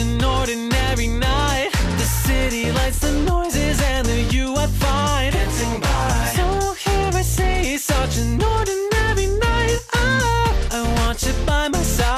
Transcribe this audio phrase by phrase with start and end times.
[0.00, 1.70] an ordinary night.
[1.98, 6.32] The city lights, the noises, and the you I find dancing by.
[6.34, 9.78] So here I say, such an ordinary night.
[9.94, 12.08] Ah, I want you by my side.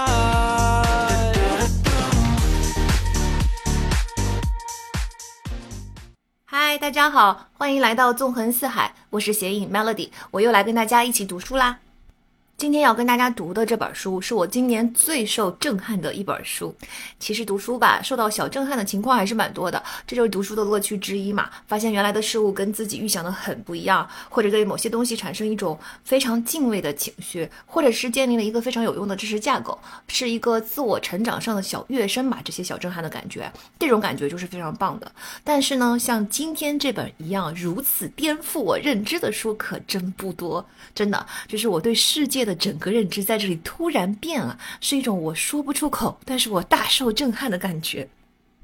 [6.44, 11.80] 嗨，大家好，欢迎来到纵横四海，我是斜影 Melody，我又来跟大家一起读书啦。
[12.62, 16.72] 今天要跟大家读的这本书是我今年最受震撼的一本书。
[17.18, 21.50] 其实读书吧，受到小震撼的情况还是蛮多的，这就是读书的乐趣之一嘛。
[21.66, 32.40] 发现原来的事物跟自己预想的很不一样，或者对某些东西产生一种非常敬畏的情绪，或者是建立了一个非常有用的知识架构，是一个自我成长上的小跃升吧。
[32.44, 35.10] 这些小震撼的感觉，这种感觉就是非常棒的。
[35.42, 48.08] 但是呢，像今天这本一样如此颠覆我认知的书可真不多，真的就是我对世界的整个认知在这里突然变了，是一种我说不出口，但是我大受震撼的感觉。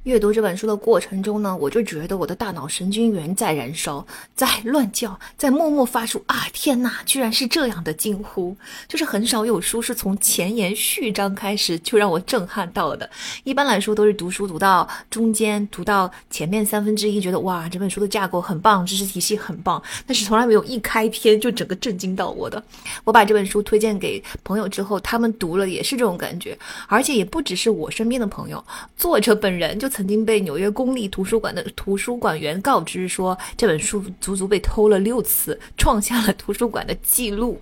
[0.09, 8.57] 阅读这本书的过程中呢，我就觉得我的大脑神经元在燃烧，在乱叫，在默默发出啊天哪，居然是这样的惊呼！
[8.89, 13.11] 就是很少有书是从前言序章开始就让我震撼到的。
[13.45, 22.63] 一般来说都是读书读到中间，读到前面三分之一，觉得哇这本书的架构很棒，知识体系很棒，但是从来没有一开篇就整个震惊到我的。
[23.05, 28.65] 我把这本书推荐给朋友之后，他们读了也是这种感觉，而且也不只是我身边的朋友，
[28.97, 29.87] 作者本人就。
[29.99, 37.61] 曾经被纽约公立图书馆的图书馆员告知说，这本书足足被偷了六次，创下了图书馆的记录。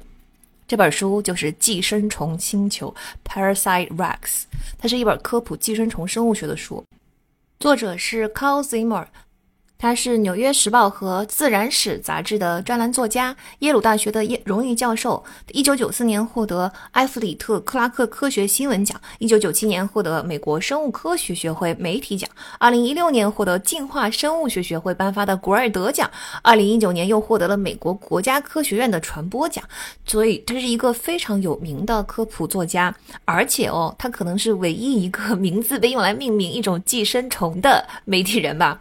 [0.69, 2.95] 这本书就是《寄生虫星球》
[3.27, 4.43] （Parasite Rex），
[4.77, 6.85] 它是一本科普寄生虫生物学的书，
[7.59, 9.07] 作者是 Carl Zimmer。
[9.79, 15.23] 他是《纽约时报》和《自然史》杂志的专栏作家，耶鲁大学的耶荣誉教授。
[15.53, 26.11] 一九九四年获得埃弗里特·克拉克科学新闻奖，一九九七年获得美国生物科学学会媒体奖，二零一六年获得进化生物学学会颁发的古尔德奖，
[26.43, 29.63] 二零一九年又获得了美国国家科学院的传播奖。
[30.07, 32.95] 所以，他是一个非常有名的科普作家，
[33.27, 38.81] 而且哦，他可能是唯一一个 名字被用来命名一种寄生虫的媒体人吧。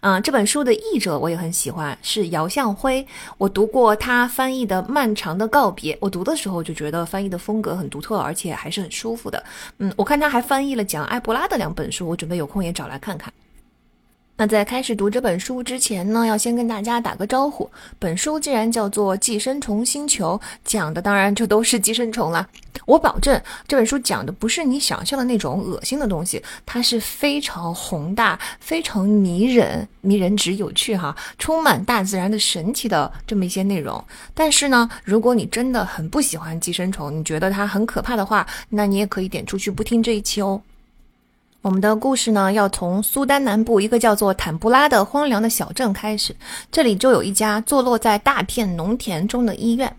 [0.00, 3.06] 嗯，这本书的译者我也很喜欢，是姚向辉。
[3.38, 9.42] 我读过他翻译的《漫长的告别》，我读的时候就觉得翻译的风格很独特，而且还是很舒服的。
[9.78, 13.32] 嗯，我看他还翻译了讲埃博拉的两本书，我准备有空也找来看看。
[14.38, 17.70] 那在开始读这本书之前呢，要先跟大家打个招呼。
[17.98, 22.46] 本书既然叫做《寄生虫星球》，讲的当然就都是寄生虫了。
[22.84, 34.04] 我保证这本书讲的不是你想象的那种恶心的东西，它是非常宏大、非常迷人、迷人值有趣哈，充满大自然的神奇的这么一些内容。
[34.34, 40.60] 但是呢，如果你真的很不喜欢寄生虫，你觉得它很可怕的话，那你也可以点出去不听这一期哦。
[41.66, 46.32] 我们的故事呢，要从苏丹南部一个叫做坦布拉的荒凉的小镇开始。
[46.70, 49.92] 这里就有一家坐落在大片农田中的医院。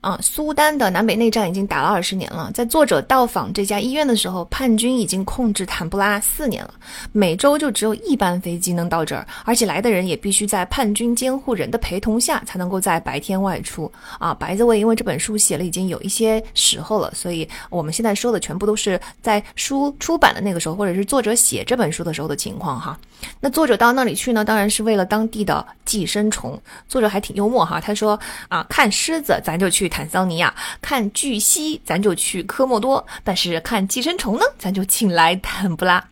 [0.00, 2.50] 啊，苏丹的南北内战已经打了二十年了。
[2.54, 6.72] 在作者到访这家医院的时候，叛军已经控制坦布拉四年了。
[7.10, 13.90] 每周就只有一班飞机能到这儿，而且来的人也必须在叛军监护人的陪同下才能够在白天外出。
[14.20, 22.96] 啊，白泽卫因为这本书写了已经有一些时候了，所以我们现在说的全部都是在书出版的那个时候，或者是作者写这本书的时候的情况哈。
[23.40, 26.60] 那作者到那里去呢，当然是为了当地的寄生虫。
[26.88, 28.18] 作者还挺幽默哈，他说
[28.48, 29.88] 啊，看狮子咱就去。
[29.88, 36.04] 坦桑尼亚看巨蜥，咱就去科莫多；但是看寄生虫呢，咱就请来坦布拉。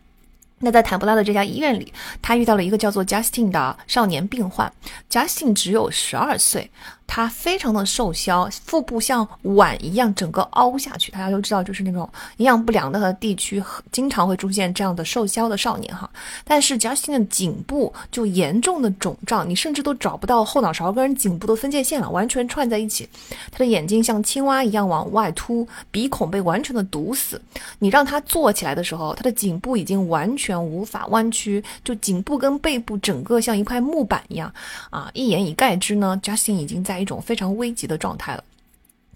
[0.59, 4.73] 那在坦布拉的这家医院里，他遇到了一个叫做 Justin 的少年病患。
[5.11, 6.71] Justin 只有十二岁。
[7.07, 11.13] 他非常的瘦削，腹部像碗一样整个凹下去。
[11.13, 12.09] 大家都知道，就是那种
[12.39, 13.63] 营养不良的地区，
[13.93, 16.11] 经常会出现这样的瘦削的少年哈。
[16.45, 23.09] 但是 Justin 的颈部就严重的肿胀，你甚至都找不到后脑勺跟颈部的分界线了，完全串在一起。
[23.53, 27.41] 他的眼睛像青蛙一样往外凸，鼻孔被完全的堵死。
[27.79, 34.53] 你让他坐起来的时候，他的颈部已经完全无法弯曲，就颈部跟背部整个像一块木板一样
[34.91, 35.09] 啊。
[35.15, 36.96] 一言以概之呢，Justin 已经在。
[36.99, 38.45] 一种非常危急的状态了，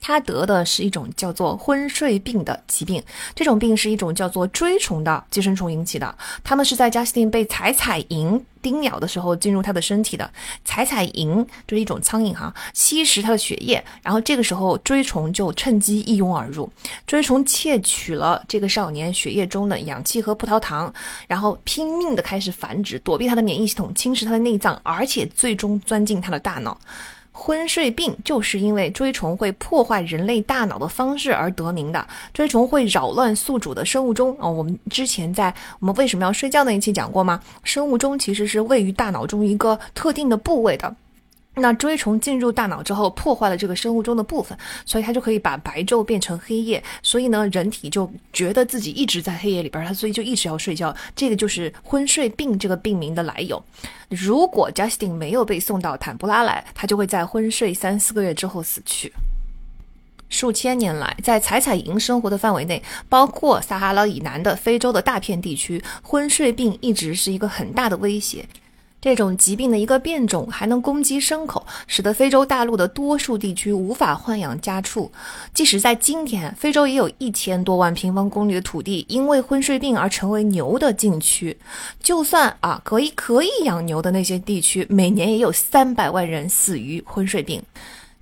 [0.01, 3.03] 他得的是一种叫做昏睡病的疾病，
[3.35, 8.41] 这种病是一种叫做锥虫的寄生虫引起的，他们是在 Justin 被采采蝇。
[8.63, 10.31] 叮咬的时候进入他的身体的
[10.67, 16.71] 采采蝇就是一种苍蝇哈，吸食他的血液，然后这个时候锥虫就趁机一拥而入，
[17.07, 20.93] 锥虫窃取了这个少年血液中的氧气和葡萄糖，
[21.27, 26.79] 然后拼命的开始繁殖，躲避他的免疫系统，侵蚀他的内脏，而且最终钻进他的大脑。
[27.43, 32.07] 昏睡病就是因为锥虫会破坏人类大脑的方式而得名的。
[32.35, 37.41] 锥虫会扰乱宿主的生物钟啊、我们之前在我们为什么要睡觉那一期讲过吗？
[37.65, 40.95] 生物钟其实是位于大脑中一个特定的部位的。
[41.57, 44.57] 那锥虫进入大脑之后，破坏了这个生物钟的部分，
[44.87, 46.83] 所以它就可以把白昼变成黑夜。
[47.03, 50.95] 所以呢，人体就觉得自己一直在黑夜里边儿，它所以就一直要睡觉。
[51.15, 53.63] 这个就是昏睡病这个病名的来由。
[54.09, 59.13] 如果 Justin 没有被送到坦布拉来，他就会在昏睡三四个月之后死去。
[60.29, 68.47] 数千年来，在采采营生活的范围内，包括撒哈拉以南的非洲的大片地区，昏睡病一直是一个很大的威胁。
[69.01, 75.11] 这种疾病的一个变种还能攻击牲口，使得非洲大陆的多数地区无法豢养家畜。
[75.55, 81.57] 即使在今天，非洲也有一千多万平方公里的土地因为昏睡病而成为牛的禁区。
[82.03, 87.63] 就算啊可以可以养牛的那些地区，每年也有三百万人死于昏睡病。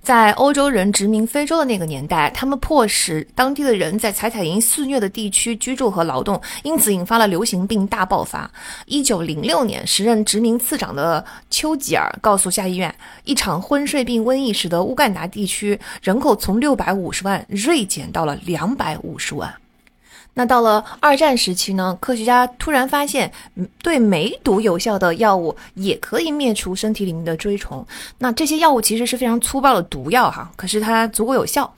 [0.01, 8.49] 在欧洲人殖民非洲的那个年代，他们迫使当地的人在采采营肆虐的地区居住和劳动，因此引发了流行病大爆发。
[8.87, 12.93] 一九零六年，时任殖民次长的丘吉尔告诉下议院，
[13.23, 19.53] 一场昏睡病瘟疫使得乌干达地区人口从六百五十万锐减到了两百五十万。
[20.39, 23.29] 那到了二战时期呢，科学家突然发现，
[23.83, 27.85] 对梅毒有效的药物也可以灭除身体里面的锥虫。
[28.19, 31.69] 那这些药物其实是非常粗暴的毒药哈，可是它足够有效。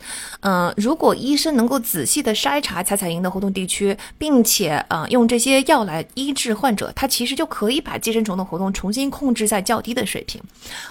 [0.42, 10.40] 嗯、如果医生能够仔细的筛查采采营的活动地区，并且呃用这些药来医治患者，他其实就可以把寄生虫的活动重新控制在较低的水平。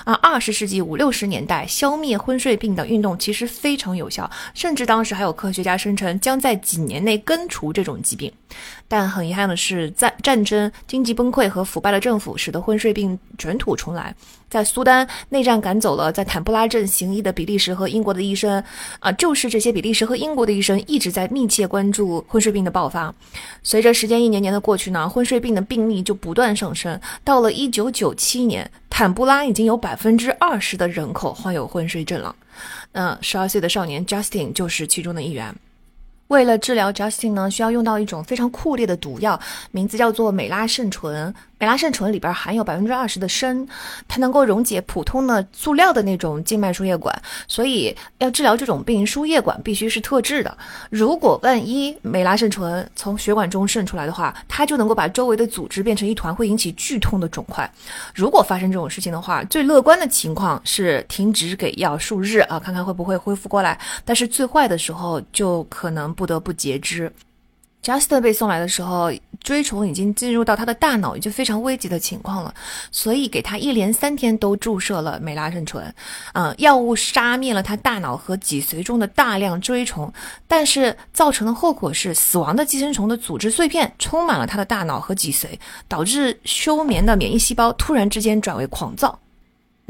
[0.03, 8.33] 啊，二十世纪五六十年代消灭昏睡病的运动其实非常有效，甚至当时还有科学家声称将在几年内根除除这种疾病。
[8.89, 14.15] 但很遗憾的是，在战争、经济崩溃和腐败的政府使得昏睡病卷土重来。
[14.49, 18.65] 在苏丹内战赶走了在坦布拉镇行医的比利时和英国的医生，
[18.99, 23.15] 啊，就是这些比利时和英国的医生一直在密切关注昏睡病的爆发。
[23.63, 26.99] 随着时间一年年的过去呢，昏睡病的病例就不断上升。
[27.23, 32.35] 到了一九九七年，坦布拉已经有百分之二十的人口患有昏睡症了。
[32.93, 35.55] 那十二岁的少年 Justin 就是其中的一员。
[36.31, 39.39] 为了治疗 Justin 呢，需要用到一种非常酷烈的毒药，
[39.73, 41.35] 名字叫做美拉圣醇。
[41.61, 43.69] 美拉圣醇里边含有百分之二十的砷，
[44.09, 47.15] 它能够溶解普通的塑料的那种静脉输液管，
[47.47, 50.57] 所以要治疗这种病，输液管必须是特制的。
[50.89, 57.71] 如果万一美拉圣醇从血管中渗出来的话，它就能够把周围的组织变成一团会引起剧痛的肿块。
[58.15, 63.79] 如果发生这种事情的话，最乐观的情况是停止给药数日啊，看看会不会恢复过来。
[64.07, 67.13] 但是最坏的时候就可能不得不截肢。
[67.83, 69.11] Justin 被送来的时候，
[69.43, 72.55] 锥虫已经进入到他的大脑，已经非常危急的情况了，
[72.93, 75.95] 所以给他一连三天都注射了美拉圣醇，
[76.35, 80.13] 嗯，药物杀灭了他大脑和脊髓中的大量锥虫，
[80.47, 85.47] 但是造成的后果是死亡的寄生虫的组织碎片充满了他的大脑和脊髓，
[85.89, 89.19] 导致休眠的免疫细胞突然之间转为狂躁。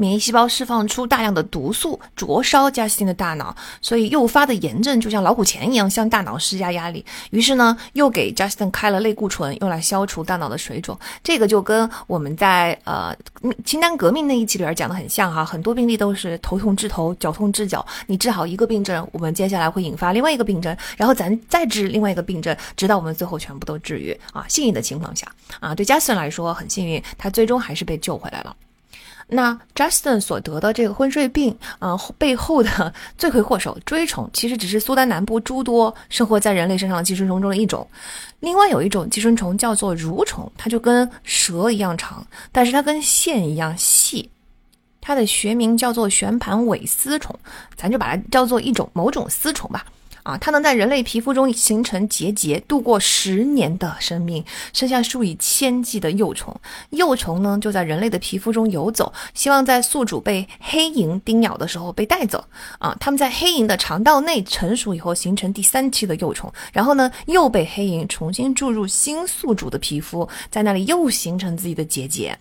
[0.01, 7.05] 免疫细胞释放出大量的毒素，灼烧加斯汀的大脑，所以诱发的炎症就像老虎钳一样向大脑施加压力。
[7.29, 10.97] 于是呢，又给 Justin 开了类固醇，用来消除大脑的水肿。
[11.23, 13.15] 这个就跟我们在呃
[13.63, 17.85] 清单革命那一期里边讲的很像哈，很多病例都是头痛治头，脚痛治脚。
[18.07, 24.43] 你治好一个病症，我们接下来会引发另外一个病症，然后咱再治另外一个病症，直到我们最后全部都治愈啊。
[24.49, 28.55] 幸运的情况下啊，对 Justin 来说很幸运，他最终还是被救回来了。
[29.33, 37.87] 那 Justin 所得的这个昏睡病，呃，背后的 罪魁祸首锥虫，其实只是苏丹南部诸多生活在人类身上的寄生虫中的一种。
[38.41, 44.29] 另外有一种寄生虫叫做蠕虫，它就跟蛇一样长，但是它跟线一样细。
[44.99, 47.33] 它的学名叫做旋盘尾丝虫，
[47.77, 49.85] 咱就把它叫做一种某种丝虫吧。
[50.23, 56.55] 啊，它能在人类皮肤中形成结节，度过十年的生命，生下数以千计的幼虫。
[56.91, 62.43] 幼虫呢，就在人类的皮肤中游走，希望在宿主被黑蝇叮咬的时候被带走。
[62.79, 72.37] 啊，它们在黑蝇的肠道内成熟以后，形成第三期的幼虫，然后呢，又被黑蝇重新注入新宿主的皮肤，在那里又形成自己的结节。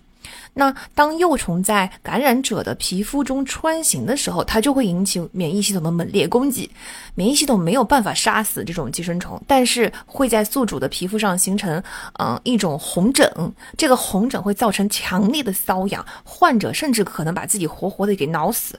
[0.54, 6.70] 那当幼虫在感染者的皮肤中穿行的时候，它就会引起免疫系统的猛烈攻击。
[7.14, 11.82] 免疫系统没有办法杀死这种寄生虫，但是会在宿主的皮肤上形成
[12.18, 13.30] 嗯、一种红疹。
[13.76, 18.78] 这个红疹会造成强烈的瘙痒，患者甚至可能把自己活活的给挠死。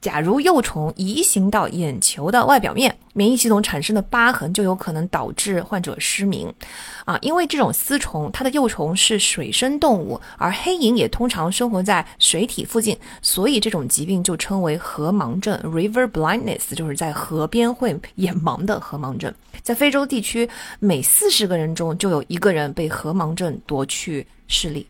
[0.00, 6.52] 假如幼虫移行到眼球的外表面，免疫系统产生的疤痕就有可能导致患者失明，
[7.04, 19.32] 啊，因为这种丝虫它的幼虫是水生动物，而黑蝇也通常生活在水体附近，所以这种疾病就称为河盲症 （river blindness），就是在河边会眼盲的河盲症。
[19.62, 20.48] 在非洲地区，
[20.78, 24.86] 每四十个人中就有一个人被河盲症夺去视力。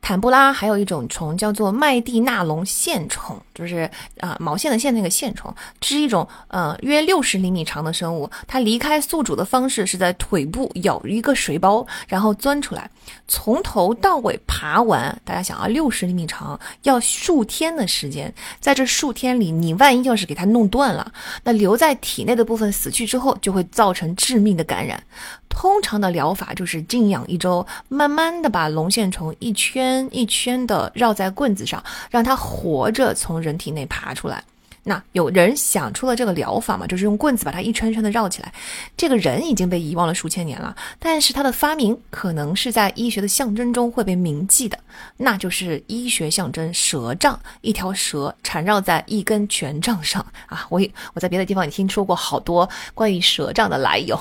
[0.00, 8.30] 坦布拉还有一种虫叫做麦地那龙线虫，就是啊毛线的线那个线虫，是一种呃约六十厘米长的生物。
[8.46, 12.90] 它离开宿主的方式是在腿部咬一个水包，然后钻出来，
[13.26, 15.18] 从头到尾爬完。
[15.24, 18.32] 大家想啊，六十厘米长，要数天的时间。
[18.60, 21.10] 在这数天里，你万一要是给它弄断了，
[21.44, 25.02] 那留在体内的部分死去之后，就会造成致命的感染。
[25.48, 34.42] 通常的疗法就是静养一周，慢慢的把龙线虫一圈一圈的绕在棍子上，让它活着从人体内爬出来。
[34.88, 36.86] 那有人想出了这个疗法嘛？
[36.86, 38.52] 就是用棍子把它一圈圈的绕起来。
[38.96, 44.78] 这个人已经被遗忘了数千年了，但是他的发明可能是在医学的象征中会被铭记的，
[45.16, 50.64] 那就是医学象征蛇杖，一条蛇缠绕在一根权杖上啊。
[50.68, 54.16] 我也我在别的地方也听说过好多关于蛇杖的来由，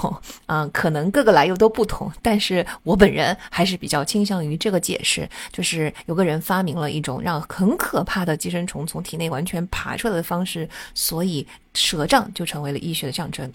[0.48, 10.55] 嗯， 可能各个来由都不同，但是我本人还是比较倾向于这个解释，就是有个人发明了一种让很可怕的寄生虫从体内完全爬出来的方式。
[10.94, 13.52] 所以蛇杖就成为了医学的象征。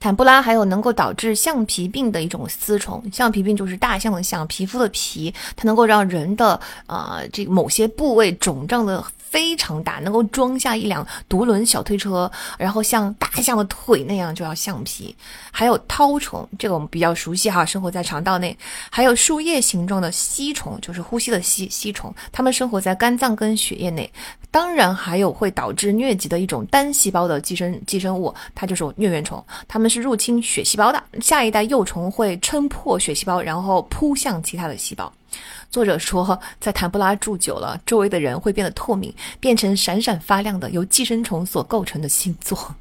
[0.00, 9.04] 坦布拉还有能够导致橡皮病的一种丝虫，橡皮病就是大象的象，皮肤的皮，它能够让人的呃这某些部位肿胀的。
[9.30, 12.28] 非常大，能够装下一辆独轮小推车，
[12.58, 15.14] 然后像大象的腿那样就要橡皮。
[15.52, 18.58] 还有绦虫，这个我们比较熟悉哈，生活在肠道内。
[18.90, 24.12] 还有树叶形状的吸虫，就是呼吸的吸吸虫，它们生活在肝脏跟血液内。
[24.50, 31.02] 当然还有会导致疟疾的一种单细胞的寄生寄生物，它就是疟原虫，它们是入侵血细胞的。
[31.20, 35.12] 下一代幼虫会撑破血细胞，然后扑向其他的细胞。
[35.70, 42.74] 作者说，在坦布拉住久了，周围的人会变得透明，变成闪闪发亮的由寄生虫所构成的星座。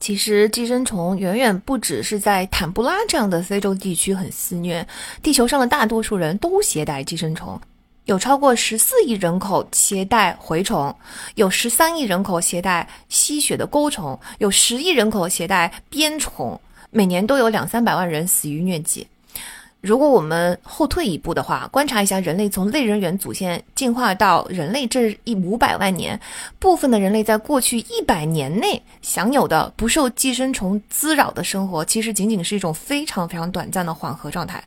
[0.00, 4.86] 其实，寄生虫远远不只是在坦布拉这样的非洲地区很肆虐，
[5.22, 7.58] 地球上的大多数人都携带寄生虫。
[8.04, 10.94] 有超过十四亿人口携带蛔虫，
[11.36, 19.06] 有十三亿人口携带吸血的钩虫，有十亿人口携带鞭虫，每年都有两三百万人死于疟疾。
[19.84, 26.18] 如果我们后退一步的话，观察一下人类从类人猿祖先进化到人类这一五百万年，
[26.58, 34.64] 部分的人类在过去一百年内享有的不受寄生虫滋扰的生活，其实仅仅是一种非常非常短暂的缓和状态。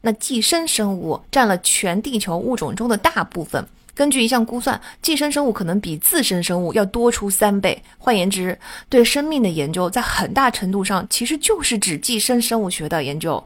[0.00, 3.62] 那寄生生物占了全地球物种中的大部分。
[3.94, 7.80] 根据一项估算，寄生生物可能比自身生物要多出三倍。
[7.96, 8.58] 换言之，
[8.88, 13.42] 对生命的研究在很大程度上其实就是指寄生生物学的研究。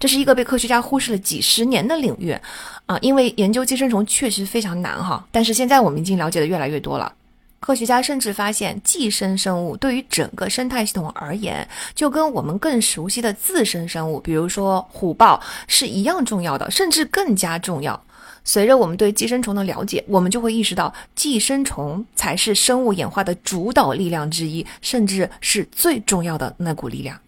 [0.00, 2.36] 这是一个被科学家忽视了几十年的领域，
[2.86, 5.24] 啊，因为研究寄生虫确实非常难哈。
[5.30, 7.12] 但是现在我们已经了解的越来越多了。
[7.60, 18.04] 科学家甚至发现，寄生生物对于整个生态系统而言，就跟我们更熟悉的自身生物，比如说虎豹，是一样重要的，甚至更加重要。
[18.44, 27.18] 随着我们对寄生虫的了解，我们就会意识到，寄生虫才是生物演化的主导力量之一，甚至是最重要的那股力量。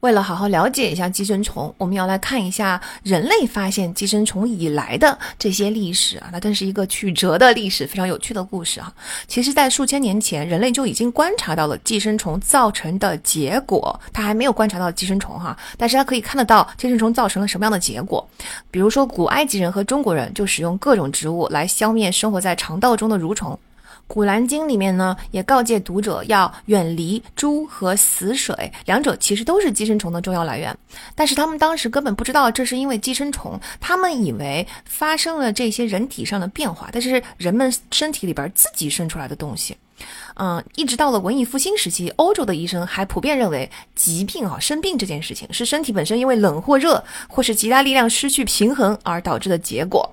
[0.00, 8.90] 为了好好了解一下寄生虫，我们要来看一下人类发现寄生虫以来的这些历史啊，那真是一个曲折的历史，非常有趣的故事啊。
[9.28, 18.26] 其实，在数千年前，人类就已经观察到了寄生虫造成的结果，他还没有观察到寄生虫哈，但是他可以看得到寄生虫造成了什么样的结果。
[18.70, 23.58] 比如说，古埃及人和中国人就使用各种植物来消灭生活在肠道中的蠕虫。
[24.10, 30.76] 古兰经里面呢，也告诫读者要远离猪和死水，两者其实都是寄生虫的重要来源。
[31.14, 39.76] 但是他们当时根本不知道这是因为寄生虫，他们以为发生了这些人体上的变化，但是人们身体里边自己生出来的东西。
[40.34, 50.10] 嗯，一直到了文艺复兴时期，欧洲的医生还普遍认为疾病啊生病这件事情是身体本身因为冷或热，或是其他力量失去平衡而导致的结果。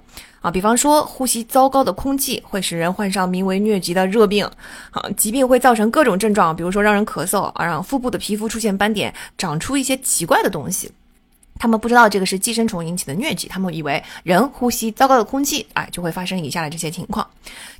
[0.47, 4.45] 啊，比方说呼吸糟糕的空气会使人患上名为疟疾的热病，
[4.91, 10.89] 啊，疾病会造成各种症状，比如说让人咳嗽，啊，让腹部的皮肤出现斑点，长出一些奇怪的东西。
[11.59, 17.27] 他们不知道这个是寄生虫引起的疟疾，他们以为人呼吸糟糕的空气，哎，就会发生以下的这些情况。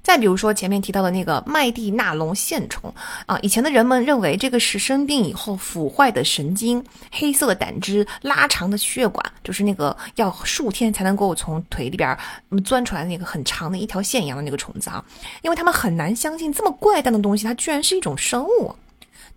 [0.01, 2.93] 再比如说前面提到的那个麦地那龙线虫
[3.25, 12.17] 啊，以前的人们认为这个是生病以后腐坏的神经、黑色的胆汁、拉长的血管，就是那个要数天才能够从腿里边
[12.63, 15.03] 钻出来那个很长的一条线一样的那个虫子啊，
[15.41, 18.73] 因为他们很难相信这么怪诞的东西，它居然是一种生物。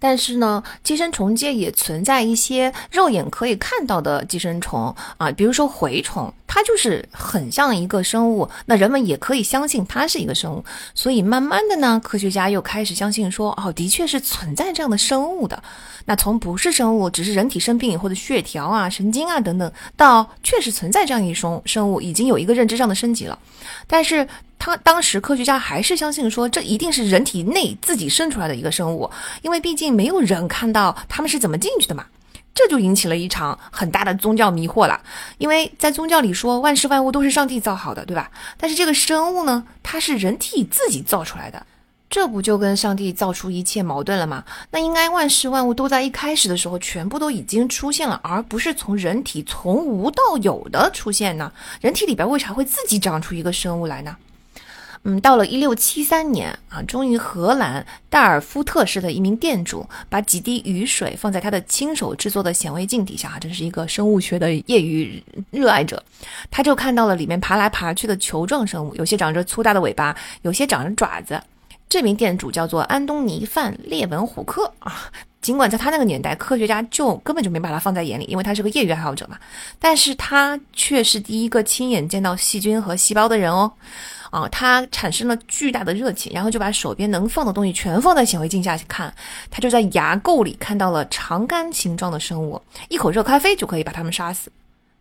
[0.00, 10.64] 但是呢，寄生虫界也存在一些肉眼可以看到的寄生虫啊，比如说蛔虫，它就是很像一个生物，那人们也可以相信它是一个生物。
[10.94, 15.62] 所以慢慢的呢，科学家又开始相信说，哦，的确是存在这样的生物的。
[16.06, 23.38] 那从不是生物，只是人体生病以后的血条啊、神经啊等等，到确实存在这样一种生物，已经有一个认知上的升级了。
[23.86, 24.26] 但是。
[24.60, 32.04] 他当时科学家还是相信说，这一定是人体内自己生出来的一个生物，因为毕竟没有人看到他们是怎么进去的嘛。
[32.52, 35.00] 这就引起了一场很大的宗教迷惑了，
[35.38, 38.30] 因为在宗教里说万事万物都是上帝造好的，对吧？
[38.58, 41.64] 但是这个生物呢，它是人体自己造出来的，
[42.10, 44.44] 这不就跟上帝造出一切矛盾了吗？
[44.72, 51.50] 那应该万事万物都在一开始的时候全部都已经出现了，而不是从人体从无到有的出现呢？
[51.80, 54.16] 人体里边为啥会自己长出一个生物来呢？
[55.04, 66.02] 嗯，到了一六七三年啊，终于荷兰戴尔夫特市的一名店主把几滴雨水放在他的亲手制作的显微镜底下，真是一个生物学的业余热爱者。
[66.50, 71.40] 他就看到了里面爬来爬去的球状生物，有些长着粗大的尾巴，有些长着爪子。
[71.88, 75.10] 这名店主叫做安东尼·范列文虎克啊。
[75.40, 79.38] 尽管在他那个年代，科学家就根本就没把他放在眼里，因为他是个业余爱好者嘛。
[79.78, 83.72] 但是他却是第一个亲眼见到细菌和细胞的人哦。
[84.30, 89.12] 啊，他产生了巨大的热情，然后就把手边能放的东西全放在显微镜下去看。
[89.50, 94.50] 他就在牙垢里看到了长杆形状的生物，一口热咖啡就可以把它们杀死。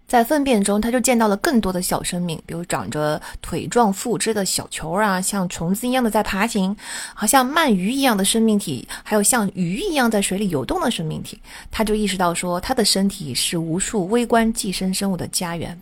[0.07, 6.75] 在粪便中，他就见到了更多的小生命，比如长着腿状附肢的小球啊，像虫子一样的在爬行，
[7.13, 11.39] 好像鳗鱼一样的生命体，还有像鱼一样在水里游动的生命体。
[11.69, 15.79] 他就意识到说，他的身体是无数微观寄生生物的家园。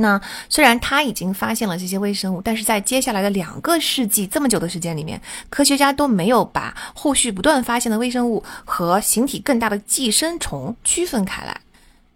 [0.00, 11.60] 那虽然他已经发现了这些微生物，但是在接下来的两个世纪这么久的时间里面，科学家都没有把后续不断发现的微生物和形体更大的寄生虫区分开来。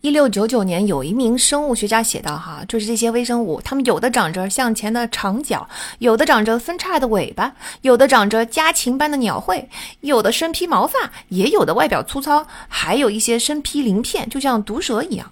[0.00, 5.66] 一六九九年，有一名生物学家写道：“哈，就是这些微生物，它们有的长着向前的长脚，
[5.98, 9.66] 有的长着分叉的尾巴，有的长着家禽般的鸟喙，
[10.00, 15.30] 有的身披毛发，也有的外表粗糙，还有一些身披鳞片，就像毒蛇一样。”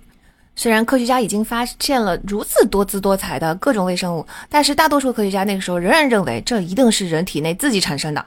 [0.54, 8.24] 虽然科学家已经发现了如此多姿多彩的各种微生物，但是大多数科学家那个时候仍然认为这一定是人体内自己产生的。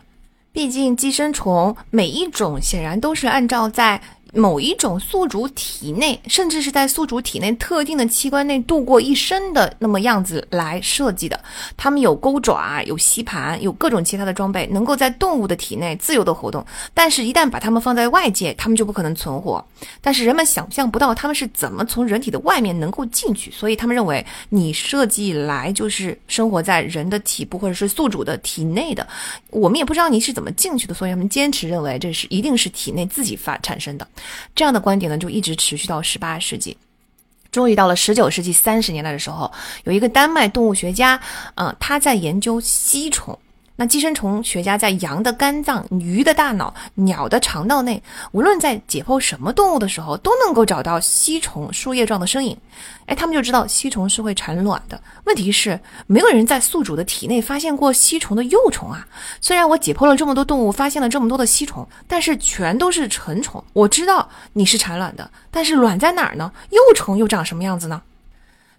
[0.52, 4.02] 毕竟寄生虫每一种显然都是按照在。
[4.36, 11.40] 某一种宿主体内，甚至是在宿主体内特定的器官内度过一生的那么样子来设计的。
[11.78, 16.66] 它们有钩爪，有吸盘，有各种其他的装备，能够在动物的体内自由的活动。
[16.94, 19.66] 但是，一旦把它们放在外界，它们就不可能存活。
[20.02, 29.08] 但是，人们想象不到它们是怎么从人体的外面能够进去，所以他们认为你设计来就是生活在人的体部或者是宿主的体内的。
[29.50, 34.06] 我们也不知道你是怎么进去的，所以他们坚持认为这是一定是体内自己发产生的。
[34.54, 36.78] 这样的观点呢，就一直持续到十八世纪，
[37.52, 39.52] 终于到了十九世纪三十年代的时候，
[39.84, 41.20] 有一个丹麦动物学家，
[41.56, 43.38] 嗯，他在研究吸虫。
[43.78, 52.58] 那寄生虫学家在羊的肝脏、鱼的大脑、鸟的肠道内，无论在解剖什么动物的时候，都能够找到吸虫树叶状的身影。
[53.08, 55.00] 哎，他们就知道吸虫是会产卵的。
[55.26, 59.06] 问题是，没有人在宿主的体内发现过吸虫的幼虫啊。
[59.42, 63.64] 虽然我解剖了这么多动物，发现了这么多的吸虫，但是全都是成虫。
[63.74, 66.52] 我知道你是产卵的，但是卵在哪儿呢？
[66.70, 68.02] 幼虫又长什么样子呢？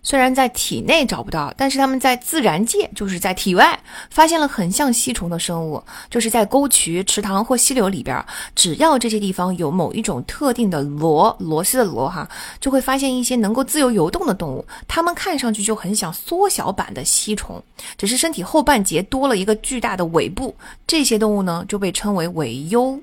[0.07, 3.77] 虽然在体内找不到，但是他们在自然界，就是在体外
[4.09, 12.29] 发现了很像吸虫的生物，就是在沟渠、池塘或溪流里边，只要这些地方有某一种特定的螺螺丝的螺哈，
[12.61, 17.61] 就会发现一些能够自由游动的动物，它们看上去就很像缩小版的吸虫，
[17.99, 20.55] 只是身体后半截多了一个巨大的尾部。
[20.87, 22.97] 这些动物呢，就被称为尾优。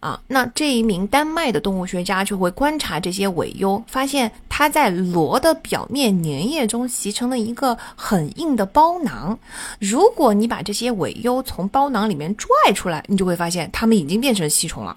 [0.00, 9.38] 啊，那这一名丹麦的动物学家就会观察这些尾蚴，发现它在螺的表面粘液中形成了一个很硬的包囊。
[9.78, 14.96] 如果你把这些尾蚴从包囊里面拽出来，你就会发现它们已经变成吸虫了。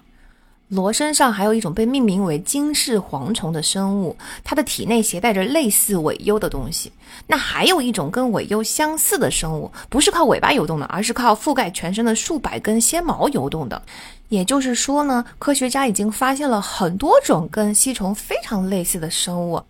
[0.68, 6.90] 螺身上还有一种被命名为金氏蝗虫的生物，它的体内携带着类似尾优的东西。
[7.26, 13.80] 那还有一种跟尾优相似的生物，不是靠尾巴游动的，而是靠覆盖全身的数百根纤毛游动的。
[14.30, 19.62] 也就是说呢，科学家已经发现了很多种跟吸虫非常类似的生物。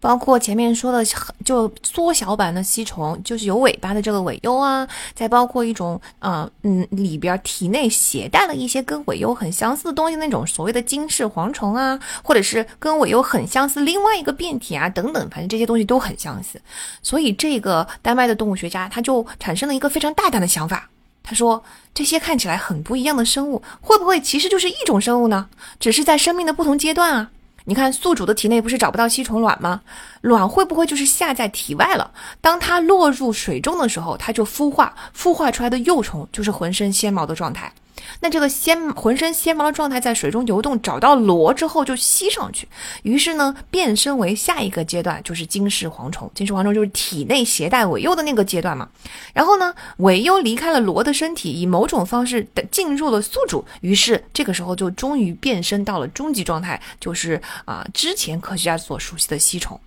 [0.00, 1.04] 包括前面说的，
[1.44, 16.60] 就缩小版的吸虫，就是有尾巴的这个尾优啊，再包括一种啊，嗯，里边体内携带了一些跟尾优很相似的东西，那种所谓的金翅蝗虫啊，或者是跟尾优很相似另外一个变体啊，等等，反正这些东西都很相似。
[17.02, 20.88] 所以这个丹麦的动物学家他就产生了一个非常大胆的想法，
[21.22, 25.48] 他说这些看起来很不一样的生物，会不会其实就是一种生物呢？
[25.78, 27.30] 只是在生命的不同阶段啊。
[27.64, 29.82] 你看，宿主的体内不是找不到吸虫卵吗？
[30.22, 32.10] 卵会不会就是下在体外了？
[32.40, 37.72] 当它落入水中的时候，它就孵化，孵化出来的幼虫就是浑身纤毛的状态。
[38.20, 42.68] 那这个纤浑身纤毛的状态在水中游动，找到螺之后就吸上去，
[43.02, 46.30] 于是呢变身为下一个阶段，就是金氏蝗虫。
[46.34, 48.88] 金氏蝗虫就是体内携带尾优的那个阶段嘛。
[49.32, 59.78] 然后呢，尾优离开了螺的身体，以某种方式的进入了宿主，于是这个时候就终于变身到了终极状态，就是啊之前科学家所熟悉的吸虫。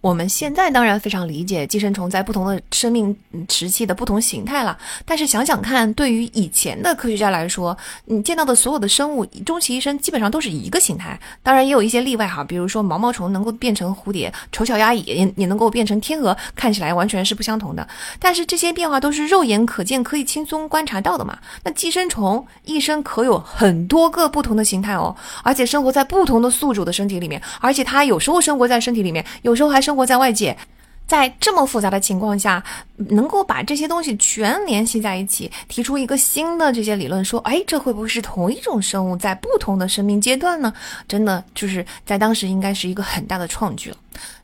[0.00, 3.14] 我们现在当然非常理解寄生虫在不同的生命
[3.50, 17.86] 时期的不同形态了，但是想想看，对于以前的科学家来说，你见到的所有的生物终其一生基本上都是一个形态，当然也有一些例外哈，比如说毛毛虫能够变成蝴蝶，丑小鸭也也能够变成天鹅，看起来完全是不相同的。
[18.18, 21.38] 但是这些变化都是肉眼可见，可以轻松观察到的嘛。
[21.62, 29.89] 那寄生虫一生可有很多个不同的形态哦，而且生活在不同的宿主的身体里面，而且它有时候生活在身体里面，有时候还是。
[29.90, 30.56] 生活在外界，
[31.04, 32.62] 在这么复杂的情况下，
[32.96, 40.72] 能够把这些东西全联系在一起，提出一个新的这些理论，说，哎，这会不会是同一种生物在不同的生命阶段呢？
[41.08, 43.96] 真的就是在当时应该是一个很大的创举了。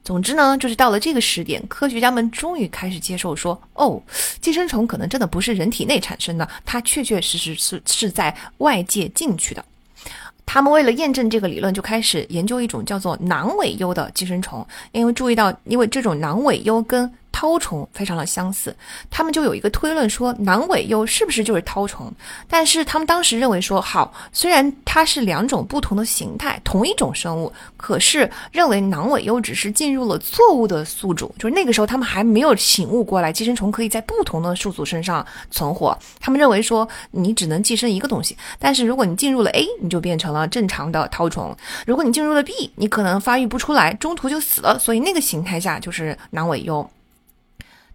[0.02, 4.02] 总之呢，就是到了这个时点，科学家们终于开始接受说，哦，
[4.40, 9.64] 寄生虫可能真的不是人体内产生的，它确确实实是是在外界进去的。
[10.46, 18.74] 他们为了验证这个理论，就开始研究一种叫做囊尾蚴的寄生虫，因为注意到，因为这种囊尾蚴跟绦虫非常的相似，
[19.10, 22.10] 他们就有一个推论说囊尾优是不是就是绦虫？
[22.48, 35.96] 但是他们当时认为说，好，虽然它是两种不同的形态，同一种生物，可是认为囊尾优只是进入了错误的宿主，就是那个时候他们还没有醒悟过来，寄生虫可以在不同的宿主身上存活。
[36.18, 41.54] 他们认为说，你只能寄生一个东西，但是如果你进入了 A，你就变成了正常的绦虫；
[41.86, 44.78] 如果你进入了 B，你可能发育不出来，中途就死了。
[44.78, 46.88] 所以那个形态下就是囊尾优。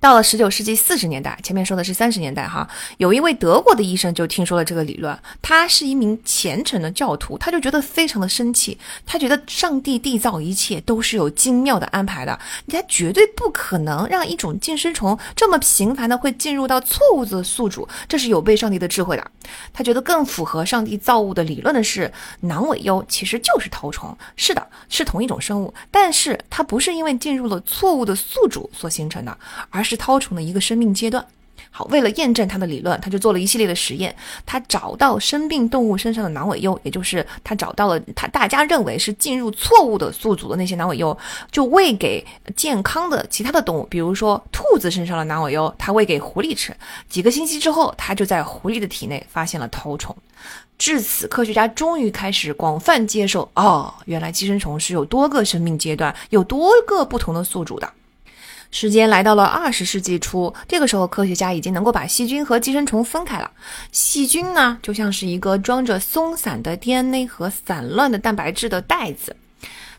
[0.01, 19.31] 到了十九世纪四十年代，前面说的是三十年代哈，有一位德国的医生就听说了这个理论，他是一名虔诚的教徒，他就觉得非常的生气，他觉得上帝缔造一切都是有精妙的安排的，他绝对不可能让一种寄生虫这么频繁的会进入到错误的宿主，这是有悖上帝的智慧的。
[19.71, 29.37] 他觉得更符合上帝造物的理论的是，囊尾优其实就是绦虫，是的，是同一种生物，但是它不是因为进入了错误的宿主所形成的，
[29.69, 29.90] 而是。
[29.91, 31.25] 是绦虫的一个生命阶段。
[31.73, 34.13] 好，为了验证他的理论，他就做了一系列的实验。
[34.45, 41.17] 他找到生病动物身上的囊尾蚴，也就是他找到了他大家认为是进入错误的宿主的那些囊尾蚴，
[41.49, 42.25] 就喂给
[42.55, 46.75] 健康的其他的动物，比如说兔子身上的囊尾蚴，他喂给狐狸吃。
[47.07, 50.15] 几个星期之后，他就在狐狸的体内发现了绦虫。
[50.77, 57.89] 至此，科学家终于开始广泛接受，哦，原来寄生虫是有多个生命阶段，有多个不同的宿主的。
[58.71, 63.51] 时间来到了二十世纪初，这个时候科学家已经能够把细菌和寄生虫分开了。
[63.91, 69.35] 细菌呢，就像是一个装着松散的 DNA 和散乱的蛋白质的袋子，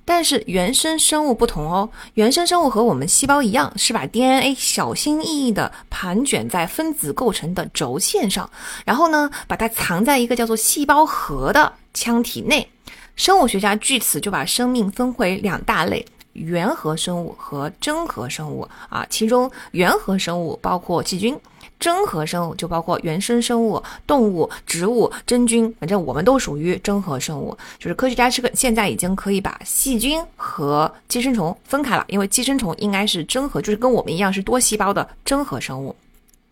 [0.06, 1.90] 但是原生生物不同哦。
[2.14, 8.48] 原生生物和我们细胞一样，是把 DNA 小心翼翼地盘卷在分子构成的轴线上，
[8.86, 12.66] 然后呢，把它藏在一个叫做细胞核的腔体内。
[13.14, 16.04] 生物学家据此就把生命分为两大类。
[16.32, 21.38] 原核生物和真核生物啊，其中原核生物包括细菌，
[21.78, 27.56] 真核生物就包括原生生物、动物、植物、真菌，反正我们都属于真核生物。
[27.78, 35.94] 就是科学家是个现在已经可以把细菌和寄生虫分开了，因为寄生虫应该是真核，就是跟我们一样是多细胞的真核生物。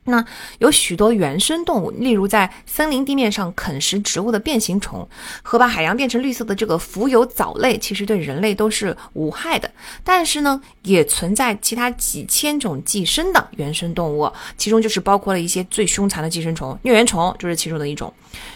[0.04, 0.24] 那
[0.58, 5.06] 有许多原生动物，例如在森林地面上啃食植物的变形虫，
[5.42, 9.70] 和把海洋变成绿色的这个浮游藻类，其实对人类都是无害的。
[10.02, 18.12] 但是呢，也存在其他几千种寄生的原生动物，其中就是包括了一些最凶残的寄生虫，疟原虫就是其中的一种。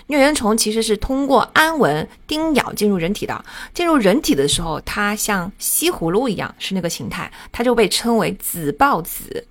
[0.09, 9.47] 疟原虫其实是通过安蚊叮咬进入人体的，进入人体的时候，它像西葫芦一样是那个形态，它就被称为子孢子。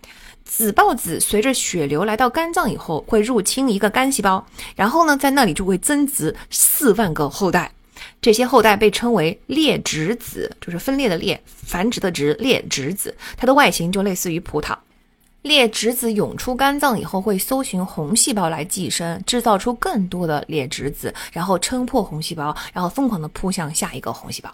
[0.56, 7.72] 子孢子随着血流来到肝脏以后，会入侵一个肝细胞，然后呢，在那里就会增殖四万个后代。
[8.22, 13.16] 这些后代被称为裂殖子，就是分裂的裂，繁殖的殖，裂殖子。
[13.36, 14.78] 它的外形就类似于葡萄。
[15.42, 24.54] 裂殖子涌出肝脏以后，会搜寻红细胞来寄生，制造出更多的裂殖子，然后撑破红细胞，然后疯狂地扑向下一个红细胞。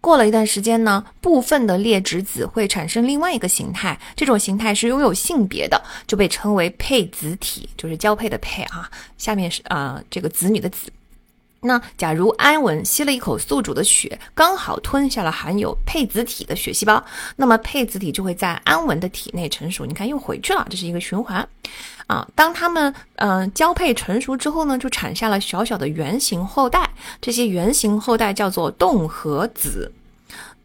[0.00, 8.90] 过了一段时间呢，部分的裂殖子会产生另外一个形态，这种形态是拥有性别的，就被称为配子体，就是交配的配啊。
[9.18, 10.90] 下面是啊，这个子女的子。
[11.60, 19.84] 那假如安文吸了一口宿主的血，刚好吞下了含有配子体的血细胞，那么配子体就会在安文的体内成熟。
[19.84, 21.46] 你看，又回去了，这是一个循环
[22.08, 22.28] 啊。
[22.34, 26.90] 当它们嗯交配成熟之后呢，就产下了小小的圆形后代，
[27.20, 29.92] 这些圆形后代叫做动和子。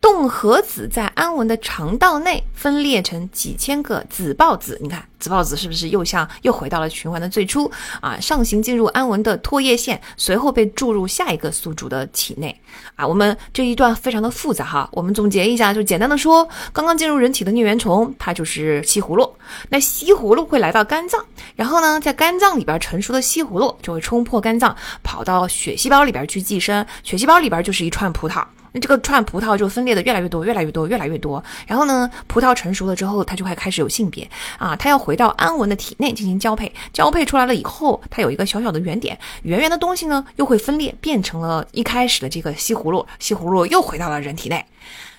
[0.04, 8.20] 动核子在安文的肠道内分裂成几千个子孢子，你看子孢子是不是又像又回到了循环的最初啊？
[8.20, 12.54] 上行进入安文的唾液腺，随后被注入下一个宿主的体内
[12.98, 13.08] 啊。
[13.08, 19.34] 我们这一段非常的复杂哈，我们总结一下，就简单的说，刚刚进入人体的疟原虫，它就是西葫芦。
[19.70, 28.44] 那西葫芦会来到肝脏，然后呢，在肝脏里边成熟的西葫芦就会冲破肝脏，跑到血细胞里边去寄生，血细胞里边就是一串葡萄。
[28.74, 31.42] 那这个串葡萄就分裂的越来越多，越来越多，越来越多。
[31.66, 36.70] 然后呢，葡萄成熟了之后，它就会开始有性别啊，它要回到安文的体内进行交配。
[36.92, 44.66] 交配出来了以后，它有一个小小的圆点，圆圆的东西呢又会分裂，变成了一开始的这个西葫芦，西葫芦又回到了人体内。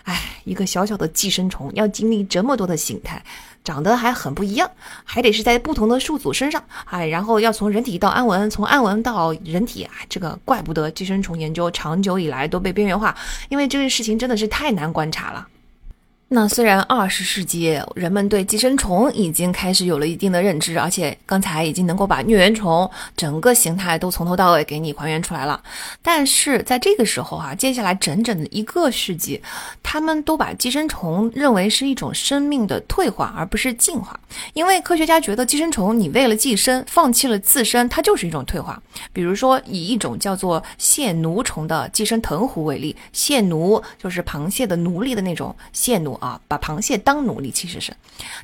[0.03, 3.23] 哎，一个小小的寄生虫要经历这么多的形态。
[3.65, 4.71] 长得还很不一样，
[5.03, 13.17] 还得是在不同的宿主身上，哎，然后要从人体到暗纹，从暗纹到人体，啊，这个怪不得寄生虫研究长久以来都被边缘化，
[13.49, 15.49] 因为这个事情真的是太难观察了。
[16.35, 25.63] 那虽然二十世纪人们对寄生虫已经开始有了一定的认知，而且刚才已经能够把疟原虫整个形态都从头到尾给你还原出来了，
[26.03, 29.41] 但是在这个时候哈，接下来整整的一个世纪，
[29.81, 34.19] 他们都把寄生虫认为是一种生命的退化，而不是进化。
[34.55, 38.83] 因为科学家觉得寄生虫你为了寄生放弃了自身，它就是一种退化。
[39.13, 46.19] 比如说以一种叫做蟹奴虫的寄生藤壶为例，蟹奴就是螃蟹的奴隶的那种蟹奴。
[46.25, 47.95] 啊，把螃蟹当奴隶，其实是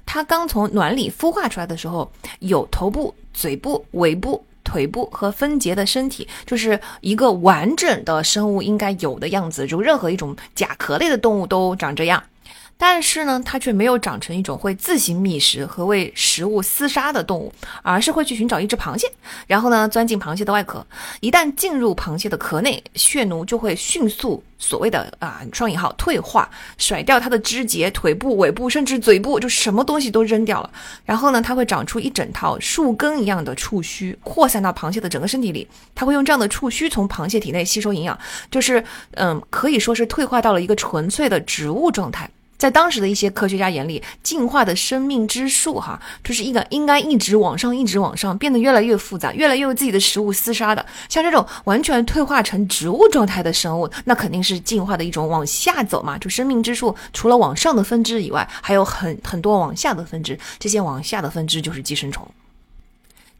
[0.04, 9.66] 它刚从卵里孵化出来的时候，有头部、嘴部、尾部、腿部和分节的身体，就是一个完整的生物应该有的样子。
[9.66, 12.22] 就任何一种甲壳类的动物都长这样。
[12.82, 19.06] 但是呢，它却没有长成一种会自行觅食和为食物厮杀的动物，而是会去寻找一只螃蟹，
[19.46, 20.84] 然后呢，钻进螃蟹的外壳。
[21.20, 30.70] 一旦进入螃蟹的壳内，血奴就会迅速所谓的啊双引号退化，甩掉它的肢节、腿部、尾部，甚至嘴部，就什么东西都扔掉了。
[31.04, 35.68] 然后呢，它会长出一整套树根一样的触须，扩散到螃蟹的整个身体里。
[35.94, 38.18] 它会用这样的触须从螃蟹体内吸收营养，
[38.50, 38.82] 就是
[39.16, 42.30] 嗯，可以说是退化到了一个纯粹的植物状态。
[42.60, 50.84] 在当时的一些科学家眼里，进化的生命之树，哈，就是一个应该一直往上，一直往上，变得越来越复杂，越来越有自己的食物厮杀的。
[51.08, 56.18] 像这种完全退化成植物状态的生物，那肯定是进化的一种往下走嘛。
[56.18, 62.28] 就生命之树，除了往上的分支以外，还有很很多往下的分支，这些往下的分支就是寄生虫。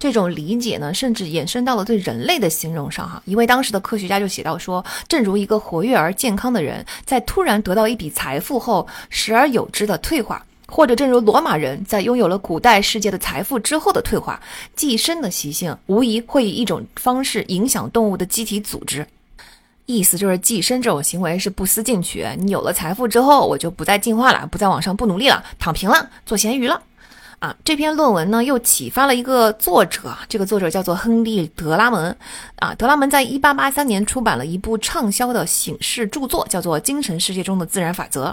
[0.00, 3.22] 这种理解呢，甚至延伸到了对人类的形容上哈。
[3.26, 14.40] 一位当时的科学家就写到说，正如一个活跃而健康的人在突然得到一笔财富后，时而有之的退化，或者正如罗马人在拥有了古代世界的财富之后的退化，
[14.74, 19.06] 寄生的习性无疑会以一种方式影响动物的机体组织。
[19.84, 22.24] 意思就是，寄生这种行为是不思进取。
[22.38, 26.80] 你有了财富之后，我就不再进化了，不再往上，不努力了，躺平了，做咸鱼了。
[27.40, 32.14] 啊，这篇论文呢又启发了一个作者，这个作者叫做亨利·德拉门。
[32.56, 38.26] 啊，德拉门在一八八三年出版了一部畅销的醒世著作，叫做《精神世界中的自然法则》。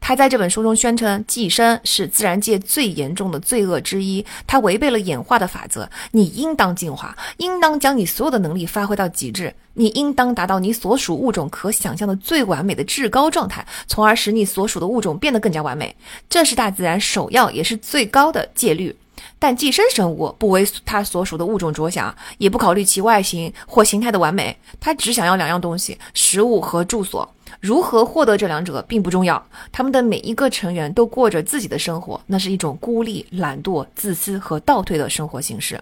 [0.00, 5.88] 他在这本书中宣称，寄生是自然界最严重的罪恶之一，它违背了演化的法则。
[6.10, 15.94] 你应当进化，应当将你所有的能力发挥到极致，你应当达到你所属物种可想象的最完美的至高状态，从而使你所属的物种变得更加完美。
[16.28, 18.94] 这是大自然首要也是最高的戒律。
[19.42, 27.28] 但寄生生物不为它所属的物种着想，也不考虑其外形或形态的完美，它只想要两样东西：食物和住所。
[27.58, 35.80] 如何获得这两者并不重要，他们的每一个成员都过着自己的生活，那是一种孤立、懒惰、自私和倒退的生活形式。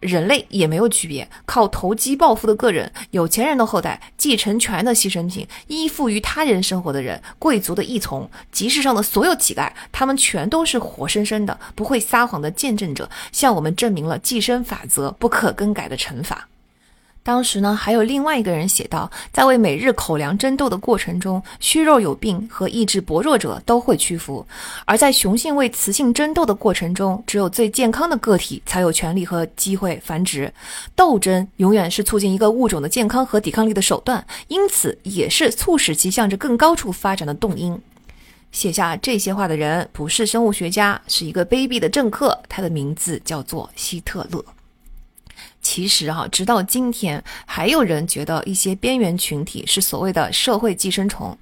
[0.00, 16.48] 人类也没有区别，靠投机暴富的个人、有钱人的后代、继承权的牺牲品、依附于他人生活的人、贵族的异从、集市上的所有乞丐，他们全都是活生生的、不会撒谎的见证者，向我们证明了寄生法则不可更改的惩罚。
[17.26, 24.46] 当时呢，还有另外一个人写道，在为每日口粮争斗的过程中，虚弱有病和意志薄弱者都会屈服；
[24.84, 30.52] 而在雄性为雌性争斗的过程中，只有最健康的个体才有权利和机会繁殖。
[30.94, 37.76] 斗争永远是促进一个物种的健康和抵抗力的手段，因此也是促使其向着更高处发展的动因。
[38.52, 44.44] 写下这些话的人不是生物学家，是一个卑鄙的政客，他的名字叫做希特勒。
[45.68, 51.36] 其实哈，直到今天，还有人觉得一些边缘群体是所谓的社会寄生虫。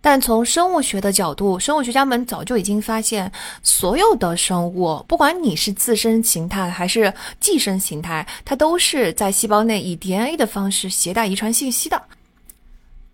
[0.00, 3.30] 但从生物学的角度，生物学家们早就已经发现，
[3.62, 12.02] 所有的生物，不管你是自身形态还是寄生形态，它都是在细胞内以 DNA 的方式携带遗传信息的。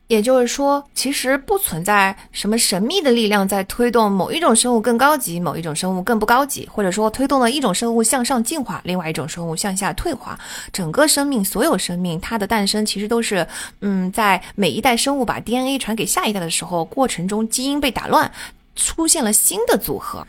[0.09, 10.39] 也就是说，其实不存在什么神秘的力量在推动某一种生物更高级，某一种生物更不高级，或者说推动了一种生物向上进化，另外一种生物向下退化。
[10.73, 13.45] 整个生命，所有生命，它的诞生其实都是，
[13.81, 18.31] 嗯，在每一代生物把 DNA 传给下一代的时候，过程中基因被打乱，
[18.77, 20.25] 出现了新的组合。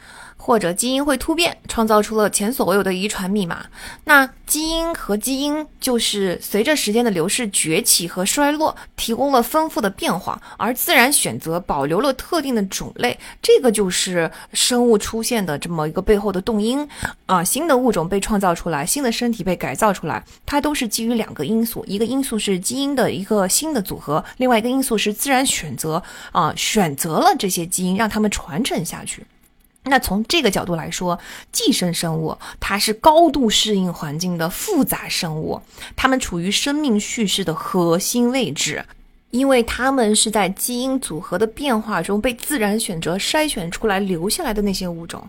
[0.47, 3.65] 或者基因会突变，创造出了前所未有的遗传密码。
[4.05, 13.19] 那基因和基因就是随着时间的流逝崛起和衰落，提供了丰富的变化，而自然选择保留了特定的种类。
[13.41, 16.88] 这个就是生物出现的这么一个背后的动因
[17.25, 17.43] 啊。
[17.43, 29.25] 新的物种被创造出来，新的身体被改造出来，它都是基于两个因素：一个因素是基因的一个新的组合，另外一个因素是自然选择啊，选择了这些基因，让它们传承下去。
[29.88, 31.19] 那从这个角度来说，
[31.52, 35.62] 寄生生物它是高度适应环境的复杂生物，
[35.95, 38.86] 它们处于生命叙事的核心位置，
[39.32, 45.28] 因为它们是在基因组合的变化中被自然选择筛选出来留下来的那些物种。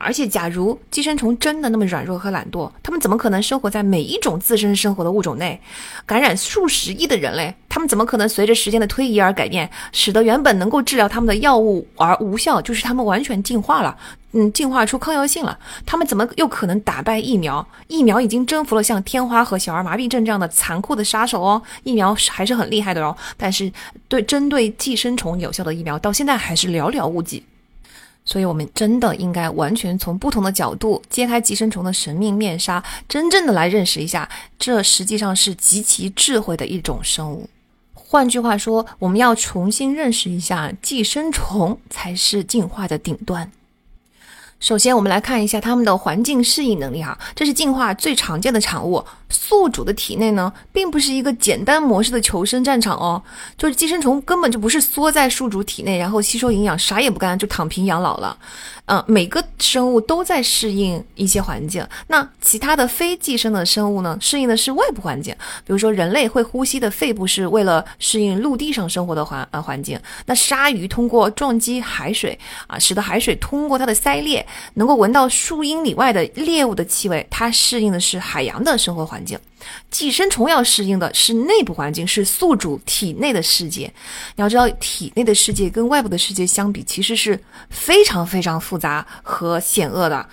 [0.00, 5.60] 而且，假如寄生虫真的那么软弱和懒惰，它们怎么可能生活在每一种自身生活的物种内，
[6.06, 7.52] 感染数十亿的人类？
[7.68, 12.62] 它们怎么可能随着时间的推移而改变，使得原本能够治疗它们的药物而无效？
[12.62, 13.96] 就是它们完全进化了，
[14.32, 15.58] 嗯，进化出抗药性了。
[15.84, 17.66] 它们怎么又可能打败疫苗？
[17.88, 23.16] 疫苗已经征服了像天花和小儿麻痹症这样的残酷的杀手哦，疫苗还是很厉害的哦。
[23.36, 23.70] 但是，
[24.08, 27.42] 对针对寄生虫有效的疫苗，到现在还是寥寥无几。
[28.30, 37.48] 所以，我们真的应该完全从不同的角度揭开寄生虫的神秘面纱，真正的来认识一下，这实际上是极其智慧的一种生物。
[37.94, 43.50] 换句话说，我们要重新认识一下，寄生虫才是进化的顶端。
[44.60, 49.02] 首先，我们来看一下它们的环境适应能力哈，这是进化最常见的产物。
[49.30, 53.22] 宿主的体内呢，并不是一个简单模式的求生战场哦，
[53.56, 58.36] 就是寄生虫根本就不是缩在宿主体内，然后吸收营养，啥也不干就躺平养老了。
[58.86, 61.86] 嗯，每个生物都在适应一些环境。
[62.06, 65.34] 那其他的非寄生的生物呢，适应的是外部环境。
[65.66, 70.00] 比如说，人类会呼吸的肺部是为了适应陆地上生活的环呃环境。
[70.24, 77.26] 那鲨鱼通过撞击海水啊，使得海水通过它的鳃裂，能够闻到数英里外的猎物的气味。
[77.30, 79.17] 它适应的是海洋的生活环。
[79.18, 79.36] 环境
[79.90, 83.92] 寄生虫要适应的是内部环境，是宿主体内的世界。
[84.36, 90.28] 你要知道，体内的世界跟外部的世界相比，其实是非常非常复杂和险恶的。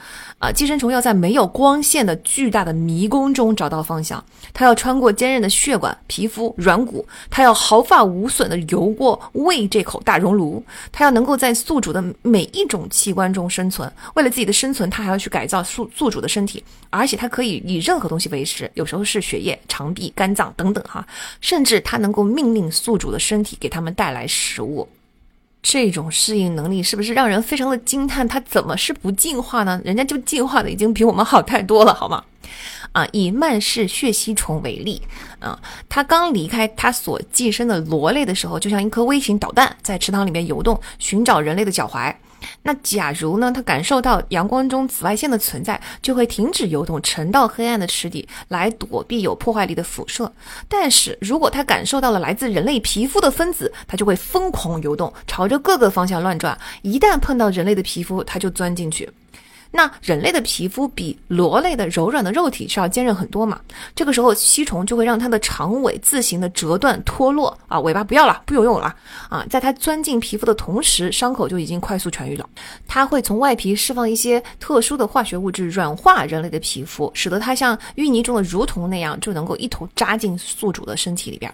[0.45, 13.91] 啊，寄生虫要在没有光线的巨大的迷宫中找到方向，它要穿过坚韧的血管、皮肤、软骨，它要毫发无损地游过胃这口大熔炉，它要能够在宿主的每一种器官中生存。
[14.13, 21.03] 为了自己的生存，它还要去改造宿宿主的身体，而且它可以以任何东西为食，有时候是血液、肠壁、肝脏等等哈，
[21.41, 24.87] 甚至它能够命令宿主的身体给他们带来食物。
[25.67, 28.27] 这种适应能力是不是让人非常的惊叹？
[28.27, 29.81] 它怎么是不进化呢？
[29.83, 32.23] 人家就进化的已经比我们好太多了，好吗？
[32.91, 35.01] 啊，以曼氏血吸虫为例，
[35.39, 42.13] 啊，它刚离开它所寄生的螺类的时候，就像一颗微型导弹在池塘里面游动，寻找人类的脚踝。
[42.63, 43.51] 那假如呢？
[43.51, 50.31] 它感受到阳光中紫外线的存在，就会停止游动，沉到黑暗的池底来躲避有破坏力的辐射。
[50.67, 56.57] 但是如果它感受到了来自人类皮肤的分子，它就会疯狂游动，朝着各个方向乱转。
[56.81, 59.09] 一旦碰到人类的皮肤，它就钻进去。
[59.75, 63.59] 那人类的皮肤比螺类的柔软的肉体是要坚韧很多嘛？
[63.93, 68.95] 这个时候吸虫就会让它的长尾自行的折断脱落啊，尾巴不要了，不有用了
[69.29, 69.45] 啊！
[69.49, 72.49] 在它钻进皮肤的同时，伤口就已经快速痊愈了。
[72.87, 81.53] 它会从外皮释放一些特殊的化学物质，软化人类的皮肤，使得它像淤泥中的蠕虫那样，就能够一头扎进宿主的身体里边。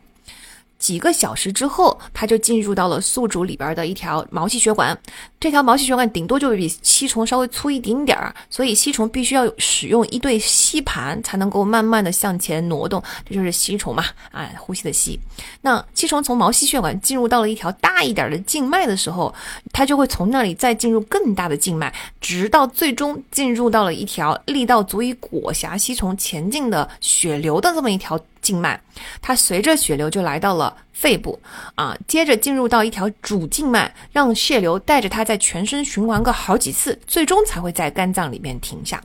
[0.82, 4.98] 几个小时之后，它就进入到了宿主里边的一条毛细血管。
[5.40, 13.02] 这条毛细血管顶多就比吸虫稍微粗一丁点儿，所以吸虫必须要使用一对吸盘才能够慢慢的向前挪动。
[13.24, 15.20] 这就是吸虫嘛，啊，呼吸的吸。
[15.62, 19.32] 那吸虫从毛细血管进入到了一条大一点的静脉的时候，
[19.72, 28.20] 它就会从那里再进入更大的静脉，直到最终进入到了一条力道足以裹挟吸虫前进的血流的这么一条。
[28.52, 28.78] 静脉，
[29.22, 31.40] 它随着血流就来到了肺部，
[31.76, 39.02] 啊，接着进入到一条主静脉，让血流带着它在全身循环个好几次，最终才会在肝脏里面停下。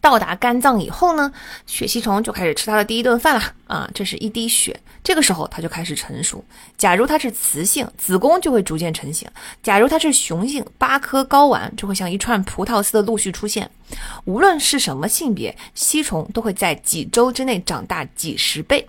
[0.00, 1.30] 到达肝脏以后呢，
[1.66, 3.90] 血吸虫就开始吃它的第一顿饭了啊！
[3.94, 6.42] 这是一滴血，这个时候它就开始成熟。
[6.78, 9.28] 假如它是雌性，子宫就会逐渐成型；
[9.62, 13.70] 假如它是雄性，八颗睾丸就会像一串葡萄似的陆续出现。
[14.24, 18.86] 无论是什么性别，吸虫都会在几周之内长大几十倍。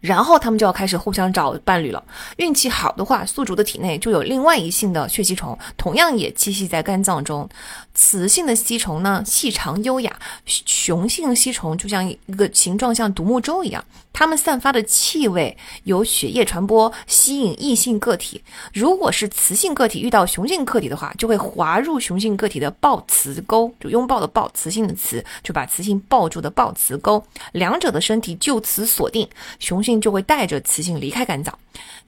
[0.00, 2.02] 然后他们就要开始互相找伴侣了。
[2.36, 7.48] 运气好的话，宿主的体内就有另外一性的血吸虫，同样也栖息在肝脏中。
[7.94, 10.10] 雌性的吸虫呢，细长优雅；
[10.44, 13.82] 雄性吸虫就像一个形状像独木舟一样。
[14.12, 18.40] 它们散发的气味由血液传播，吸引异性个体。
[18.72, 29.28] 如果是雌性个体遇到雄性个体的话，就会滑入雄性个体的抱雌沟，就拥抱的抱，雌性的雌，就把雌性抱住的抱雌沟，两者的身体就此锁定，
[29.58, 31.56] 雄性就会带着雌性离开肝脏。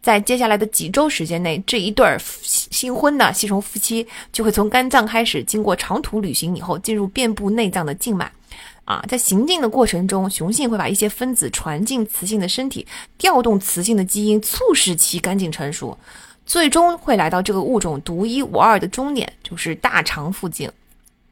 [0.00, 8.30] 在接下来的几周时间内，这一对儿新婚的吸虫夫妻就会从肝脏开始，经过长途旅行以后，进入遍布内脏的静脉。
[8.84, 12.86] 啊，在行进的过程中，雄性会把一些分子传进雌性的身体，
[13.18, 15.98] 调动雌性的基因，促使其干净成熟，
[16.44, 20.70] 最终会来到这个物种独一无二的终点，就是大肠附近。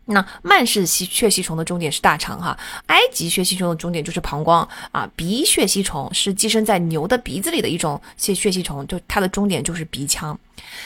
[0.07, 5.09] 那曼氏吸血吸虫的终点是大肠哈，埃及血吸虫的终点就是膀胱啊。
[5.17, 10.39] 鼻血吸虫是寄生在牛的鼻子里的一种血血吸虫，就它的终点就是鼻腔。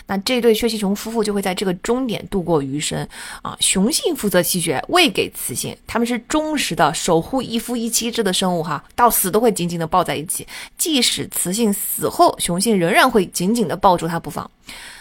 [0.07, 3.07] 那这对血吸虫夫妇就会在这个终点度过余生
[3.43, 3.57] 啊。
[3.61, 10.47] 雄性负责吸血，喂给雌性，他们是忠实的守护一夫一妻制的生物哈，到死都会紧紧的抱在一起，
[10.77, 14.49] 即使雌性死后，雄性仍然会紧紧的抱住它不放。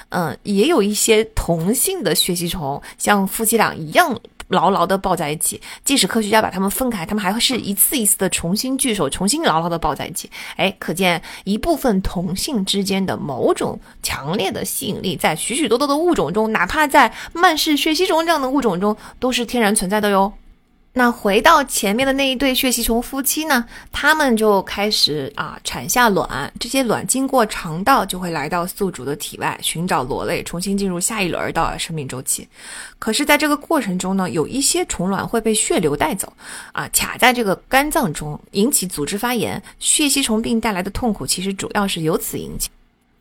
[0.10, 5.62] 嗯，也有一些同性的血吸虫，像夫妻俩一样牢牢的抱在一起。
[5.84, 10.30] 即使科学家把它们分开，它们还会是一次一次的重新聚首，重新牢牢的抱在一起。
[10.55, 20.32] 哎，可见一部分同性之间的某种强烈的吸引力，在许许多多的物种中，哪怕在曼氏血吸虫这样的物种中，都是天然存在的哟。
[20.93, 23.63] 那回到前面的那一对血吸虫夫妻呢？
[23.91, 32.47] 他们就开始啊产下卵，这些卵经过肠道就会来到宿主的体外，寻找螺类，重新进入下一轮的生命周期。
[32.97, 36.33] 可是，在这个过程中呢，有一些虫卵会被血流带走，
[36.71, 39.61] 啊，卡在这个肝脏中，引起组织发炎。
[39.77, 42.69] 血吸虫病带来的痛苦，其实主要是由此引起。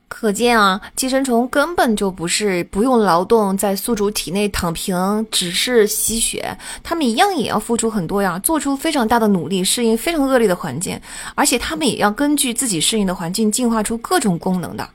[0.09, 10.98] 可见啊，寄生虫根本就不是不用劳动在宿主体内躺平，只是吸血，它们一样也要付出很多呀，做出非常大的努力，适应非常恶劣的环境，
[11.34, 14.88] 而且它们也要根据自己适应的环境进化出各种功能的。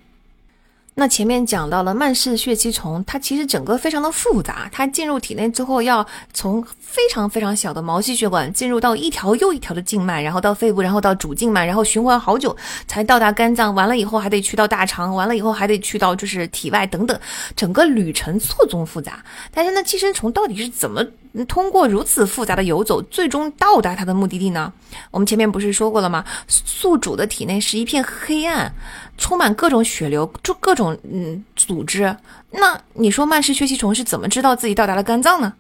[0.94, 4.70] 那前面讲到了曼氏血吸虫，它其实整个非常的复杂。
[4.74, 12.56] 它进入体内之后，要从非常非常小的毛细血管进入到一条又一条的静脉，然后到肺部，然后到主静脉，然后循环好久
[12.88, 13.74] 才到达肝脏。
[13.74, 17.18] 完了以后还得去到大肠，完了以后还得去到就是体外等等，
[17.56, 19.24] 整个旅程错综复杂。
[19.54, 21.02] 但是那寄生虫到底是怎么
[21.34, 24.72] 那通过如此复杂的游走，最终到达它的目的地呢？
[25.12, 26.26] 我们前面不是说过了吗？
[26.48, 28.74] 宿主的体内是一片黑暗。
[29.18, 32.16] 充满各种血流，就各种嗯组织。
[32.50, 35.54] 那你说曼氏血吸虫是怎么知道自己到达了肝脏呢？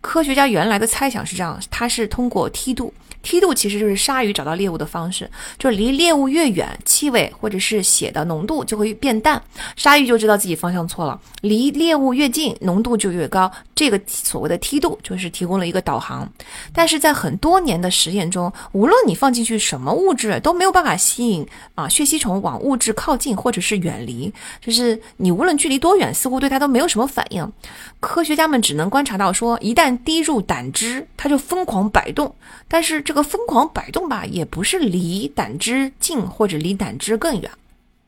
[0.00, 2.92] 科学家原来的猜想是这样：它是通过梯度。
[3.22, 9.40] 梯度其实就是鲨鱼找到猎物的方式，就是离猎物越远，气味或者是血的浓度就会变淡，
[9.76, 13.50] 鲨鱼就知道自己方向错了；离猎物越近，浓度就越高。
[13.74, 16.28] 这个所谓的梯度就是提供了一个导航。
[16.74, 21.46] 但是在很多年的实验中，无论你放进去什么物质，都没有办法吸引
[21.76, 27.50] 啊血吸虫往物质靠近或者是远离，就是你无论距离多远，似乎对它都没有什么反应。
[28.00, 32.34] 科学家们只能观察到说，一旦滴入胆汁，它就疯狂摆动，
[32.66, 33.11] 但是这。
[33.12, 37.50] 这个疯狂摆动吧，也不是离胆汁近或者离胆汁更远。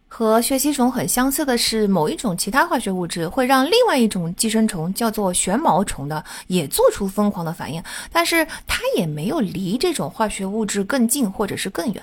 [0.09, 12.03] 和血吸虫很相似的是，某一种其他化学物质会让另外一种寄生虫叫做旋毛虫的也做出疯狂的反应，但是它也没有离这种化学物质更近或者是更远。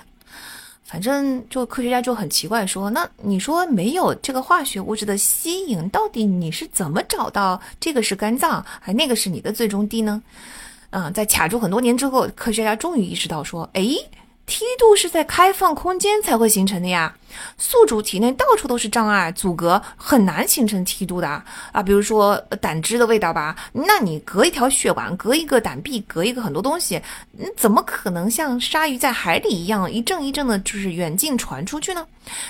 [0.84, 10.22] 反正就科学家就很奇怪，说那你说没有这个化学物质的吸引，到底你是怎么找到这个是肝脏，还那个是你的最终地呢？
[10.92, 13.82] 嗯，在卡住很多年之后，科学家终于意识到说，哎。
[14.44, 17.14] 梯度是在开放空间才会形成的呀，
[17.56, 21.28] 宿主体内到处都是障碍阻隔，很难形成梯度的
[21.72, 21.82] 啊。
[21.82, 32.04] 比如说胆汁的味道吧，那你隔一条血管，隔一个胆壁，隔一个很多东西，你怎么可能像鲨鱼在海里一样一阵一阵的，就是远近传出去呢？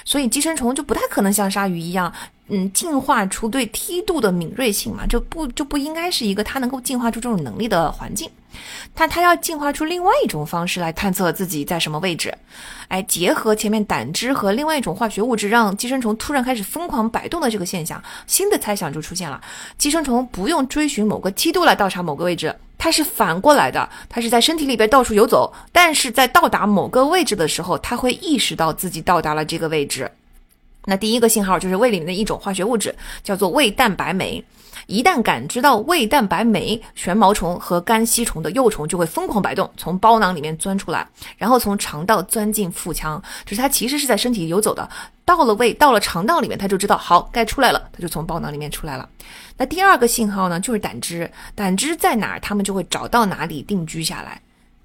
[0.05, 2.13] 所以寄生虫就不太可能像鲨鱼一样。
[2.49, 8.29] 嗯，进化出对梯度的敏锐性嘛，这不就不应该是一个它能够进化出这种能力的环境。
[8.95, 12.35] 但它要进化出另外一种方式来探测自己在什么位置，
[12.89, 19.41] 哎，结合前面胆汁和另外一种化学物质，让寄生虫突然开始疯狂摆动的这个现象，新的猜想就出现了：
[19.79, 30.11] 寄生虫不用追寻某个梯度来倒查某个位置，它是反过来的，它是在身体里边到处游走，但是在到达某个位置的时候，它会意识到自己到达了这个位置。
[30.85, 34.45] 那第一个信号就是胃里面的一种化学物质，叫做胃蛋白酶。
[34.93, 43.21] 一旦感知到胃蛋白酶，旋毛虫和肝吸虫的幼虫就会疯狂摆动，从包囊里面钻出来，然后从肠道钻进腹腔。
[43.47, 44.87] 就是它其实是在身体游走的，
[45.25, 49.09] 到了胃，到了肠道里面，它就知道好该出来了，它就从包囊里面出来了。
[49.57, 54.43] 那第二个信号呢，就是胆汁，胆汁在哪儿，它们就会找到哪里定居下来。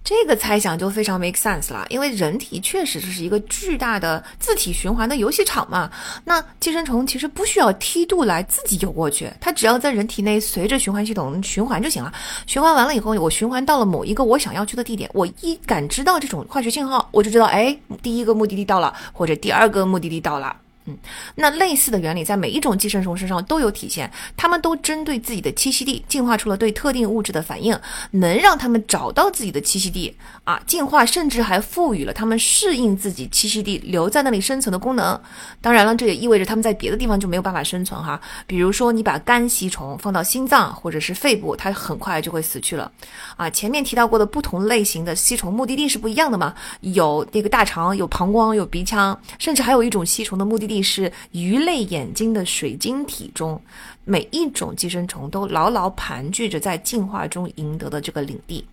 [0.09, 5.91] 这个猜想就非常 make sense 了，因为人体确实是一个巨大的自体循环的游戏场嘛。
[6.23, 12.09] 那寄生虫其实不需要梯度来自己游过去，它只要在人体内随着循环系统循环就行了。
[12.45, 20.55] 循环完了以后，我循环到了某一个我想要去的地点，我一感知到这种化学信号，我就知道，哎，第一个目的地到了，或者第二个目的地到了。
[20.87, 20.97] 嗯，
[21.35, 27.77] 那类似的原理在每一种寄生虫身上都有体现，它们都针对自己的栖息地进化出了对特定物质的反应，
[28.11, 30.15] 能让它们找到自己的栖息地
[30.45, 30.61] 啊。
[30.65, 35.19] 进化甚至还赋予了它们适应自己栖息地、留在那里生存的功能。
[35.59, 38.17] 当然了，这也意味着它们在别的地方就没有办法生存哈。
[38.45, 42.89] 比如说，你把肝吸虫放到心脏或者是肺部，它很快就会死去了
[43.35, 43.49] 啊。
[43.49, 46.53] 前面提到过的不同类型的吸虫目的地是不一样的嘛？
[46.79, 50.76] 有那个大肠，有膀胱，有鼻腔，甚至还有一种吸虫的目的地。
[50.81, 53.61] 是鱼类眼睛的水晶体中，
[54.05, 58.65] 每一种寄生虫都牢牢盘踞着在进化中赢得的这个领地。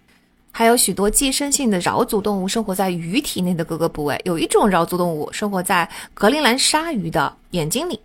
[0.57, 4.21] 还有许多寄生性的桡足动物生活在鱼体内的各个部位。
[4.25, 7.99] 有一种桡足动物生活在格陵兰鲨鱼的眼睛里，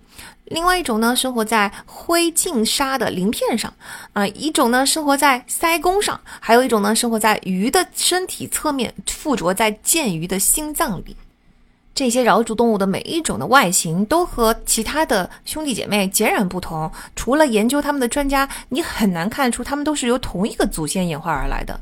[0.45, 3.71] 另外一种呢生活在灰镜鲨的鳞片上，
[4.13, 11.15] 啊，一种呢生活在鳃弓上，还有一种呢生活在鱼的身体侧面，附着在剑鱼的心脏里。
[11.99, 16.89] 这些桡足动物的每一种的外形都和其他的兄弟姐妹截然不同。
[17.13, 21.77] 除了研究它们的专家，你很难看出它们都是由同一个祖先演化而来的。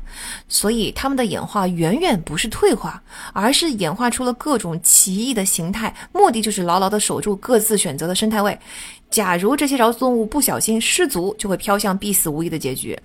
[0.48, 3.00] 所以，它们的演化远远不是退化，
[3.32, 8.58] 而是演化出了各种奇异的形态，目的就是牢牢地守住各自选择的生态位。
[9.08, 12.98] 假如这些桡足动物不小心失足，就会飘向必死无疑的结局。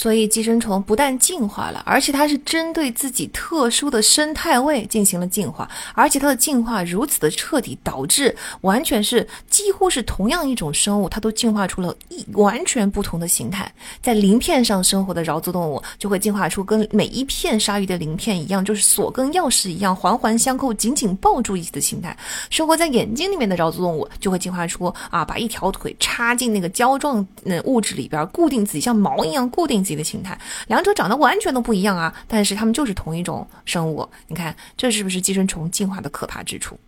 [0.00, 13.70] 所以寄生虫不但进化了，而且它是针对自己特殊的生态位进行了进化，而且它的进化如此的彻底，导致完全是几乎是同样一种生物，它都进化出了一完全不同的形态。
[14.00, 22.16] 在鳞片上生活的桡足动物就会进化出跟每一片鲨鱼的鳞片一样，就是锁跟钥匙一样环环相扣、紧紧抱住一起的形态。
[22.48, 29.84] 生活在眼睛里面的桡足动物就会进化出啊，把一条腿插进那个胶状嗯物质里边，固定自己，像毛一样固定。
[29.94, 30.38] 的形态，
[30.68, 32.12] 两者长得完全都不一样啊！
[32.26, 34.08] 但是它们就是同一种生物。
[34.28, 36.78] 你看，这是不是寄生虫进化的可怕之处？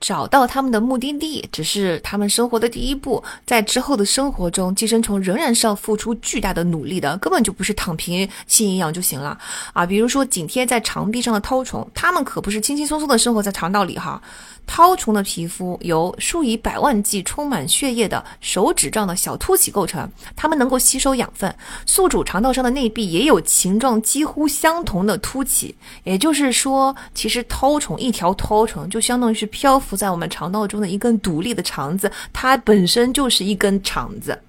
[0.00, 9.38] 找到他们的目的地只是他们生活的第一步，在之后的生活中，寄生虫仍然是要付出巨大的努力的，根本就不是躺平吸营养就行了
[9.74, 9.84] 啊！
[9.84, 14.22] 比如说紧贴在肠壁上的绦虫，它们可不是轻轻松松的生活在肠道里哈。
[14.70, 21.52] 绦虫的皮肤由数以百万计充满血液的手指状的小凸起构成，它们能够吸收养分。
[21.84, 34.40] 宿主肠道上的内壁也有形状几乎相同的凸起，也就是说，其实绦虫一条绦虫就相当于是漂浮在我们肠道中的一根独立的肠子，它本身就是一根肠子。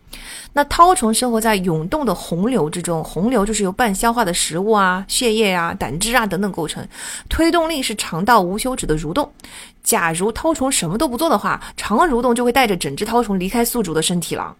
[0.53, 6.85] 那绦虫生活在涌动的洪流之中，洪流就是由半消化的食物啊、血液啊、胆汁啊等等构成，
[7.29, 9.31] 推动力是肠道无休止的蠕动。
[9.83, 14.55] 假如绦虫什么都不做的话，肠蠕动就会带着整只绦虫离开宿主的身体了。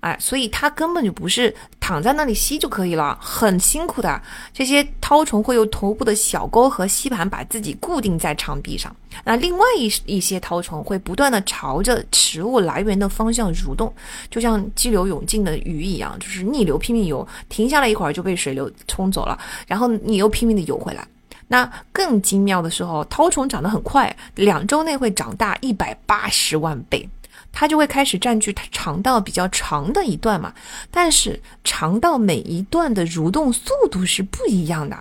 [0.00, 4.20] 哎，所以它根本就不是躺在那里吸就可以了，很辛苦的。
[4.52, 8.94] 这些绦虫会用头部的小钩和吸盘把自己固定在肠壁上。
[9.22, 13.94] 那另外一一些绦虫会不断的朝着食物来源的方向蠕动，
[14.28, 21.06] 就像激流勇进的鱼一样，就是逆流拼命游，停下来一会儿就被水流冲走了，然后你又拼命的游回来。
[21.52, 27.06] 那更精妙的时候，绦虫长得很快，两周内会长大一百八十万倍。
[27.52, 30.54] 它就会开始占据它肠道比较长的一段嘛，
[30.90, 34.96] 但是肠道每一段的蠕动速度是不一样的。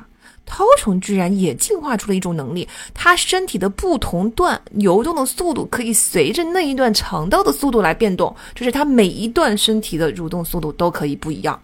[0.45, 11.57] 绦虫居然也进化出了一种能力，它身体的不同段游动的速度可以随着那一段肠道的速度来变动，就是它每一段身体的蠕动速度都可以不一样。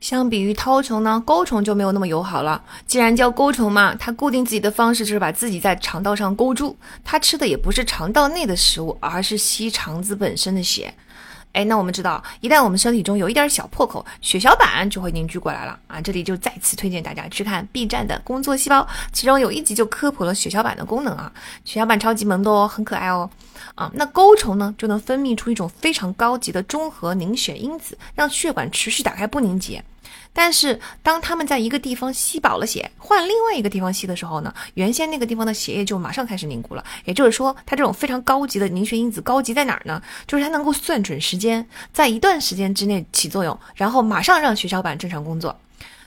[0.00, 2.62] 相比于绦虫呢，钩虫就没有那么友好了。
[2.86, 6.74] 既然叫钩虫嘛，它固定自己的方式就是把自己在肠道上勾住。
[7.04, 10.92] 它吃的也不是肠道内的食物，而是吸肠子本身的血。
[11.52, 16.00] 哎，那我们知道，一旦我们身体中有一点小破口，血小板就会凝聚过来了啊！
[16.00, 21.30] 这里就再次推荐大家去看 B 站的工作细胞，其中有一集就科普了血小板的功能啊。
[21.64, 23.28] 血小板超级萌的哦，很可爱哦。
[23.80, 29.82] 啊，那钩虫呢就能分泌出一种非常高级的中和凝血因子，让血管持续打开不凝结。
[30.34, 36.84] 但是，当他们在一个地方吸饱了血，换另外一个地方吸的时候呢，原先那个地方的血液就马上开始凝固了。
[37.06, 40.02] 也就是说，它这种非常高级的凝血因子高级在哪儿呢？
[40.26, 45.58] 就是它能够算准时间，在一段时间之内起作用，然后马上让血小板正常工作。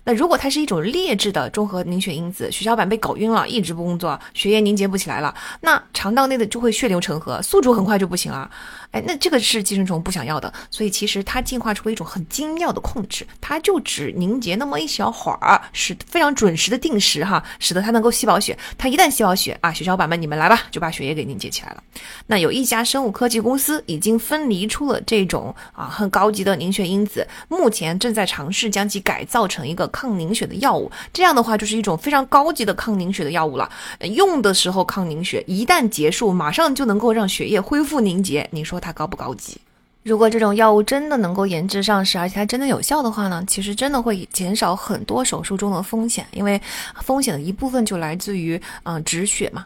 [0.03, 8.49] 那如果它是一种劣质的中和凝血因子，血小板被搞晕了，一直不工作，血液凝结不起来了，那肠道内的就会血流成河，宿主很快就不行了。
[8.91, 18.57] 哎，那这个是寄生虫不想要的，所以其实它进化出了一种很精妙的控制，它就只凝结那么一小会儿，是非常准时的定时哈，使得它能够吸饱血。
[18.77, 21.83] 它一旦吸饱血啊，血小板们你们来吧，就把血液给凝结起来了。
[22.27, 30.91] 那有一家生物科技公司已经分离出了这种啊很高级的凝血因子，目前正在尝试将其改造成一个抗凝血的药物。
[31.13, 33.71] 这样的话就是一种非常高级的抗凝血的药物了。
[34.01, 38.45] 用的时候抗凝血，一旦结束，马上就能够让血液恢复凝结。
[38.51, 38.77] 你说？
[38.77, 39.57] 它高不高级？
[40.01, 43.41] 如果这种药物真的能够研制上市，而且它真的有效的话呢？
[43.47, 46.59] 其实真的会减少很多手术中的风险，因为
[47.01, 49.65] 风险的一部分就来自于嗯止血嘛。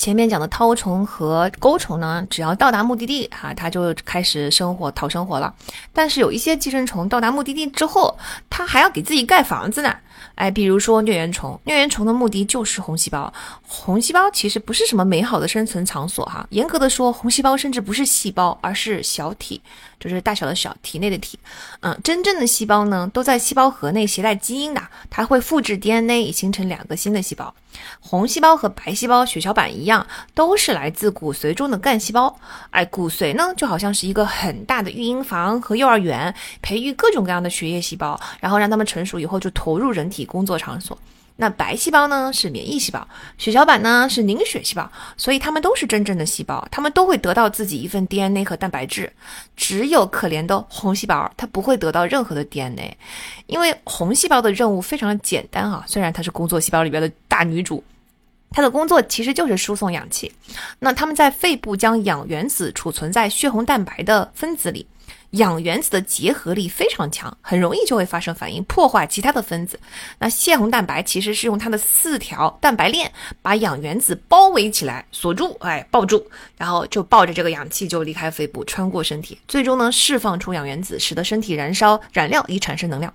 [0.00, 5.54] 前面讲的绦虫和钩虫呢，只要到达目的地哈，它就开始生活讨生活了。
[5.92, 9.94] 但是有一些寄生虫到达目的地之后，它还要给自己盖房子呢。
[10.34, 13.32] 哎，比如说疟原虫，疟原虫的目的就是红细胞。
[13.62, 16.46] 红细胞其实不是什么美好的生存场所哈。
[16.50, 19.60] 严格的说，红细胞甚至不是细胞，而是小体，
[19.98, 21.38] 就是大小的小，体内的体。
[21.80, 27.54] 嗯，真正的细胞呢，都在细胞核内携带基因的，它会复制 DNA，形成两个新的细胞。
[28.00, 30.04] 红细胞和白细胞、血小板一样，
[30.34, 32.36] 都是来自骨髓中的干细胞。
[32.70, 40.98] 哎，骨髓呢，就好像是一个很大的育婴房和幼儿园，培育各种各样的血液细胞，然后让它们成熟以后就投入人体工作场所。
[41.36, 43.08] 那白细胞呢是免疫细胞，
[43.38, 49.10] 血小板呢是凝血细胞，所以它们都是真正的细胞，它们都会得到自己一份 DNA 和蛋白质。
[49.56, 52.94] 只有可怜的红细胞，它不会得到任何的 DNA，
[53.46, 57.82] 因为红细胞的任务非常的简单啊，虽然它是工作细胞里边的大女主，
[58.50, 60.30] 它的工作其实就是输送氧气。
[60.78, 64.86] 那它们在肺部将氧原子储存在血红蛋白的分子里。
[65.30, 69.78] 氧原子的结合力非常强，很容易就会发生反应，破坏其他的分子。
[70.18, 76.26] 那血红蛋白其实是用它的四条蛋白链把氧原子包围起来，锁住，哎，抱住，
[76.56, 83.12] 然后就抱着这个氧气就离开肺部，穿过身体，最终呢释放出氧原子，使得身体燃烧燃料以产生能量。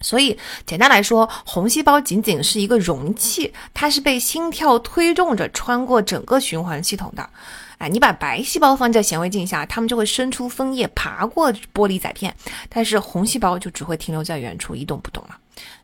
[0.00, 0.36] 所以
[0.66, 7.28] 简单来说，红细胞仅仅是一个容器，它是被心跳推动着穿过整个循环系统的。
[7.82, 12.32] 哎，你把白细胞放在显微镜下，它们就会伸出枫叶爬过玻璃载片，
[12.68, 15.36] 但是红细胞就只会停留在原处一动不动了。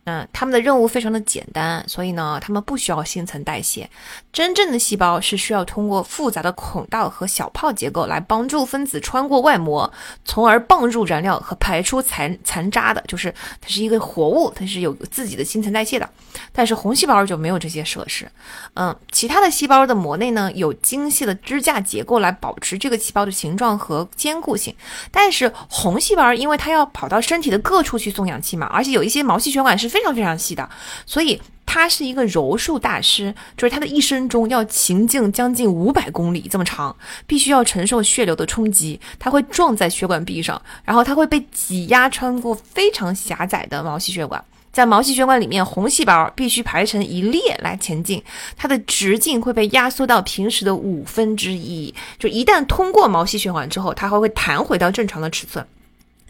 [0.08, 3.88] 嗯，他们的任务非常的简单，所以呢，他们不需要新陈代谢。
[4.32, 9.92] 真正的细胞是需要通过复杂的孔道和小泡结构来帮助分子穿过外膜，
[10.24, 13.04] 从而泵入燃料和排出残残渣的。
[13.06, 13.30] 就是
[13.60, 16.08] 它是一个活物，它是有自己的新陈代谢的。
[16.52, 18.26] 但是红细胞就没有这些设施。
[18.74, 24.74] 嗯，其他的细胞的膜内呢，有精细的支架结构来保持这个细胞的形状和坚固性。
[25.10, 30.68] 但是红细胞因为它要跑到身体的各处去送氧气嘛，而且有一些毛细血管是非非常非常细的，
[31.04, 36.94] 所以他是一个柔术大师，就是他的一生中要行进将近五百公里这么长，
[37.26, 44.42] 必须要承受血流的冲击，他会撞在血管壁上，然后他会被挤压穿过非常狭窄的毛细血管，
[44.72, 48.22] 在毛细血管里面，红细胞必须排成一列来前进，
[48.56, 55.66] 它的直径会被压缩到平时的五分之一，就一旦通过毛细血管之后，它还会弹回到正常的尺寸。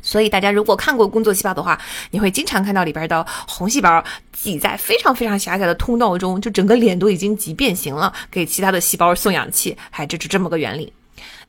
[0.03, 1.81] 所以大家如果看过工作细胞的话，
[2.11, 10.93] 你会经常看到里边的红细胞挤在非常非常狭窄的通道中，就整个脸都已经挤变形了，给其他的细胞送氧气，还就是这么个原理。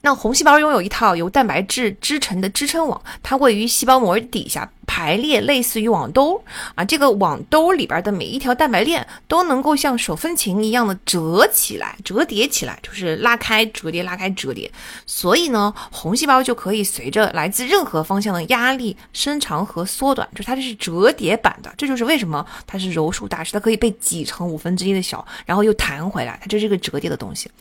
[0.02, 6.42] 那红细胞拥有一套由蛋白质织成的支撑网，它位于细胞膜底下排列，类似于网兜
[6.74, 6.86] 啊。
[6.86, 14.72] 这个网兜里边的每一条蛋白链都能够像手风琴一样的折起来、折叠起来，就是拉开、折叠、拉开、折叠。
[15.06, 21.74] 所以呢，红细胞就可以随着来自任何方向的压力伸长和缩短，就它这是折叠版的。
[21.78, 27.52] 这就是为什么它是柔术大师，它可以被挤成五分之一的小，然后又弹回来，它就是一个折叠的东西。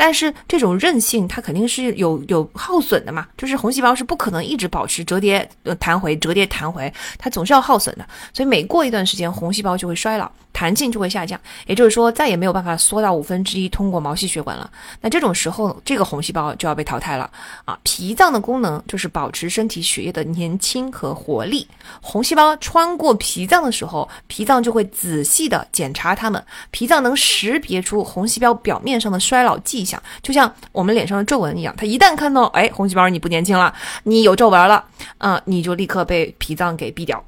[0.00, 5.46] 但是这种韧性，它肯定是有有耗损的嘛，就是红细胞是不可能一直保持折叠、
[5.80, 14.70] 弹回、折叠、弹回，它总是要耗损的，所以每过一段时间，红细胞就会衰老，弹性就会下降，也就是说再也没有办法缩到五分之一通过毛细血管了。
[15.00, 17.28] 那这种时候，这个红细胞就要被淘汰了
[17.64, 17.76] 啊。
[17.82, 21.66] 脾脏的功能就是保持身体血液的年轻和活力，
[22.00, 26.40] 红细胞穿过脾脏的时候，脾脏就会仔细的检查它们，
[26.70, 30.02] 脾脏能识别出红细胞表面上的衰老迹象。
[30.22, 34.84] 就像我们脸上的皱纹一样，它一旦看到，哎，红细胞你不年轻了，你有皱纹了，
[35.18, 37.24] 嗯，你就立刻被脾脏给毙掉。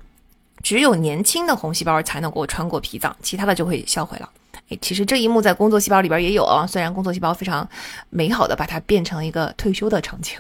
[0.62, 4.28] 只有年轻的红细胞才能够穿过脾脏，其他的就会销毁了。
[4.68, 7.66] 哎，其实这一幕在工作细胞里边也有啊，虽然工作细胞非常
[8.10, 10.38] 美好的把它变成一个退休的场景。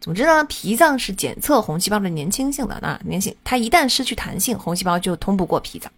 [0.00, 5.90] 总之呢，脾脏是检测红细胞的年轻性的，那年轻它一旦失去弹性，红细胞就通不过脾脏。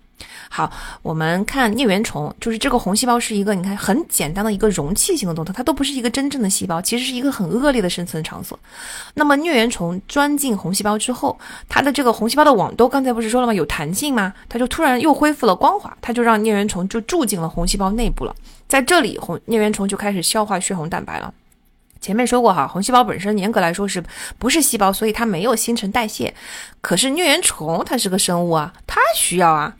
[0.48, 0.70] 好，
[1.02, 8.58] 我们看疟原虫，就是这个红细胞是一个，你看很简单的一个容器型的动物，它都不是一个真正的细胞，其实是一个很恶劣的生存场所。
[9.14, 13.54] 那么疟原虫钻进红细胞之后，它的这个红细胞的网兜，刚才不是说了吗？
[13.54, 14.34] 有弹性吗？
[14.48, 18.34] 它就突然又恢复了光滑，它就让疟原虫就住进了红细胞内部了。
[18.68, 21.32] 在这里，红疟原虫就开始消化血红蛋白了。
[22.00, 24.02] 前面说过哈，红细胞本身严格来说是
[24.38, 26.32] 不是细胞，所以它没有新陈代谢。
[26.80, 29.74] 可是疟原虫它是个生物啊，它需要啊。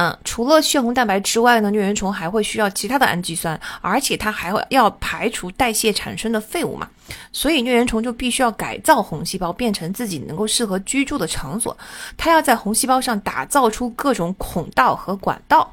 [0.00, 6.88] 嗯，除了血红蛋白之外呢，疟原虫还会需要其他的氨基酸，而且它还会要排除代谢产生的废物嘛。
[7.32, 11.76] 所以疟原虫就必须要改造红细胞，变成自己能够适合居住的场所。
[12.16, 15.68] 它要在红细胞上打造出各种孔道和管道，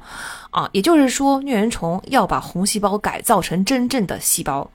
[0.50, 4.68] 啊，也就是说，疟原虫要把红细胞改造成真正的细胞。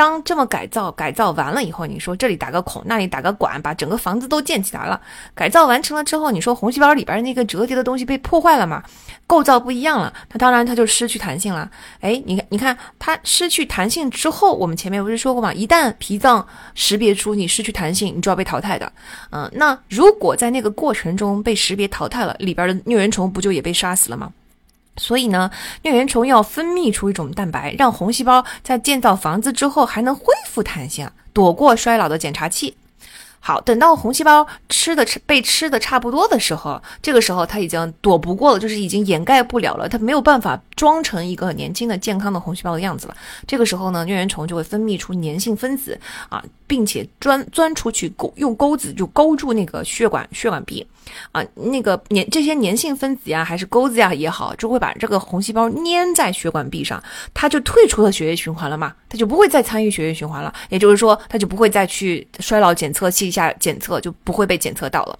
[0.00, 4.98] 当这么改造改造完了以后，你说这里打个孔，那里打个管，把整个房子都建起来了。
[5.34, 8.82] 改造完成了之后，你说红细胞里边那个折叠的东西被破坏了嘛？
[9.26, 11.70] 构造不一样了，那当然它就失去弹性了。
[12.00, 15.52] 哎，你看，你看它失去弹性之后，我们前面不是说过吗？
[15.52, 18.90] 一旦脾脏识别出你失去弹性，你就要被淘汰的。
[19.32, 24.32] 嗯，那如果在那个过程中被识别淘汰了，里边的疟原虫不就也被杀死了吗？
[25.00, 25.50] 所以呢，
[25.82, 32.76] 疟原虫要分泌出一种蛋白，让红细胞在建造房子之后还能恢复弹性，躲过衰老的检查器。
[33.40, 43.16] 好，等到红细胞吃的吃被吃的差不多的时候，这个时候它已经躲不过了，就是已经掩盖不了了，它没有办法装成一个年轻的健康的红细胞的样子了。
[43.46, 50.86] 这个时候呢，疟原虫就会分泌出粘性分子啊，并且钻钻出去勾用钩子就勾住那个血管血管壁。
[51.32, 57.02] 啊，那个粘这些粘性分子呀，还是钩子呀也好，就会把这个红细胞粘在血管壁上，
[57.34, 65.18] 它就退出了血液循环了嘛，它就不会再参与血液循环了，也就是说，它就不会再去衰老检测器一下检测，就不会被检测到了。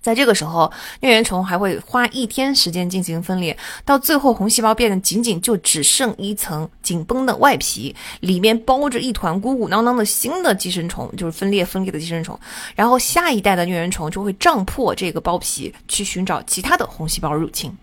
[0.00, 0.70] 在这个时候，
[1.00, 12.38] 疟原虫还会花一天时间进行分裂，到最后红细胞变得仅仅就只剩一层紧绷的外皮，里面包着一团鼓鼓囊囊的新的寄生虫，就是分裂分裂的寄生虫。
[12.74, 17.74] 然后下一代的疟原虫就会胀破这个包皮，去寻找其他的红细胞入侵。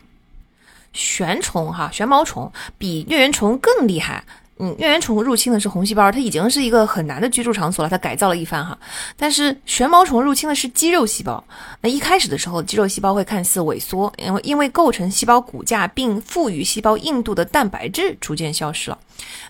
[0.94, 4.24] 旋虫哈，旋毛虫比疟原虫更厉害。
[4.64, 7.90] 嗯，疟原虫入侵的是红细胞，它已经是一个很难的居住场所了。
[7.90, 8.78] 它改造了一番哈，
[9.18, 11.44] 但是旋毛虫入侵的是肌肉细胞。
[11.82, 18.98] 那一开始的时候，肌肉细胞会看似萎缩，因为因为构成细胞骨架并赋予细胞硬度的蛋白质逐渐消失了。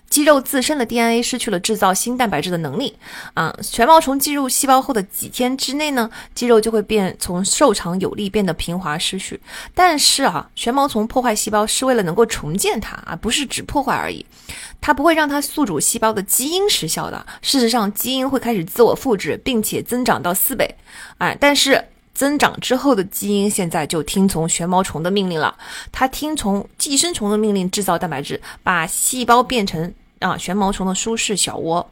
[0.08, 2.94] 肌肉自身的 DNA 失去了制造新蛋白质的能力
[3.34, 3.54] 啊！
[3.62, 9.40] 旋毛虫进入细胞后的几天之内呢，肌肉就会变从瘦长有力变得平滑失去。
[9.74, 14.24] 但是啊，旋毛虫破坏细胞是为了能够重建它啊，不是只破坏而已。
[14.80, 17.24] 它不会让它宿主细胞的基因失效的。
[17.40, 20.74] 事实上，基因会开始自我复制，并且增长到四倍。
[21.18, 21.82] 哎，但是。
[22.14, 25.56] 增长之后的基因现在就听从旋毛虫的命令了，
[25.90, 31.88] 它听从寄生虫的命令制造蛋白质，把细胞变成啊旋毛虫的舒适小窝。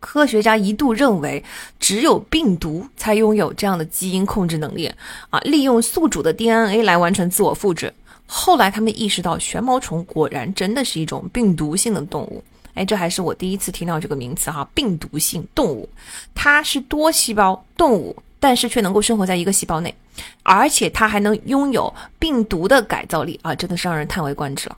[0.00, 1.42] 科学家一度认为
[1.80, 4.88] 只有病毒才拥有这样的基因控制能力
[5.30, 7.92] 啊，利用宿主的 DNA 来完成自我复制。
[8.26, 12.44] 后来他们意识到旋毛虫果然真的是一种病毒性的动物。
[12.74, 15.88] 哎，这还是我第一次听到这个名词哈，病毒性动物，
[16.32, 18.14] 它是多细胞动物。
[18.40, 19.94] 但是却能够生活在一个细胞内，
[20.42, 24.76] 而且它还能拥有病毒的改造力啊，真的是让人叹为观止了。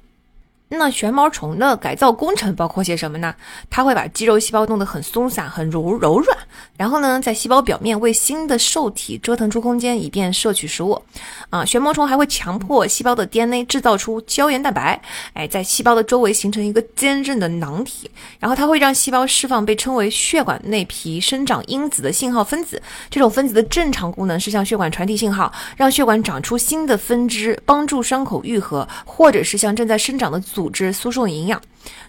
[0.72, 3.34] 那旋毛虫的改造工程包括些什么呢？
[3.68, 6.38] 它会把肌肉细胞弄得很松散、很柔柔软，
[6.76, 11.02] 然后呢，在细胞表面为新的受体折腾出空间，以便摄取食物。
[11.50, 15.02] 啊，旋毛虫还会强迫细胞的 DNA 制造出胶原蛋白，
[15.34, 18.08] 哎，在细胞的周围形成一个坚韧的囊体，
[18.38, 22.80] 然后它会让细胞释放被称为血管内皮生长因子的信号分子。
[23.10, 30.59] 这种分子的正常功能是向血管传递信号，让血管长出新的分支，帮助伤口愈合，或者是向正在生长的组。
[30.60, 31.58] 组织输送营养，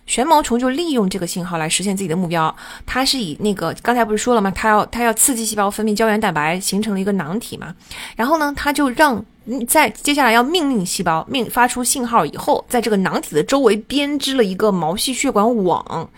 [0.05, 2.53] 旋毛虫就利用这个信号来实现自己的目标。
[2.85, 4.51] 它是以那个刚才不是说了吗？
[4.53, 7.73] 它要它要刺激细胞分泌胶原蛋白，形成了一个囊体嘛。
[8.17, 9.23] 然后呢，它就让。
[9.67, 16.09] 在接下来要命令细胞命发出信号以后，在这个囊体的周围编织了一个毛细血管网，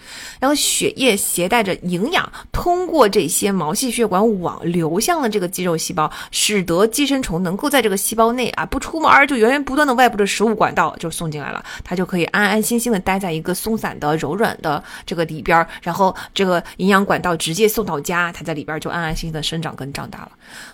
[0.42, 20.32] 然后血液携带着营养，通过这些毛细血管网流向了这个肌肉细胞，使得寄生虫能够在这个细胞内啊不出门就源源不断的外部的食物管道就送进来了，它就可以安安心心的待在一个松散的柔软的这个里边，然后这个营养管道直接送到家，它在里边就安安心心的生长跟长大了。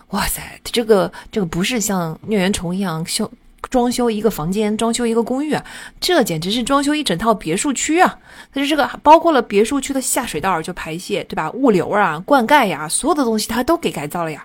[0.09, 3.31] 哇塞，这个这个不是像疟原虫一样修
[3.69, 5.63] 装修一个房间，装修一个公寓啊，
[5.99, 8.17] 这简直是装修一整套别墅区啊！
[8.53, 11.51] 它是这个包括了别墅区的下水道就排泄，对吧？
[11.51, 14.43] 物流啊，灌溉呀，所有的东西它都给改造了呀。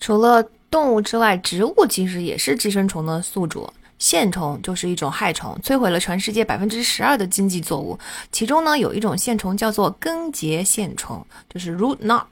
[0.00, 3.70] 除了动物之外，植物其实也是寄生虫的宿主。
[3.98, 7.98] 线虫就是一种害虫，摧毁了全世界百分之十二的经济作物。
[8.32, 12.24] 其中呢，有一种线虫叫做根节线虫，就是 root knot。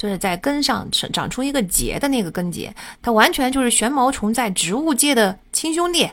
[0.00, 6.08] 就是在根上长长出一个节的那个根节，它完全就是旋毛虫在植物界的亲兄弟，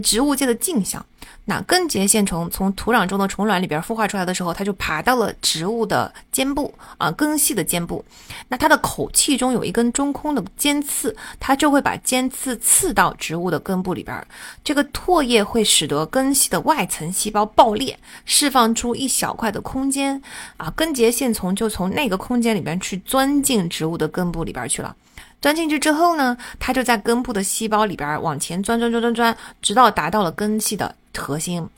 [0.00, 1.04] 植物界的镜像。
[1.44, 8.04] 那根节线虫从土壤中的虫卵里边孵化出来的时候，它就爬到了植物的尖部啊，根系的尖部。
[8.46, 14.24] 那它的口气中有一根中空的尖刺，它就会把尖刺刺到植物的根部里边。
[14.62, 20.22] 这个唾液会使得根系的外层细胞爆裂，释放出一小块的空间
[20.58, 24.94] 啊，根节线虫就从那个空间里边去钻进植物的根部里边去了。
[25.42, 31.68] 钻进去之后呢，它就在根部的细胞里边往前钻钻钻钻钻，直到达到了根系的核心，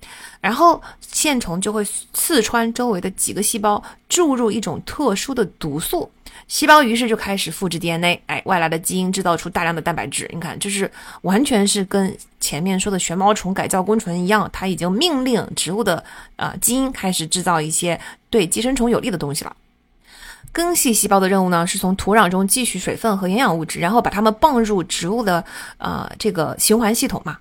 [0.41, 6.11] 然后线虫就会刺穿周围的几个细胞，注入一种特殊的毒素，
[6.47, 10.31] 细胞于是就开始复制 DNA，哎，外来的基因制造出大量的蛋白质。
[10.33, 10.89] 你看，这是
[11.23, 16.05] 完全是跟前面说的旋毛虫改造工程一样，它已经命令植物的
[16.37, 17.99] 呃基因开始制造一些
[18.29, 19.57] 对寄生虫有利的东西了。
[20.55, 25.45] 根系细胞的任务呢，是从土壤中汲取水分和营养物质，然后把它们泵入植物的
[25.79, 27.39] 呃这个循环系统嘛。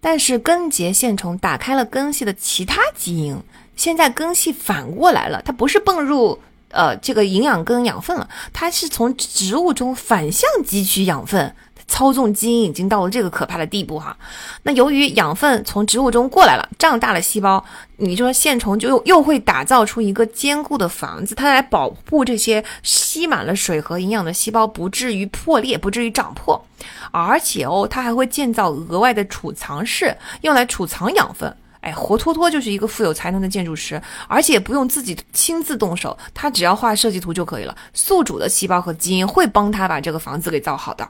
[0.00, 3.36] 但是根结线虫打开了根系的其他基因，
[3.74, 6.38] 现在根系反过来了，它不是泵入
[6.70, 11.52] 呃这个营养跟养分了，它是从植物中反向汲取养分。
[11.88, 14.16] 操纵基因已经到了这个可怕的地步哈，
[14.62, 17.64] 那由于养分从植物中过来了，胀大了细胞，
[17.96, 26.62] 你说线虫就又又会打造出一个坚固的房子，它来保护这些吸满了水和营养的细胞不至于破裂，不至于长破，
[27.10, 31.52] 而且哦，它还会建造额外的储藏室，用来储藏养分。
[31.80, 37.74] 哎，活脱脱就是一个富有才能的建筑师，而且不用自己亲自动手，他只要画设计图就可以了。
[37.94, 41.08] 宿主的细胞和基因会帮他把这个房子给造好的。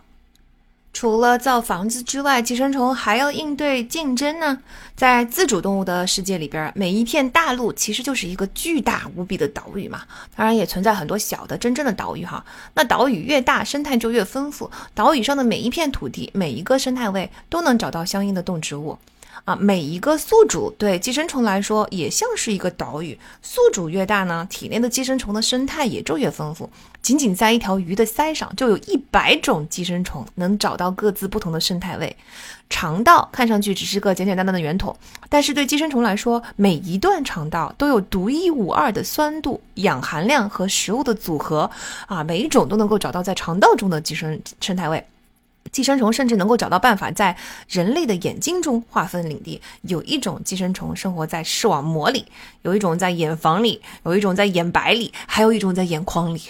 [0.92, 4.58] 除了造房子之外，寄生虫还要应对竞争呢。
[4.96, 10.02] 在自主动物的世界里边，每一片大陆其实就是一个巨大无比的岛屿嘛。
[10.34, 12.44] 当然，也存在很多小的真正的岛屿哈。
[12.74, 14.68] 那岛屿越大，生态就越丰富。
[14.94, 18.98] 岛屿上的每一片土地，每一个生态位都能找到相应的动植物。
[19.48, 23.18] 啊，每一个宿主对寄生虫来说也像是一个岛屿。
[23.40, 26.68] 宿主越大呢，体内的寄生虫的生态也就越丰富。
[27.00, 32.14] 仅仅在一条鱼的鳃上，就有一百种寄生虫能找到各自不同的生态位。
[32.68, 34.94] 肠道看上去只是个简简单单的圆筒，
[35.30, 41.70] 但是对寄生虫来说，每一段肠道都有独一无二的酸度、氧含量和食物的组合。
[42.06, 45.02] 啊，每一种都能够找到在肠道中的寄生生态位。
[45.70, 47.36] 寄生虫甚至能够找到办法在
[47.68, 49.60] 人类的眼睛中划分领地。
[49.82, 52.24] 有一种寄生虫生活在视网膜里，
[52.62, 56.40] 有一种在眼房里，有一种在眼白里，还有一种在眼眶里。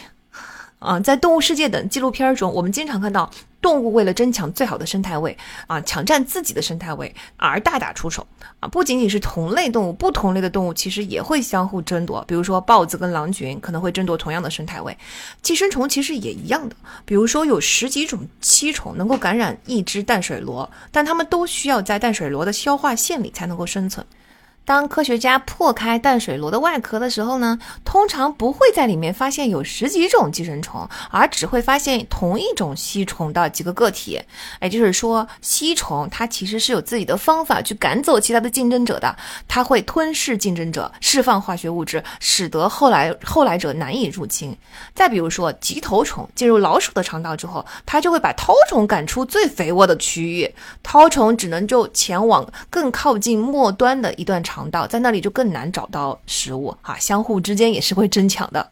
[0.79, 3.29] 啊，在《动物世界》等纪录片中，我们经常看到
[3.61, 5.37] 动物为了争抢最好的生态位，
[5.67, 8.27] 啊，抢占自己的生态位而大打出手。
[8.61, 12.25] 啊，不仅仅是同类动物，不同类的动物其实也会相互争夺。
[12.27, 14.97] 比如说，豹子跟狼群可能会争夺同样的生态位。
[15.43, 16.75] 寄生虫其实也一样的。
[17.05, 24.05] 比如说，有十几种吸虫能够感染一只淡水螺，但它们都需要在淡水螺的消化腺里才能够生存。
[24.69, 34.21] 当科学家破开淡水螺的外壳的时候呢，通常不会在里面发现有十几种寄生虫，而只会发现同一种吸虫的几个个体。
[34.61, 39.17] 也就是说，吸虫它其实是有自己的方法去赶走其他的竞争者的，
[39.49, 44.55] 它会吞噬竞争者，释放化学物质，使得后来后来者难以入侵。
[44.95, 50.55] 再比如说，棘头虫进入老鼠的肠道之后，它就会把绦虫赶出最肥沃的区域，
[50.85, 54.58] 绦虫只能就前往更靠近末端的一段肠。
[54.59, 58.69] 肠道在那里就更难找到食物啊，相互之间也是会争抢的。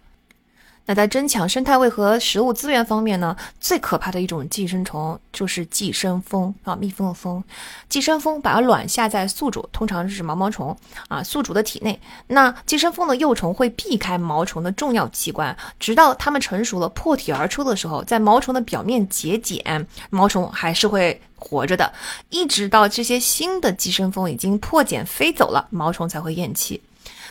[0.87, 7.43] 那在争抢生态位和食物资源方面呢，最可怕的一种寄生虫就是寄生蜂啊，蜜蜂的蜂。
[7.89, 10.77] 寄生蜂把卵下在宿主，通常是毛毛虫
[11.09, 12.01] 啊，宿主的体内。
[12.29, 21.21] 那寄生蜂的幼虫会避开毛虫的重要器官，直到它们成熟了破体而出的时候，在毛虫的表面结茧，毛虫还是会。
[21.39, 21.93] 活着的，
[22.31, 26.81] 一直到这些新的寄生蜂已经破茧飞走了，毛虫才会咽气。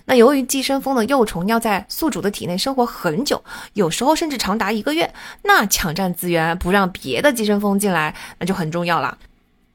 [0.06, 3.43] 那由于寄生蜂的幼虫要在宿主的体内生活很久，
[3.74, 9.18] 有时候甚至长达一个月，那抢占资源不让别的寄生蜂进来，那就很重要了。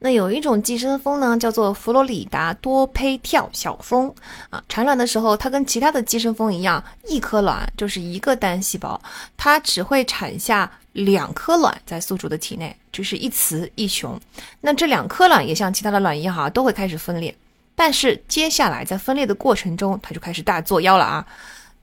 [0.03, 4.11] 那有一种寄生蜂呢，叫做佛罗里达多胚跳小蜂
[4.49, 8.99] 啊，产卵的时候，它跟其他的寄生蜂一样，一颗卵就是一个单细胞，
[9.37, 14.19] 它只会产下两颗卵在宿主的体内，就是一雌一雄。
[14.61, 17.35] 那这两颗卵也像其他的卵一样哈，都会开始分裂，
[17.81, 21.25] 但是接下来在分裂的过程中，它就开始大作妖了啊。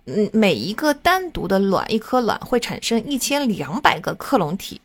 [0.05, 4.80] 嗯，每一个单独的卵，一颗卵会产生一千两百个克隆体。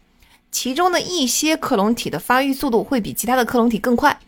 [0.51, 4.19] 其中的一些克隆体的发育速度会比其他的克隆体更快，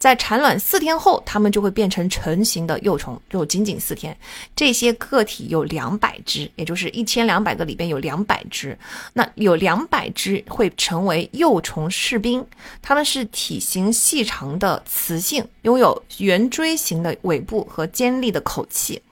[0.00, 4.16] 在产卵四天后，它们就会变成成型的幼虫，就仅仅四天。
[4.56, 8.76] 这些个体有两百只，也就是一千两百个里边有两百只，
[9.12, 12.42] 那有两百只会成为幼虫士兵，
[12.80, 19.02] 它们是体型细长的雌性，拥有圆锥形的尾部和尖利的口器。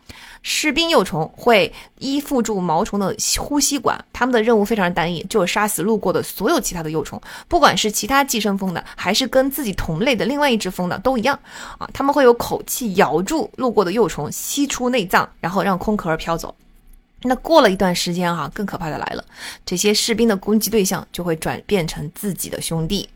[0.43, 11.39] 士兵幼虫会依附住毛虫的呼吸管，它们的任务非常单一，就是杀死路过的所有其他的幼虫，不管是其他寄生蜂的，还是跟自己同类的另外一只蜂的，都一样
[11.79, 11.89] 啊。
[11.93, 16.55] 他们会有口气咬住路过的幼虫，吸出内脏，然后让空壳飘走。
[17.23, 19.25] 那过了一段时间哈，更可怕的来了，
[19.67, 23.09] 这些士兵的攻击对象就会转变成自己的兄弟。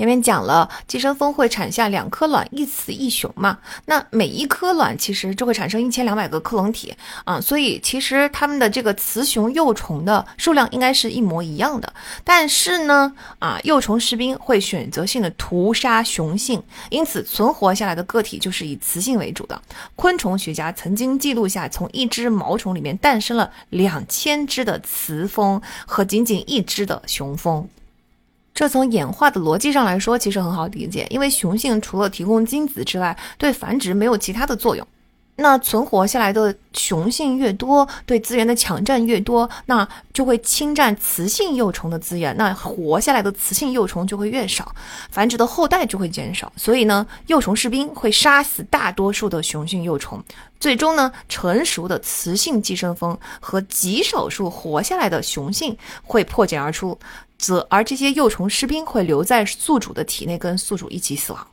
[0.00, 3.58] 前面讲了，寄生蜂会产下两颗卵，一雌一雄嘛。
[3.84, 6.94] 那每一颗卵其实就会产生一千两百个克隆体
[7.24, 11.92] 啊，所以其实它们的这个雌雄幼虫的数量应该是一模一样的。
[12.24, 19.60] 但是呢，啊，幼虫士兵会选择性的屠杀雄性，因此存活下来的个体就是以雌性为主的。
[19.96, 27.68] 昆虫学家曾经记录下，从一只毛虫里面诞生了两千只的雌蜂和仅仅一只的雄蜂。
[28.60, 34.86] 这从演化的逻辑上来说，其实很好理解，因为雄性除了提供精子之外，对繁殖没有其他的作用。
[35.36, 44.70] 那存活下来的雄性越多，对资源的抢占越多，那就会侵占雌性幼虫的资源，那活下来的雌性幼虫就会越少，
[45.10, 46.52] 繁殖的后代就会减少。
[46.54, 50.22] 所以呢，幼虫士兵会杀死大多数的雄性幼虫，
[50.58, 56.98] 最终呢，成熟的雌性寄生蜂和极少数活下来的雄性会破茧而出。
[57.40, 61.46] 则而这些幼虫士兵会留在宿主的体内，跟宿主一起死亡。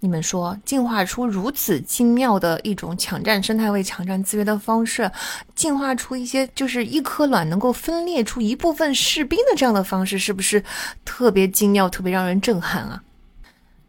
[0.00, 5.10] 你们说，进化出如此精妙的一种抢占生态位、抢占资源的方式，
[5.54, 10.62] 进化出一些就是一颗卵能够分裂出一部分士兵的这样的方式，是不是
[11.04, 13.02] 特别精妙、特别让人震撼啊？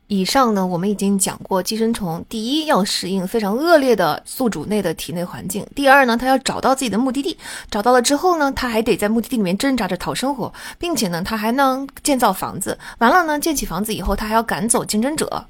[0.08, 7.36] 以上呢，我们已经讲过，寄生虫第一要适应非常恶劣的宿主内的体内环境；第二呢，它要找到自己的目的地，
[7.72, 12.78] 找到了之后呢，它还得在目的地里面挣扎着讨生活，并且呢，它还能建造房子。
[13.00, 15.46] 完了呢，建起房子以后，它还要赶走竞争者。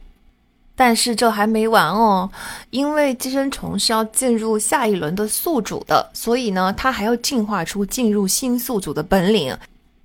[0.78, 2.30] 但是这还没完哦，
[2.70, 9.58] 因为寄生虫是要进入下一轮的宿主的，所以呢，它还要进化出进入新宿主的本领。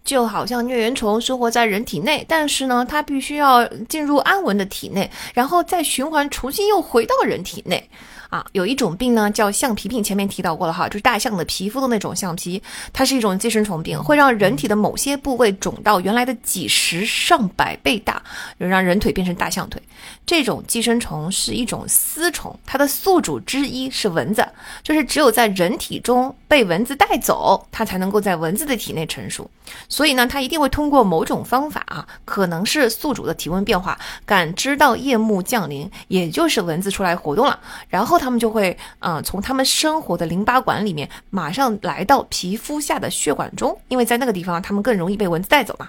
[0.05, 7.89] 就好像疟原虫生活在人体内，但是呢，它必须要进入安稳的体内，然后再循环重新又回到人体内。
[8.31, 12.63] 啊，有一种病呢叫橡皮病，前面提到过了哈，就是大象的皮肤的那种橡皮，
[12.93, 18.23] 它是一种寄生虫病，会让人体的某些部位肿到原来的几十上百倍大，
[18.57, 19.83] 让人腿变成大象腿。
[20.25, 24.47] 这种寄生虫是一种丝虫，它的宿主之一是蚊子，
[24.85, 29.51] 就是只有在人体中被蚊子带走，它才能够在蚊子的体内成熟。
[29.89, 37.59] 所以呢，它一定会通过某种方法啊，可能是宿主的体温变化，感知到夜幕降临，也就是蚊子出来活动了，
[37.89, 45.89] 然后他们就会嗯，从他们生活的淋巴管里面马上来到皮肤下的血管中，因为在那个地方他们更容易被蚊子带走嘛。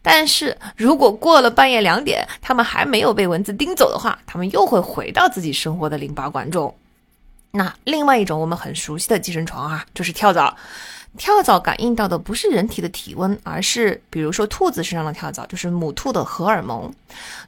[0.00, 6.74] 但是如果过了半夜两点，他们还没有被蚊子叮走的话，他们又会回到自己生活的淋巴管中。
[7.50, 10.56] 那另外一种我们很熟悉的寄生虫啊，就是跳蚤。
[11.18, 16.90] 跳蚤感应到的不是人体的体温，而是比如说兔子身上的跳蚤，就是母兔的荷尔蒙。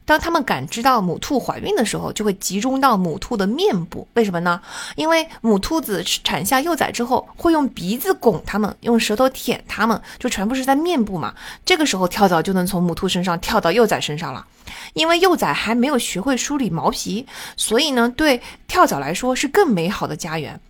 [0.05, 4.07] 当它们感知到母兔怀孕的时候，就会集中到母兔的面部。
[4.13, 4.61] 为什么呢？
[4.97, 11.35] 因为母兔子产下幼崽之后，会用鼻子拱它们，用舌头舔它们，就全部是在面部嘛。
[11.65, 14.47] 这个时候跳蚤就能从母兔身上跳到幼崽身上了。
[14.93, 20.61] 因为幼崽还没有学会梳理毛皮，所以呢，对跳蚤来说是更美好的家园。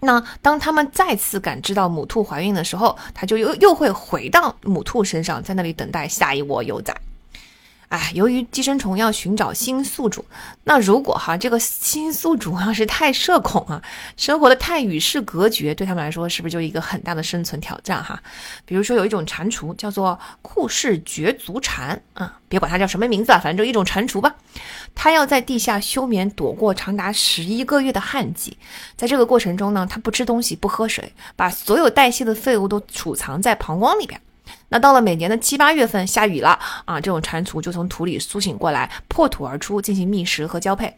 [0.00, 6.94] 那当他们再次感知到母兔怀孕的时候，它就又又会回到母兔身上，在那里等待下一窝幼崽。
[7.88, 10.24] 哎，由于寄生虫要寻找新宿主，
[10.64, 13.80] 那如果哈这个新宿主要是太社恐啊，
[14.16, 18.20] 生活的太与世隔绝，对他们来说是不是就一个很大的生存挑战哈？
[18.64, 24.34] 比如说有一种蟾蜍叫做库氏绝足蟾，啊，别管它叫什么名字啊，反正就一种蟾蜍吧。
[24.96, 28.56] 它要在地下休眠，躲过长达十一个月的旱季。
[28.96, 34.20] 在这个过程中呢，它不吃东西，不喝水，把所有代谢的废物都储藏在膀胱里边。
[34.68, 40.92] 那到了每年的七八月份下雨了啊，这种蟾蜍就从土里苏醒过来，破土而出进行觅食和交配。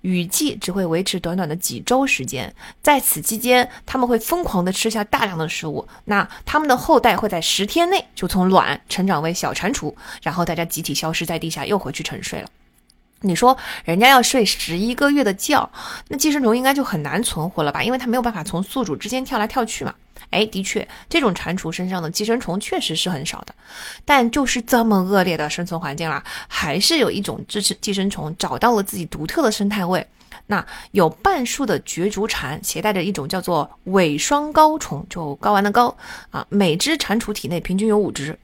[0.00, 5.86] 雨季只会维持短短的几周时间，在此期间，他们会疯狂地吃下大量的食物。
[6.04, 12.48] 那他们的后代会在十天内就从卵成长为小蟾蜍，然后大家集体消失在地下，又回去沉睡了。
[13.22, 15.68] 你说人家要睡十一个月的觉，
[16.08, 17.82] 那寄生虫应该就很难存活了吧？
[17.82, 19.94] 因为它没有办法从宿主之间跳来跳去嘛。
[20.30, 23.54] 哎，的确，这种蟾蜍身上的寄生虫确实是很少的，
[24.04, 30.06] 但就是这么恶劣的生存环境啦，还是有一种寄生寄生虫找到了自己独特的生态位。
[30.46, 35.94] 那有半数的绝足蟾携带着一种叫做伪双睾虫，就睾丸的睾
[36.30, 38.38] 啊，每只蟾蜍体内平均有五只。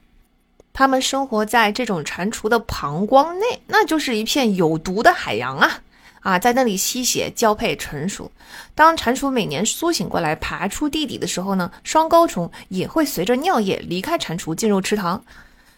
[0.73, 5.81] 它们生活在这种蟾蜍的膀胱内，那就是一片有毒的海洋啊！
[6.21, 8.29] 啊，在那里吸血、交配、成熟。
[8.75, 15.23] 当蟾蜍每年苏醒过来，爬出地底的时候呢，双睾虫也会随着尿液离开蟾蜍，进入池塘。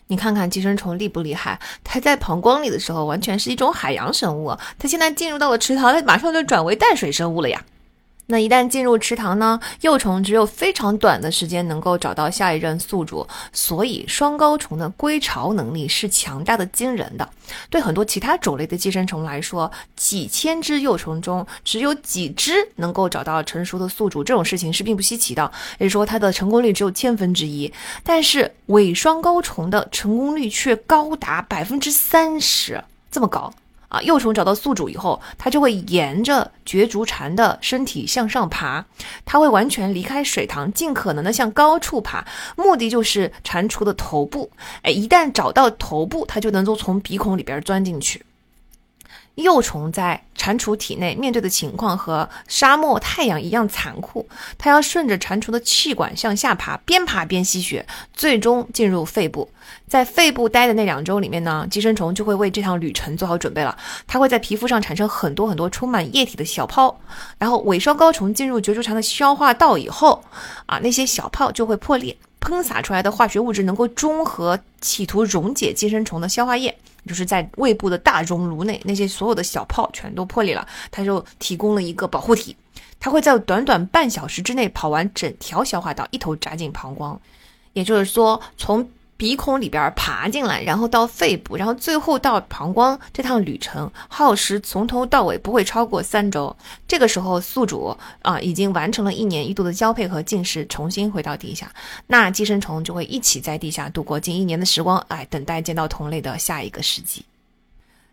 [0.07, 1.59] 你看看寄生虫厉不厉害？
[1.83, 4.55] 它在膀胱里的时候，完全是一种海洋生物。
[4.77, 7.63] 它现在进入到了池塘，它马上就转为淡水生物了呀。
[8.31, 17.29] 那一旦进入池塘呢，幼虫只有非常短的时间能够找到下一任宿主，所以双高虫的归巢能力是强大的惊人的。
[17.69, 27.71] 对很多其他种类的寄生虫来说，几千只幼虫中只有几只能够找到成熟的宿主，这种事情是并不稀奇的，也就是说它的成功率只有千分之一。
[28.01, 33.53] 但是伪双高虫的成功率却高达百分之三十，这么高。
[33.91, 38.85] 啊，幼虫找到宿主以后，它就会沿着绝足蟾的身体向上爬，
[39.25, 42.25] 它会完全离开水塘，尽可能的向高处爬，
[42.55, 44.49] 目的就是蟾蜍的头部。
[44.83, 48.23] 哎，一旦找到头部，它就能够从鼻孔里边钻进去。
[49.41, 54.27] 幼虫在蟾蜍体内面对的情况和沙漠太阳一样残酷，
[54.57, 59.49] 它要顺着蟾蜍的气管向下爬，边爬边吸血，最终进入肺部。
[59.87, 63.77] 在肺部待的那两周里面呢，寄生虫就会为这趟旅程做好准备了。
[64.07, 66.97] 它会在皮肤上产生很多很多充满液体的小泡，
[67.37, 70.23] 然后尾双睾虫进入绝足蟾的消化道以后，
[70.65, 76.77] 啊，那些小泡就会破裂，喷洒出来的化学物质能够中和，企图溶解寄生虫的消化液。
[77.05, 82.55] 就是在胃部的大熔炉内，那些所有的小泡全都破裂了，它就提供了一个保护体，
[82.99, 87.19] 它会在短短半小时之内跑完整条消化道，一头扎进膀胱，
[87.73, 88.89] 也就是说从。
[89.21, 96.55] 鼻孔里边爬进来，然后到肺部，然后最后到膀胱，这趟旅程耗时从头到尾不会超过三周。
[96.87, 101.71] 这个时候，宿主啊已经完成了一年一度的交配和进食，重新回到地下，
[102.07, 107.23] 那寄生虫就会一起在地下度过近一年的时光，哎，等待见到同类的下一个时机。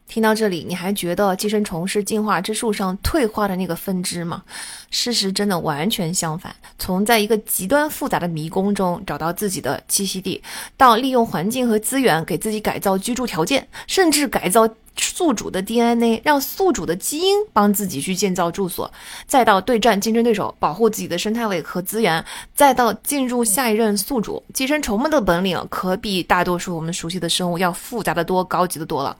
[0.08, 4.42] 听到这里，你还觉得寄生虫是进化之树上退化的那个分支吗？
[4.90, 6.54] 事实真的完全相反。
[6.78, 10.42] 从在一个极端复杂的迷宫中找到自己的栖息地，
[10.78, 14.66] 到利用环境和资源给自己改造居住条件，甚至改造
[15.00, 18.90] 宿主的 DNA，让宿主的基因帮自己去建造住所，
[19.26, 22.24] 再到对战竞争对手，保护自己的生态位和资源，
[22.54, 29.16] 再到进入下一任宿主，寄生虫们的本领可比大多数我们熟悉的生物要复杂的多，高级的多了。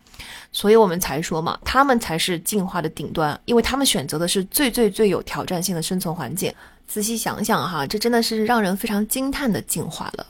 [0.50, 6.52] 所以我们才说嘛，他们才是进化的顶端，因为他们选择的是最最最有挑战性的生存环境。
[6.86, 10.26] 仔细想想哈，这真的是让人非常惊叹的进化了。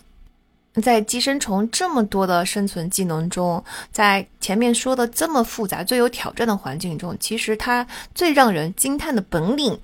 [0.80, 9.78] 在寄生虫这么多的生存技能中，在前面说的这么复杂、最有挑战的环境中，其实它最让人惊叹的本领，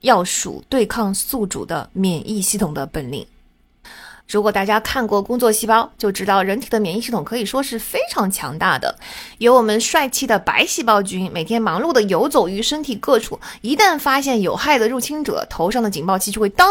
[0.00, 3.26] 要数对抗宿主的免疫系统的本领。
[4.28, 8.98] 如果大家看过《工作细胞》，就知道人体的免疫系统可以说是非常强大的。
[9.38, 16.68] 有我们帅气的白细胞菌，每天忙碌地游走于身体各处，一旦发现有害的入侵者，头上的警报器就会当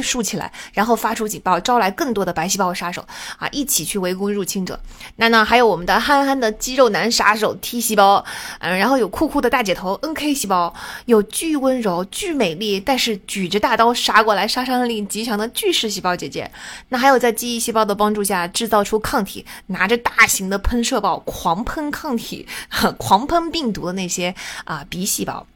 [0.00, 3.04] 竖起来，然后发出警报，招来更多的白细胞杀手
[3.36, 4.78] 啊，一起去围攻入侵者。
[5.16, 8.24] 那呢，还有我们的憨憨的肌肉男杀手 T 细胞，
[8.60, 10.72] 嗯，然后有酷酷的大姐头 NK 细胞，
[11.06, 16.48] 有巨温柔、巨美丽，但是举着大刀杀过来杀伤力极强的巨噬细胞姐姐。
[16.92, 22.46] 那还有在记忆细胞的帮助下制造出抗体，拿着大型的喷射炮狂喷抗体、
[22.98, 25.46] 狂喷病毒的那些啊鼻细胞。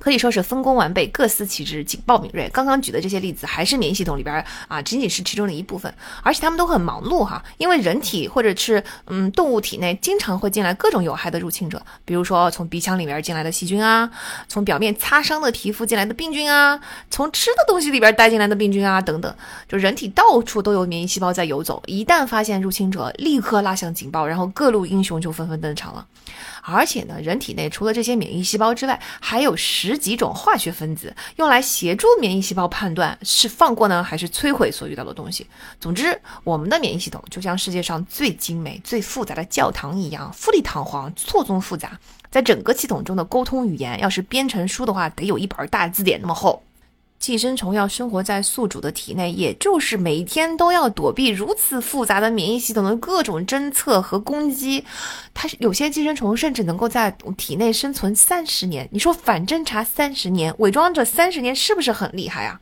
[0.00, 2.48] 可以说是分工完备，各司其职，警报敏锐。
[2.52, 5.92] 刚刚举的这些例子还是免疫系统里边啊，仅仅是其中的一部分，
[6.22, 14.10] 而且他们都很忙碌哈，因为人体或者是嗯动物体内经常会进来各种有害的入侵者，比如说从鼻腔里面进来的细菌啊，
[14.48, 16.78] 从表面擦伤的皮肤进来的病菌啊，
[17.10, 19.34] 从吃的东西里边带进来的病菌啊等等，
[19.68, 26.06] 就人体到处都有免疫细胞在游走，一旦发现入侵者，立刻拉响警报，然后各路英雄就纷纷登场了。
[26.66, 35.46] 而且呢，人体内除了这些免疫细胞之外，还有十几种化学分子，用来协助免疫细胞判断是放过呢，还是摧毁所遇到的东西。
[35.78, 41.98] 总之，我们的免疫系统就像世界上最精美、最复杂的教堂一样，富丽堂皇、错综复杂。
[42.30, 46.62] 在整个系统中的沟通语言，要是编成书的话，得有一本大字典那么厚。
[47.24, 54.84] 寄生虫要生活在宿主的体内，也就是每天都要躲避如此复杂的免疫系统的各种侦测和攻击。
[55.32, 58.86] 它有些寄生虫甚至能够在体内生存三十年。
[58.92, 62.60] 你说反侦查三十年，伪装着三十年，是不是很厉害啊？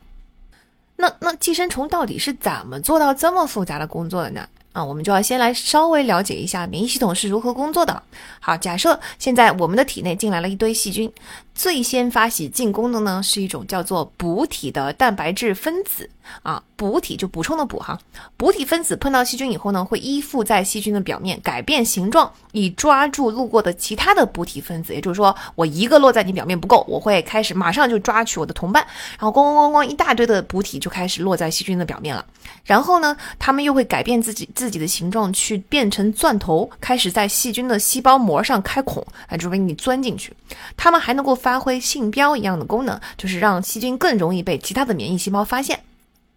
[0.95, 4.47] 那那寄生虫到底是怎么做到这么复杂的工作的呢？
[4.73, 8.01] 啊，我们就要先来稍微了解一下免疫系统是如何工作的。
[8.39, 11.13] 好，假设现在我们的体内进来了一堆细菌，
[11.55, 16.09] 最先发起进攻的呢是一种叫做补体的蛋白质分子。
[16.45, 17.99] 啊，补体就补充的补哈，
[18.37, 24.95] 补体分子碰到细菌以后呢，会依附在细菌的表面，改变形状，以抓住路过的其他的补体分子。
[24.95, 28.87] 也就是说，我一个落在你表面不够，我会开始马上就抓取我的同伴，
[29.19, 32.25] 然后咣咣咣咣，一大堆的补体就开始落在细菌的表面了。
[32.65, 40.33] 然后呢，它们又会改变自己自己的形状，去变成钻头，开始在细菌的细胞膜上开孔，啊，准备你钻进去。
[40.77, 45.81] 它们还能够发挥信标一样的功能，就是让细菌更容易被其他的免疫细胞发现。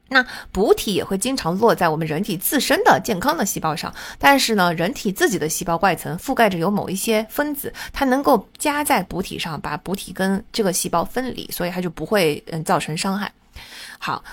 [0.07, 13.31] 那补体也会经常落在我们人体自身的健康的细胞上，但是呢，人体自己的细胞外层覆盖着有某一些分子，它能够加在补体上，把补体跟这个细胞分离，所以它就不会嗯造成伤害。
[13.99, 14.23] 好。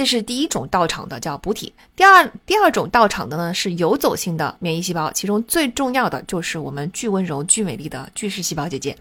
[0.00, 1.70] 这是第一种到场的，叫补体。
[1.94, 8.96] 第二第二种到场的呢是游走性的免疫细胞，其中最重要的就是我们巨温柔、巨美丽的巨噬细胞姐姐。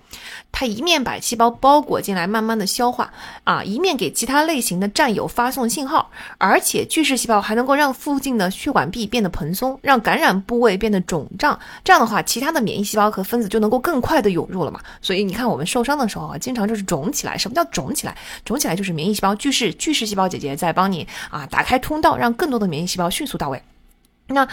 [0.51, 3.09] 它一面把细胞包裹进来，慢慢的消化
[3.45, 6.11] 啊，一面给其他类型的战友发送信号。
[6.37, 11.57] 而且巨噬细胞还能够让附近的血管壁变得蓬松，让感染部位变得肿胀。
[11.81, 14.81] 这样的话，其他的免疫细胞和分子就能够更快的涌入了嘛。
[15.01, 17.37] 所以你看，我们受伤的时候啊，经常就是肿起来。
[17.37, 18.17] 什么叫肿起来？
[18.43, 20.88] 肿起来就是免疫细胞巨噬巨噬细胞姐姐在帮。
[20.91, 23.61] 你啊，打开通道，让更多的免疫细胞迅速到位。
[24.27, 24.47] 那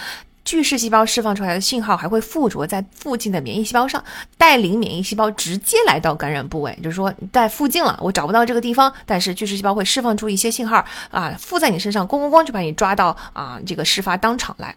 [0.44, 4.02] 巨噬细胞释放出来的信号还会附着在附近的免疫细胞上，
[4.38, 6.78] 带领免疫细胞直接来到感染部位。
[6.82, 14.74] 就是说，在附近了，我找不到这个地方，但是巨噬细胞会释放出一些信号啊，附在你身上，咣咣咣就把你抓到啊，这个事发当场来。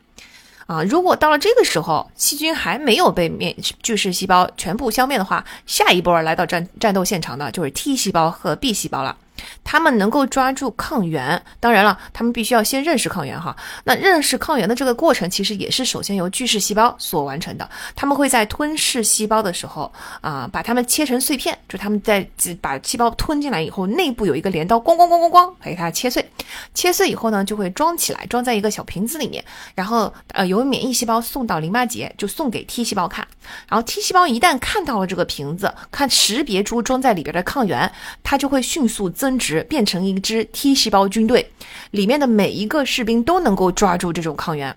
[0.66, 9.16] 啊，如果到了这个时候，细菌还没有被灭巨噬细胞全部消灭的话，下一波来到战战斗现场的就是 T 细胞和 B 细胞了。
[9.64, 13.56] 他们能够抓住抗原，当然了，他们必须要先认识抗原哈。
[13.84, 17.70] 那认识抗原的这个过程，其实也是首先由巨噬细胞所完成的。
[17.96, 19.92] 他们会在吞噬细胞的时候
[20.22, 22.28] 啊，把它们切成碎片，就他们在
[22.60, 26.28] 把细胞吞进来以后，内部有一个镰刀，咣咣咣咣咣，给它切碎。
[26.74, 29.44] 切碎以后呢，就会装起来，装在一个小瓶子里面，
[29.76, 33.28] 然后呃，由免疫细胞送到淋巴结，就送给 T 细胞看。
[33.68, 37.90] 然后 T 细胞一旦看到了这个瓶子，看识别出装在里边的抗原，
[38.22, 39.29] 它就会迅速增。
[39.30, 41.52] 增值变成一支 T 细胞军队，
[41.92, 44.76] 里面的每一个士兵都能够抓住这种抗原。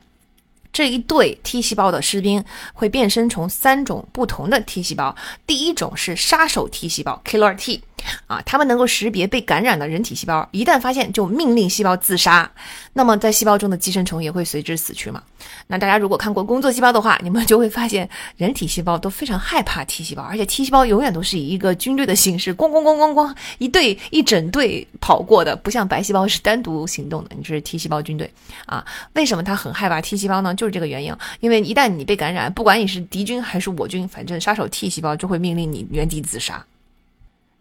[0.70, 5.16] 这一队 T 细胞的士兵会变身成三种不同的 T 细胞。
[5.46, 7.82] 第一种是杀手 T 细胞 （Killer T），
[8.26, 12.52] 啊，它们能够识别被感染的人体细胞，一旦发现就命令细胞自杀。
[12.92, 15.22] 那么在细胞中的寄生虫也会随之死去嘛？
[15.66, 27.30] 那大家如果看过工作细胞的话，你们就会发现人体细胞都非常害怕 T 细胞，而且 T 细胞永远都是以一个军队的形式，咣咣咣咣咣，一队一整队跑过的，不像白细胞是单独行动的。
[27.36, 28.30] 你这是 T 细胞军队
[28.66, 28.84] 啊？
[29.14, 30.54] 为什么它很害怕 T 细胞呢？
[30.54, 36.64] 就是这个原因，因为一旦你被感染，不管你是敌军还是我军，反正杀手 T 细胞就会命令你原地自杀。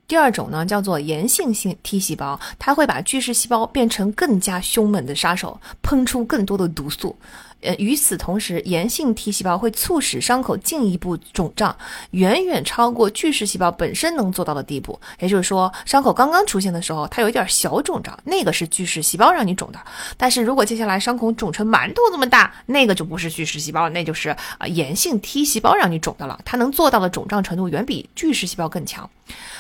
[0.08, 7.16] 第二种呢，叫做炎性性 T 细胞，它会把巨噬细胞变成更加凶猛的杀手，喷出更多的毒素。
[7.62, 11.76] 呃，与此同时，炎性 T 细胞会促使伤口进一步肿胀，
[12.12, 15.00] 远远超过巨噬细胞本身能做到的地步。
[15.20, 19.80] 也就是说，伤口刚刚出现的时候，它有一点小肿胀，那个是巨噬细胞让你肿的。
[20.18, 26.40] 但是如果接下来伤口肿成馒头这么大，那个就不是巨噬细胞，那就是啊炎性 T 细胞让你肿的了。
[26.44, 29.08] 它能做到的肿胀程度远比巨噬细胞更强。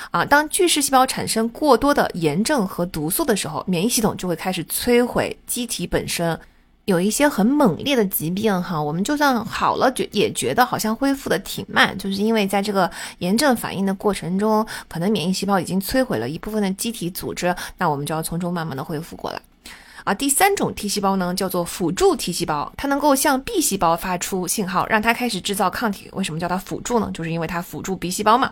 [0.10, 6.38] 啊，当巨噬细胞产生过多的炎症和毒素的时候，免疫系统就会开始摧毁机体本身。
[6.86, 12.90] 有一些很猛烈的疾病，哈，我们就算好了，觉也觉得好像恢复的挺慢，就是因为在这个
[13.20, 19.40] 炎症反应的过程中，可能免疫细胞已经摧毁了一部分的机体组织，那我们就要从中慢慢的恢复过来。
[20.04, 26.10] 啊，第三种 T 细胞呢，叫做辅助 T 细胞，它能够向 B 细胞发出信号，让它开始制造抗体。
[26.14, 27.12] 为什么叫它辅助呢？
[27.14, 28.52] 就是因为它辅助 B 细胞嘛。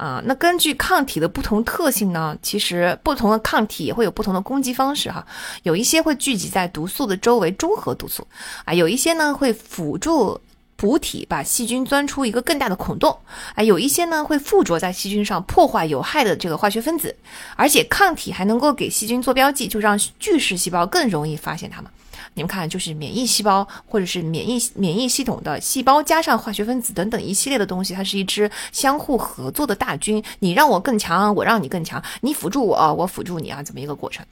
[0.00, 5.26] 啊，那根据抗体的不同特性呢，其实不同的抗体也会有不同的攻击方式哈。
[5.62, 8.26] 有一些会聚集在毒素的周围中和毒素，
[8.64, 10.40] 啊，有一些呢会辅助
[10.74, 13.14] 补体把细菌钻出一个更大的孔洞，
[13.54, 17.14] 啊，有一些呢会附着在细菌上破坏有害的这个化学分子，
[17.54, 21.90] 而且抗体还能够给细菌做标记，就让巨噬细胞更容易发现它们。
[22.34, 30.22] 你们看，就是免疫细胞或者是免疫免疫系统的细胞，加上化学分子等等一系列的东西，它是一支相互合作的大军。
[30.38, 34.24] 你让我更强，我让你更强，你辅助我，我辅助你啊，这么一个过程。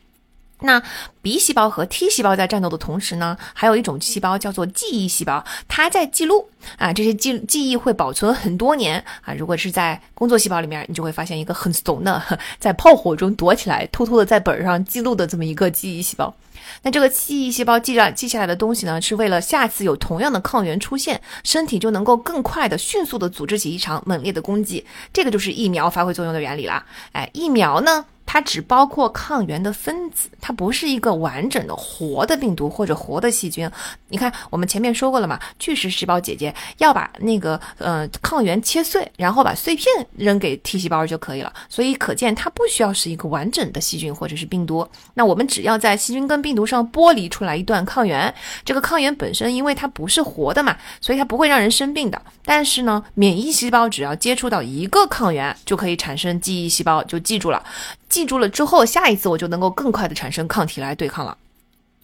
[0.61, 0.83] 那
[1.23, 9.33] B 细胞和 T 细胞在战斗的同时呢，还有一种细胞叫做记忆细胞，它在记录啊，这些记记忆会保存很多年啊。
[9.35, 12.23] 如果是在工作细胞里面，你就会发现一个很怂的，
[12.59, 16.35] 在炮火中躲起来，偷偷的在本上记录的这么一个记忆细胞。
[16.83, 24.85] 那这个记忆细胞记下记下来的东西呢，是为了下次有同样的抗原出现，身体就能够更快的、迅速的组织起一场猛烈的攻击。
[25.13, 26.85] 这个就是疫苗发挥作用的原理啦。
[27.13, 28.05] 哎，疫苗呢？
[28.31, 33.69] 它只包括抗原的分子，它不是一个完整的活的病毒或者活的细菌。
[34.09, 41.51] 你看，我们前面说过了嘛，巨噬细胞姐姐要把那个呃抗原切碎，然后把碎片扔给 T 细胞就可以了。
[41.71, 44.87] 所以可见它不需要是一个完整的细菌或者是病毒。
[45.15, 48.33] 那我们只要在细菌跟病毒上剥离出来一段抗原，
[48.63, 52.21] 这个抗原本身因为它不是活的嘛，所以它不会让人生病的。
[52.45, 57.65] 但是呢，免疫细胞只要接触到一个抗原，就可以产生记忆细胞，就记住了。
[58.09, 61.37] 记住了之后，下一次我就能够更快的产生抗体来对抗了。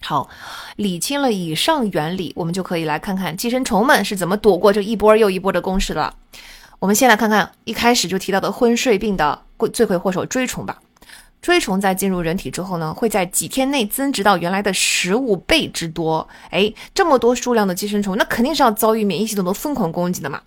[0.01, 0.29] 好，
[0.75, 6.15] 理清了以上原理，我们就可以来看看寄生虫们是怎么躲过这一波又一波的攻势的了。
[6.77, 9.41] 我们先来看看一开始就提到的昏睡病的
[9.73, 10.77] 罪魁祸首——锥虫吧。
[11.41, 16.27] 锥虫在进入人体之后呢，会在几天内增殖到原来的十五倍之多。
[16.49, 20.41] 哎，这么多数量的寄生虫，那肯定是要遭遇免疫系统的疯狂攻击的嘛。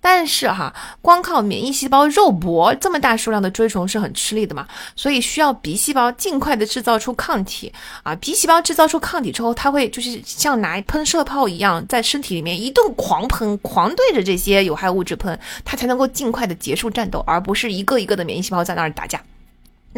[0.00, 0.72] 但是哈，
[1.02, 7.72] 光靠免疫细胞肉搏这么大数量的锥虫是很吃力的嘛，所以需要 B 细胞尽快的制造出抗体
[8.02, 8.14] 啊。
[8.14, 19.20] B 细胞制造出抗体之后，它会就是像拿喷射炮一样，在身体里面一顿狂喷，狂对着这些有害物质喷，它才能够尽快的结束战斗，而不是一个一个的免疫细胞在那儿打架。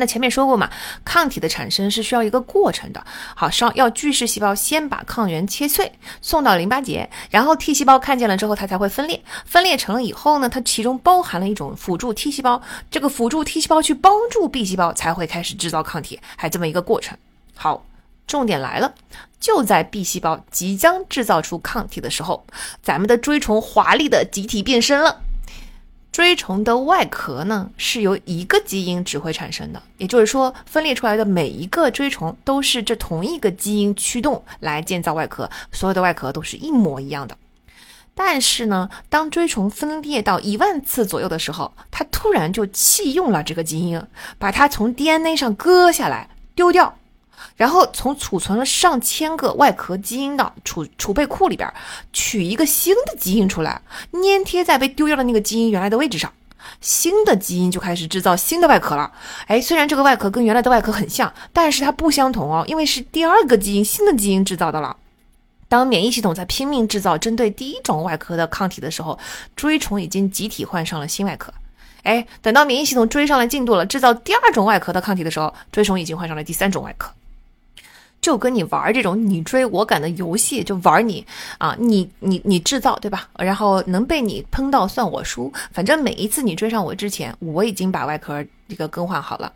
[0.00, 0.70] 那前面说过嘛，
[1.04, 3.04] 抗体的产生是需要一个过程的。
[3.36, 9.22] 好，上要巨噬细胞先把抗原切碎，送到淋巴结，然后 T 细胞看见了之后，它才会分裂。
[9.44, 12.60] 分裂成了以后呢，它其中包含了一种辅助 T 细胞，
[12.90, 17.14] 这个辅助 T 细胞去帮助 B 细胞，才会开始制造抗体，还这么一个过程。
[17.54, 17.84] 好，
[18.26, 18.94] 重点来了，
[19.38, 22.46] 就在 B 细胞即将制造出抗体的时候，
[22.82, 25.20] 咱们的锥虫华丽的集体变身了。
[26.12, 37.36] 锥虫的外壳呢，是由一个基因指挥产生的，也就是说，分裂出来的每一个锥虫都是这同一个基因驱动来建造外壳，所有的外壳都是一模一样的。
[38.12, 44.02] 但是呢，当锥虫分裂到一万次左右的时候，它突然就弃用了这个基因，
[44.36, 46.96] 把它从 DNA 上割下来丢掉。
[47.60, 51.70] 然后从储存了上千个外壳基因的储储备库里边
[52.10, 53.82] 取一个新的基因出来，
[54.12, 56.32] 粘贴在被丢掉的那个基因原来的位置上，
[56.80, 59.12] 新的基因就开始制造新的外壳了。
[59.46, 64.96] 哎，虽然这个外壳跟原来的外壳很像，但是它不相同哦，因为是第二个基因新的基因制造的了。
[65.68, 69.18] 当免疫系统在拼命制造针对第一种外壳的抗体的时候，
[69.54, 71.52] 锥虫已经集体换上了新外壳。
[72.04, 77.12] 哎，等到免疫系统追上了进度了，制造第二种外壳的抗体的时候，追虫已经换上了第三种外壳。
[78.20, 81.26] 就跟你玩这种你追我赶的游戏，就玩你
[81.58, 83.28] 啊，你你你制造对吧？
[83.38, 85.52] 然后能被你喷到算我输。
[85.72, 88.44] 反正每一次你追上我之前，我已经把外壳。
[88.70, 89.52] 这个更换好了，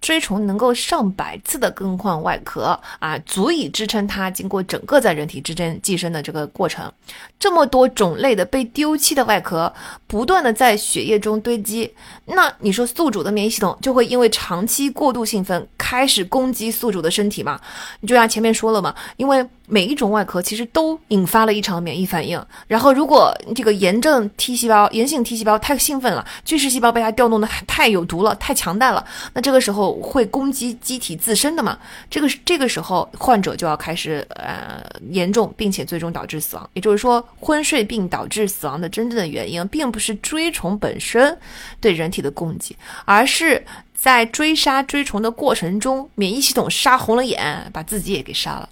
[0.00, 6.92] 追虫能够上百次的更换外壳啊，足以支撑它经过整个在人体之间寄生的这个过程。
[7.38, 9.72] 这么多种类的被丢弃的外壳，
[10.08, 11.94] 不断的在血液中堆积，
[12.24, 17.60] 那你说宿主的免疫系统就会因为长期过度兴奋，开始攻击宿主的身体吗？
[18.00, 19.48] 你就像前面说了嘛，因为。
[19.66, 31.78] 每一种外壳其实都引发了一场免疫反应，然后如果这个炎症 T 细胞、炎性 T 细胞太兴奋了，巨噬细胞被它调动的太有毒了、太强大了，那这个时候会攻击机体自身的嘛？
[32.08, 36.70] 这个这个时候患者就要开始呃严重，并且最终导致死亡。
[36.74, 41.36] 也就是说，昏睡病导致死亡的真正的原因，并不是追虫本身
[41.80, 43.64] 对人体的攻击，而是
[43.94, 48.68] 在追杀追虫的过程中，免疫系统杀红了眼，把自己也给杀了。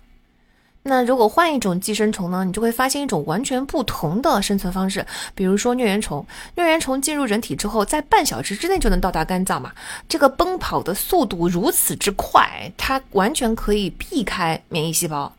[0.86, 2.44] 那如果换一种寄生虫呢？
[2.44, 5.04] 你就会发现一种完全不同的生存方式。
[5.34, 6.24] 比如说疟原虫，
[6.54, 9.72] 疟原虫进入人体之后，在半小时之内就能到达肝脏嘛？
[10.06, 15.32] 这个奔跑的速度如此之快，它完全可以避开免疫细胞。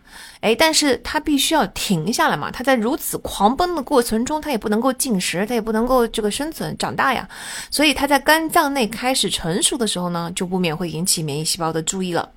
[0.45, 2.51] 哎，但是它必须要停下来嘛？
[2.51, 7.27] 它在如此狂奔的过程中，它也不能够进食，它也不能够这个生存长大呀。
[7.72, 12.30] 所以它在肝脏内开始成熟的时候呢，就不免会引起免疫细胞的注意了。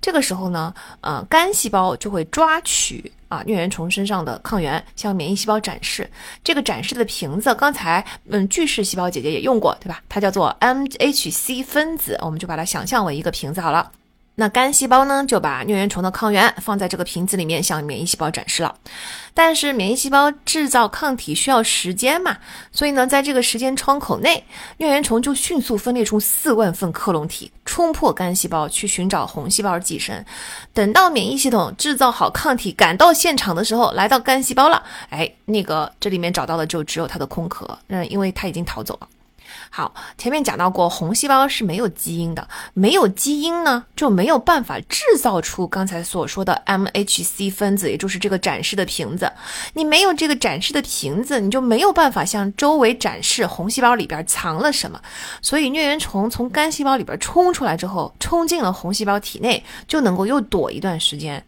[0.00, 6.10] 这个时候呢，呃，肝细胞就会抓取啊疟原虫身上的抗原，向免疫细胞展示。
[6.42, 10.02] 这个展示的瓶子，刚才嗯巨噬细胞姐姐也用过，对吧？
[10.08, 13.92] 它叫做 MHC 分子，我们就把它想象为一个瓶子好了。
[14.34, 18.74] 那肝细胞呢，就把疟原虫的抗原放在这个瓶子里面，向免疫细胞展示了。
[19.34, 22.38] 但是免疫细胞制造抗体需要时间嘛，
[22.70, 24.42] 所以呢，在这个时间窗口内，
[24.78, 30.24] 疟原虫就迅速分裂出四万份克隆体，冲破肝细胞去寻找红细胞寄生。
[30.72, 39.08] 等到免疫系统制造好抗体赶到现场的时候，来到肝细胞了，哎，那个这里面找到的就只有它的空壳，嗯，因为它已经逃走了。
[39.74, 49.32] 好，前面讲到过，红细胞是没有基因的，没有基因呢，就没有办法制造出刚才所说的 MHC 分子，也就是这个展示的瓶子。
[49.72, 55.00] 你没有这个展示的瓶子，你就没有办法向周围展示红细胞里边藏了什么。
[55.40, 61.42] 所以疟原虫从肝细胞里边冲出来之后，冲进了红细胞体内，就能够又躲一段时间。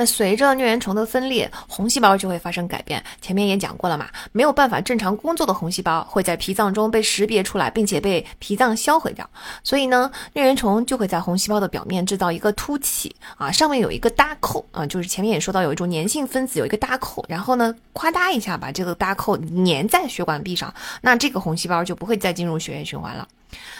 [0.00, 3.04] 那随着疟原虫的分裂，红细胞就会发生改变。
[3.20, 9.28] 前面也讲过了嘛，没有办法正常工作的红细胞会在脾脏中被识别出来，并且被脾脏销毁掉。
[9.62, 20.72] 所以呢，疟原虫就会在红细胞的表面制造一个凸起啊，上面有一个搭扣啊，就是前面也说到有一种粘性分子有一个搭扣，然后呢，夸嗒一下把这个搭扣粘在血管壁上，
[21.02, 23.28] 那这个红细胞就不会再进入血液循环了。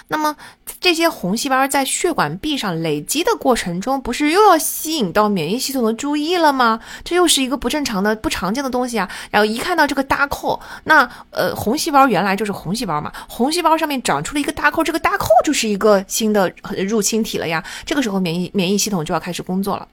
[0.08, 0.34] 那么
[0.80, 6.80] 这些红细胞在血管壁上累积的过程中，不是又要吸引到免疫系统的注意了吗？
[7.04, 9.08] 这又是一个不正常的、不常见的东西啊！
[9.30, 16.52] 然后一看到这个搭扣，那呃，红细胞原来就是红细胞嘛，红细胞上面长出了一个搭扣，这个搭扣就是一个新的
[16.88, 17.62] 入侵体了呀。
[17.84, 19.86] 这个时候免疫免疫系统就要开始工作了。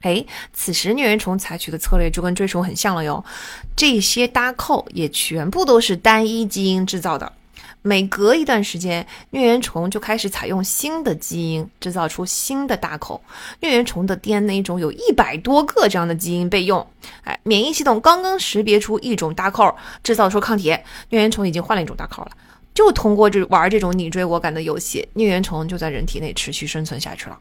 [0.00, 0.24] 哎，
[0.54, 3.22] 此时疟原虫采取的策略就跟追虫很像了哟，
[3.76, 7.30] 这些搭扣也全部都是单一基因制造的。
[7.82, 13.22] 每隔一段时间，疟原虫就开始采用新的基因制造出新的大口。
[13.60, 16.86] 疟原虫的 DNA 中有一百多个这样的基因备用。
[17.24, 20.80] 哎，免疫系统刚刚识别出一种大扣，制造出抗体，疟
[21.10, 22.32] 原虫已经换了一种大扣了。
[22.74, 27.38] 就通过这玩这种你追我赶的游戏，疟原虫就在人体内持续生存下去了。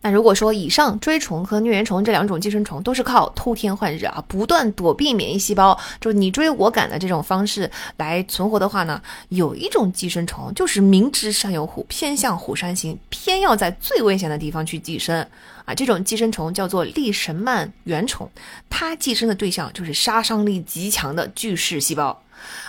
[0.00, 15.26] 那如果说以上锥虫和疟原虫这两种寄生虫都是靠偷天换日啊，不断躲避免疫细胞，就你追我赶的这种方式来存活的话呢，有一种寄生虫就是明知山有虎，偏向虎山行，偏要在最危险的地方去寄生
[15.64, 15.74] 啊。
[15.74, 18.30] 这种寄生虫叫做利什曼原虫，
[18.70, 22.22] 它寄生的对象就是杀伤力极强的巨噬细胞。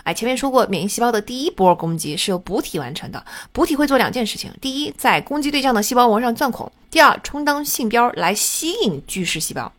[0.03, 3.25] 哎，前面说过，免疫细胞的第一波攻击是由补体完成的。
[3.51, 9.71] 补体会做两件事情：第一，在攻击对象的细胞膜上钻孔；第二，充当信标来吸引巨噬细胞。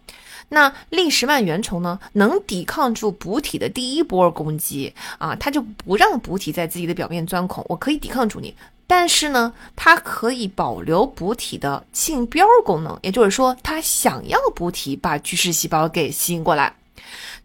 [0.52, 8.52] 那利什曼原虫呢，能抵抗住补体的第一波攻击啊，它就不让补体在自己的表面钻孔，我可以抵抗住你。
[8.88, 16.74] 但是呢，它可以保留补体的信标功能，也就是说，它想要补体把巨噬细胞给吸引过来。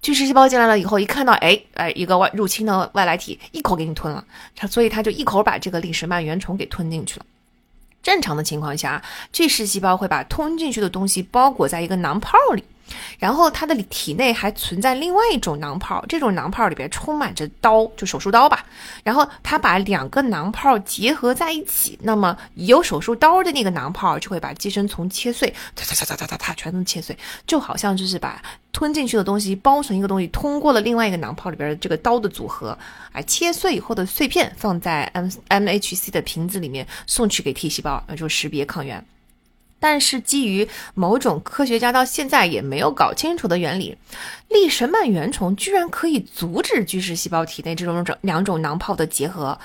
[0.01, 4.23] 巨噬细胞进来了以后，一看到哎哎一个外入侵的外来体，一口给你吞了，
[4.55, 7.25] 它所以它就一口把这个历史蔓原虫给吞进去了。
[8.03, 9.01] 正常的情况下，
[9.33, 12.63] 巨噬细胞会把吞进去的东西包裹在一个囊泡里，
[13.17, 18.65] 然后它的体内还存在另外一种囊泡，这种囊泡里边充满着刀，就手术刀吧。
[19.03, 27.17] 然后它把两个囊泡结合在一起，那么有手术刀的那个囊泡就会把寄生虫切碎，它它它它它它，全都切碎，
[27.47, 28.41] 就好像就是把
[28.71, 32.77] 吞进去的东西包成一个东西，通过了另外一个囊泡里边的这个刀的组合，
[33.13, 39.03] 哎，切碎以后的碎片放在 M M H C 的瓶子里面送去给 T 细胞，那就识别抗原。
[39.79, 43.95] 但是基于某种科学家到现在也没有搞清楚的原理，
[44.49, 49.57] 利什曼原虫居然可以阻止巨噬细胞体内这种种两种囊泡的结合。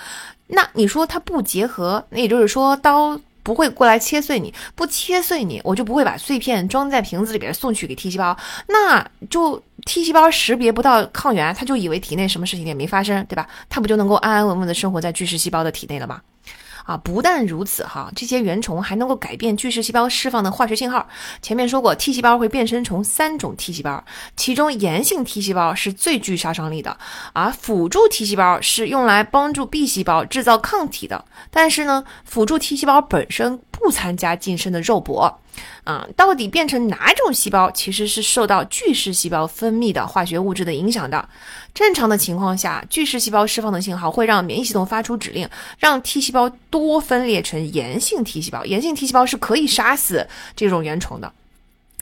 [0.49, 13.49] 那你说它不结合，那也就是说刀不会过来切碎你，不切碎你，我就不会把碎片装在瓶子里边送去给 T 细胞，那就 T 细胞识别不到抗原，它就以为体内什么事情也没发生，对吧？
[13.69, 16.21] 它不就能够安安稳稳的生活在巨噬细胞的体内了吗？
[16.91, 21.09] 啊，不但如此哈，这些原虫还能够改变巨噬细胞释放的化学信号。
[21.41, 24.03] 前面说过，T 细胞会变身成三种 T 细胞，
[24.37, 26.97] 其中炎性 T 细胞是最具杀伤力的，
[27.33, 31.25] 而辅助 T 细胞是用来帮助 B 细胞制造抗体的。
[31.53, 35.39] 但是呢，辅助 T 细胞本身不参加近身的肉搏。
[35.85, 41.29] 啊，到底变成哪种细胞，其实是受到巨噬细胞分泌的化学物质的影响的。
[41.73, 48.65] 正常的情况下，巨噬细胞释放的信号会让免疫系统发出指令，让 T 细胞多分裂成炎性 T 细胞。
[48.65, 50.27] 炎性 T 细胞是可以杀死
[50.57, 51.33] 这种原虫的，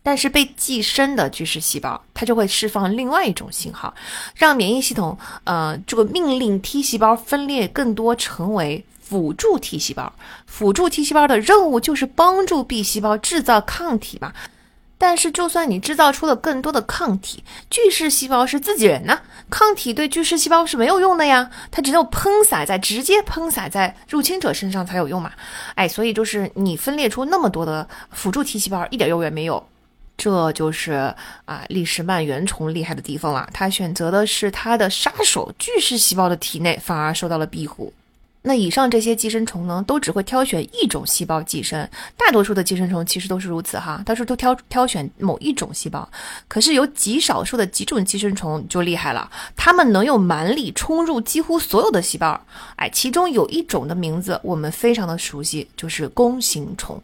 [0.02, 3.94] 但是被寄生的巨噬细胞，它就会释放另外一种信号，
[4.34, 8.84] 让免疫系统呃这个命令 T 细胞分裂更多，成为。
[9.08, 10.12] 辅助 T 细胞，
[10.44, 14.34] 辅助 T 细胞的任务就是帮助 B 细胞制造抗体嘛。
[14.98, 25.32] 但是，就算你制造出了更多的抗体，巨噬细胞是自己人呢，抗体对巨噬细胞是没有用的呀，它只有喷洒在直接喷洒在入侵者身上才有用嘛。
[25.76, 29.66] 哎，所以就是你分裂出那么多的辅助 T 细胞，一点用也没有。
[30.16, 31.14] 这就是
[31.44, 37.92] 啊，利什曼原虫厉害的地方了，它选择的是它的杀手巨噬细胞的体内，反而受到了庇护。
[38.48, 46.08] 那以上这些寄生虫呢，都只会挑选一种细胞寄生，大多数的寄生虫其实都是如此哈，到时候都挑挑选某一种细胞。
[46.48, 52.40] 可是有极少数的几种寄生虫就厉害了，它们能用蛮力冲入几乎所有的细胞。
[52.76, 56.98] 哎，其中有一种的名字我们非常的熟悉，就是弓形虫。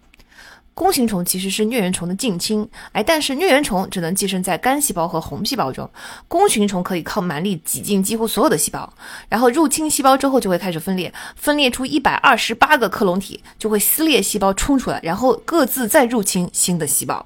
[0.74, 5.88] 弓形虫其实是疟原虫的近亲，哎，但是疟原虫只能寄生在肝细胞和红细胞中，
[6.26, 8.92] 弓形虫可以靠蛮力挤进几乎所有的细胞，
[9.28, 17.24] 然后入侵细胞之后就会开始分裂，分裂出一百二十八个克隆体，就会撕裂细胞冲出来，然后各自再入侵新的细胞。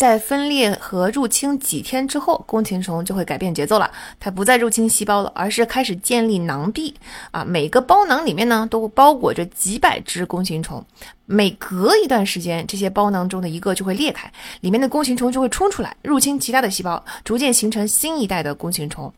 [0.00, 3.90] 在分裂和入侵几天之后，弓形虫就会改变节奏了。
[4.18, 6.94] 它不再入侵细胞了，而是开始建立囊壁。
[7.32, 10.82] 啊，每个包囊里面呢，都包裹着几百只弓形虫。
[11.26, 14.32] 每隔一段时间，这些包囊中的一个就会裂开，
[14.62, 19.12] 里面的弓形虫就会冲出来，入侵其他的细胞，逐渐形成新一代的弓形虫。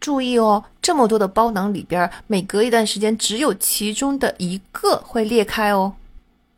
[0.00, 5.94] 注意哦，这么多的包囊里边，每隔一段时间，只有其中的一个会裂开哦。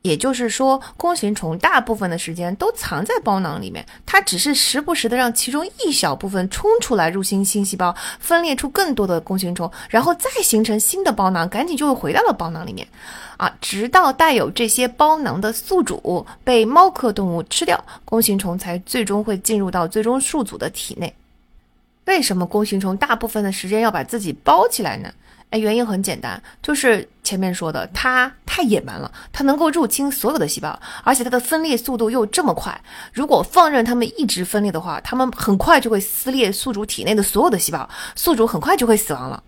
[0.03, 12.87] 也就是说，弓形虫大部分的时间都藏在包囊里面，它只是时不时的让其中一小部分冲出来入侵新细胞，分裂出更多的弓形虫，然后再形成新的包囊，赶紧就会回到了包囊里面，
[13.37, 21.13] 啊，直到带有这些包囊的宿主被猫科动物吃掉，弓形虫才最终会进入到最终宿主的体内。
[22.05, 25.13] 为什么弓形虫大部分的时间要把自己包起来呢？
[25.51, 32.79] 哎，原因很简单，就是前面说的，它太野蛮了，它能够入侵所有的细胞，而且它的分裂速度又这么快。
[33.15, 39.43] 如果放任它们一直分裂的话，它们很快就会撕裂宿主体内的所有的细胞，宿主很快就会死亡了。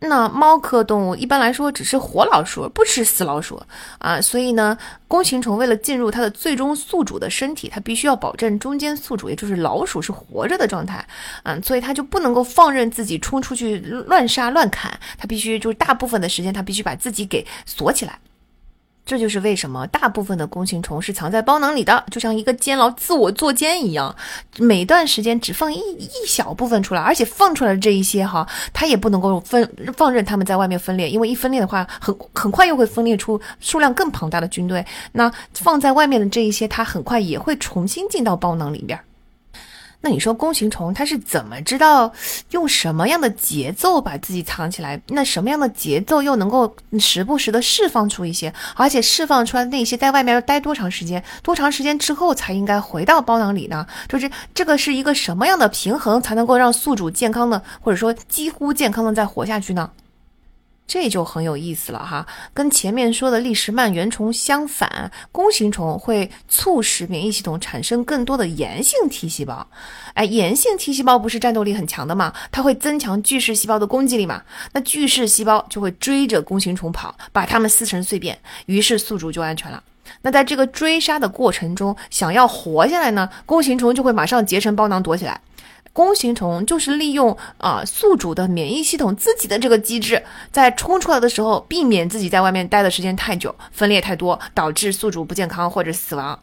[0.00, 3.62] 那猫科动物一般来说只是活老鼠，不吃死老鼠
[3.98, 11.06] 啊，所以呢，弓形虫为了进入它的最终宿主的身体，它必须要保证中间宿主，也就是老鼠是活着的状态，
[11.42, 18.18] 嗯，所以它就不能够放任自己冲出去乱杀乱砍，它必须就是大部分的时间，它必须把自己给锁起来。
[19.04, 24.14] 这就是为什么大部分的弓形虫是藏在包囊里的，就像一个监牢自我作奸一样，
[24.58, 34.84] 每段时间只放一一小部分出来，而且放出来的这一些哈，它也不能够分放任它们在外面分裂，因为一分裂的话，很很快又会分裂出数量更庞大的军队。
[35.12, 38.98] 那放在外面的这一些，它很快也会重新进到包囊里边。
[40.02, 42.10] 那你说弓形虫它是怎么知道
[42.52, 45.00] 用什么样的节奏把自己藏起来？
[45.08, 51.22] 那什么样的节奏又能够时不时的释放出一些，而且释放出来那些在外面要待多长时间？
[51.42, 53.86] 多长时间之后才应该回到包囊里呢？
[54.08, 59.90] 就是这个是一个什么样的平衡才能够让宿主健康的或者说几乎健康的再活下去呢？
[60.90, 69.64] 这就很有意思了哈，跟前面说的利什曼原虫相反，弓形虫会促使免疫系统产生更多的炎性 T 细胞。
[70.14, 72.32] 哎，炎性 T 细胞不是战斗力很强的吗？
[72.50, 74.42] 它会增强巨噬细胞的攻击力嘛？
[74.72, 78.36] 那巨噬细胞就会追着弓形虫跑，把它们撕成碎片，
[78.66, 79.80] 于是宿主就安全了。
[80.22, 85.40] 那在这个追杀的过程中，想要活下来呢，弓形虫就会马上结成包囊躲起来。
[86.00, 96.40] 弓形虫就是利用啊宿主的免疫系统自己的这个机制，在冲出来的时候，避免自己在外面待的时间太久，分裂太多，导致宿主不健康或者死亡，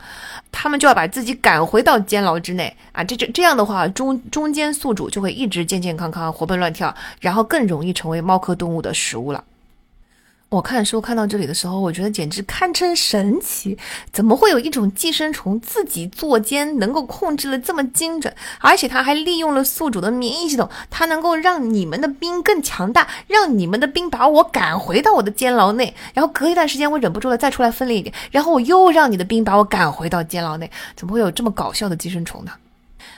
[0.52, 3.04] 他们就要把自己赶回到监牢之内啊。
[3.04, 9.44] 这这这样的话，中中间宿主就会一直健健康康，活蹦乱跳，然后更容易成为猫科动物的食物了。
[10.50, 13.78] 我看书看到这里的时候，我觉得简直堪称神奇。
[14.14, 18.34] 怎么会有一种寄生虫自己作奸，能够控制的这么精准？
[18.62, 25.94] 而且它还利用了宿主的免疫系统，它能够让你们的兵更强大，让你们的兵把我赶回到我的监牢内。
[26.14, 30.72] 然后隔一段时间，我忍不住了再出来分裂一点，然后我又让你的兵把我赶回到监牢内。
[30.96, 32.52] 怎么会有这么搞笑的寄生虫呢？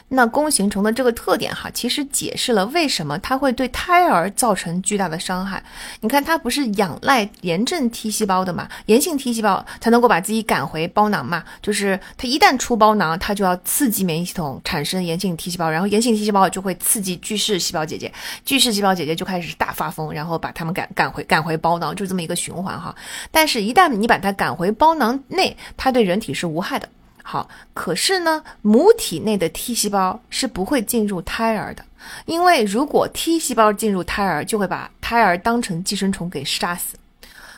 [0.09, 5.63] 那弓形虫的这个特点哈，其实解释了为什么它会对胎儿造成巨大的伤害。
[6.01, 8.67] 你看，它不是仰赖炎症 T 细胞的嘛？
[8.87, 11.43] 炎性 T 细胞才能够把自己赶回包囊嘛？
[11.61, 18.11] 就是它一旦出包囊，它就要刺激免疫系统产生炎性 T 细胞，然后炎性 T 细胞就会刺激巨噬细胞姐姐，
[18.43, 22.95] 巨噬细胞姐姐就开始大发疯，然后把它们赶赶回赶回包囊，就这么一个循环哈。
[23.29, 26.89] 但是，一旦你把它赶回包囊内，它对人体是无害的。
[27.31, 31.85] 好，可是呢，母体内的 T 细胞是不会进入胎儿的，
[32.25, 36.97] 因为如果 T 细胞进入胎儿，就会把胎儿当成寄生虫给杀死，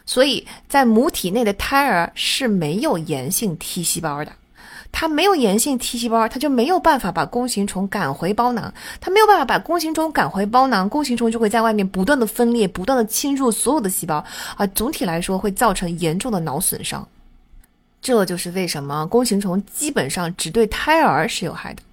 [0.05, 4.33] 所以在母体内的胎儿是没有炎性 T 细胞的，
[4.91, 14.21] 它没有炎性 T 细胞，它就没有办法把弓形虫赶回包囊，它没有办法把弓形虫赶回包囊，弓形虫就会在外面不断的分裂，不断的侵入所有的细胞，
[14.57, 17.07] 啊，总体来说会造成严重的脑损伤。
[18.01, 21.83] 这就是为什么弓形虫基本上只对胎儿是有害的，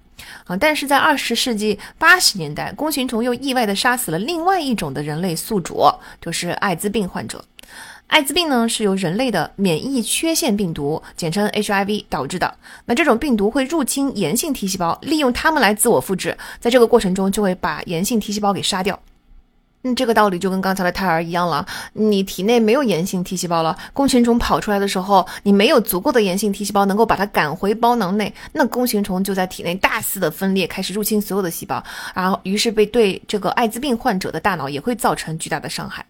[0.45, 0.57] 啊！
[0.57, 5.87] 但是在二十世纪八十年代，弓形虫又意外的杀死了另外一种的人类宿主，
[6.19, 7.45] 就是艾滋病患者。
[8.07, 12.55] 艾滋病呢是由人类的免疫缺陷病毒，简称 HIV 导致的。
[12.85, 18.99] 那这种病毒会入侵炎性 T 细胞，利用它们来自我复制，在这个过程中就会把炎性 T 细胞给杀掉。
[19.81, 21.65] 那，这个道理就跟刚才的胎儿一样了。
[21.93, 31.81] 你体内没有炎性 T 细胞了，弓形虫跑出来的时候，你没有足够的炎性 T 细胞能够把它赶回包囊内，那弓形虫就在体内大肆的分裂，开始入侵所有的细胞，
[32.13, 36.05] 然后于是被对这个艾滋病患者的大脑也会造成巨大的伤害。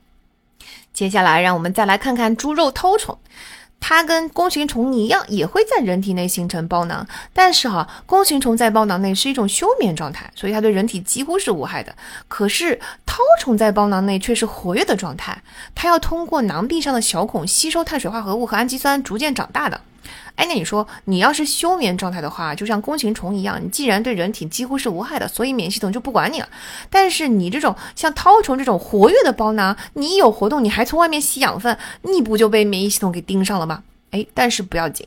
[0.91, 3.15] 接下来，让我们再来看看猪肉绦虫。
[3.79, 11.95] 它跟弓形虫一样，也会在人体内形成包囊，但是哈，弓形虫在包囊内是一种休眠状态，所以它对人体几乎是无害的。
[12.27, 15.41] 可是绦虫在包囊内却是活跃的状态，
[15.73, 19.79] 它要通过囊壁上的小孔吸收碳水化合物和氨基酸，逐渐长大的。
[20.35, 26.47] 哎，那你说，你要是休眠状态的话，就像弓形虫一样，你既然对人体几乎是无害的，所以免疫系统就不管你了。
[26.89, 33.83] 但是你这种像绦虫这种活跃的包囊，你一有活动，你还从外面吸养分，你不就被免疫系统给盯上了吗？
[34.11, 35.05] 哎，但是不要紧，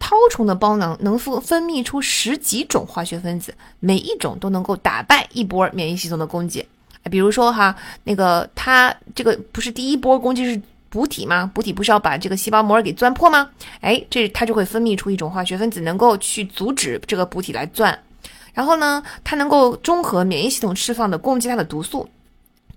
[0.00, 6.66] 绦虫的包囊能分分泌出十几种化学分子，每一种都能够打败一波免疫系统的攻击。
[7.10, 10.62] 比如说哈，那个它这个不是第一波攻击是。
[10.94, 11.50] 补体吗？
[11.52, 13.50] 补体不是要把这个细胞膜给钻破吗？
[13.80, 17.98] 哎，这它就会分泌出一种化学分子，能够去阻止这个补体来钻。
[18.52, 22.08] 然后呢，它能够中和免疫系统释放的攻击它的毒素。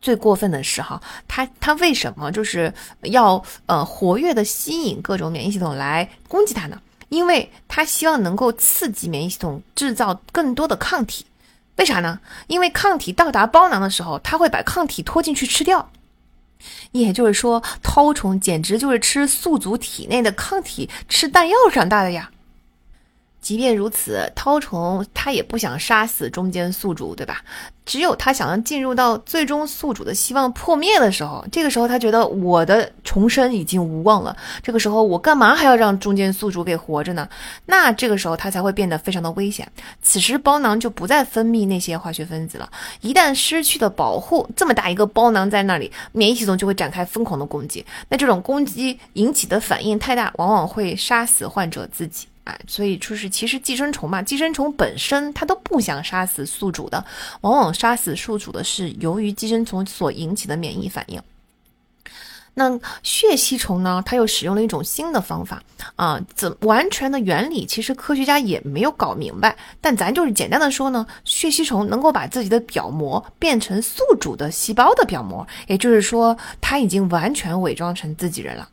[0.01, 2.73] 最过分的是哈，它它为什么就是
[3.03, 6.81] 要呃活跃的吸引各种免疫系统来攻击它呢？
[7.09, 11.23] 因为它希望能够刺激免疫系统制造更多的抗体。
[11.75, 12.19] 为啥呢？
[12.47, 15.87] 因为抗体到达包囊的时候，它会把抗体拖进去吃掉。
[16.91, 22.31] 也就是说，绦虫简直就是吃宿主体内的抗体、吃弹药长大的呀。
[23.47, 27.41] 即便如此，绦虫它也不想杀死中间宿主，对吧？
[27.85, 34.35] 只有它想要进入到最终宿主的希望破灭的时候，这个时候它觉得我的重生已经无望了。
[34.61, 37.25] 这个时候我干嘛还要让中间宿主给活着呢？
[37.67, 39.65] 那这个时候它才会变得非常的危险。
[40.01, 42.69] 此时包囊就不再分泌那些化学分子了。
[42.99, 47.85] 一旦失去了保护，这么大一个包囊在那里，免疫系统就会展开疯狂的攻击。
[48.09, 52.27] 那这种攻击引起的反应太大，往往会杀死患者自己。
[52.67, 57.03] 所以就是其实寄生虫嘛，寄生虫本身它都不想杀死宿主的，
[57.41, 61.21] 往往杀死宿主的是由于寄生虫所引起的免疫反应。
[62.59, 64.01] 那血吸虫呢？
[64.03, 65.61] 它又使用了一种新的方法
[65.95, 69.55] 啊，怎完全的原理其实科学家也没有搞明白。
[69.79, 78.67] 但咱就是简单的说呢，血吸虫能够把自己的表膜变成宿主的细胞的表膜，也就是说，它已经完全伪装成自己人了。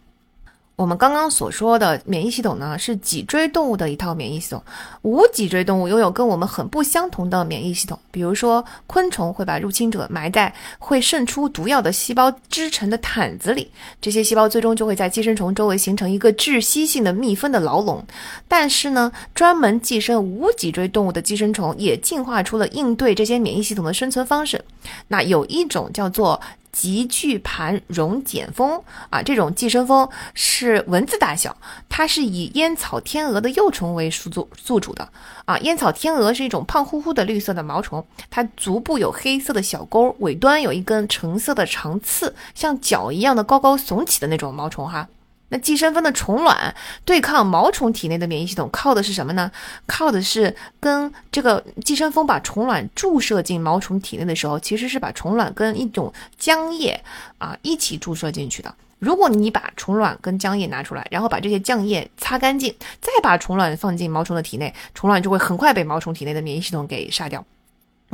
[0.76, 4.60] 我们刚刚所说的免疫系统呢，是脊椎动物的一套免疫系统。
[5.02, 13.70] 无脊椎动物拥有跟我们很不相同的免疫系统，比如说昆虫会把入侵者埋在会渗出毒药的细胞织成的毯子里，
[14.00, 18.04] 这些细胞最终就会在寄生虫周围形成一个窒息性的密封的牢笼。
[18.48, 24.60] 但是呢，专门寄生无脊椎动物的寄生虫也进化出了应对这些免疫系统的生存方式。
[25.06, 26.40] 那有一种叫做。
[26.74, 31.56] 棘巨盘溶茧蜂啊，这种寄生蜂是蚊子大小，
[31.88, 35.08] 它是以烟草天鹅的幼虫为宿主宿主的
[35.44, 35.56] 啊。
[35.58, 45.08] 烟草天鹅是一种胖乎乎的绿色的毛虫，它足部有黑色的小钩，尾端有一根橙色的长刺，像角一样的高高耸起的那种毛虫哈。
[45.50, 49.50] 那寄生蜂的虫卵对抗毛虫体内的免疫系统，靠的是什么呢？
[49.86, 57.04] 靠的是跟这个寄生蜂把虫卵注射进毛虫体内的时候，其实是把虫卵跟一种浆液
[57.38, 58.74] 啊一起注射进去的。
[58.98, 67.44] 如果你把虫卵跟浆液拿出来，然后把这些浆液擦干净，再把虫卵放进毛虫的体内，虫卵就会很快被毛虫体内的免疫系统给杀掉。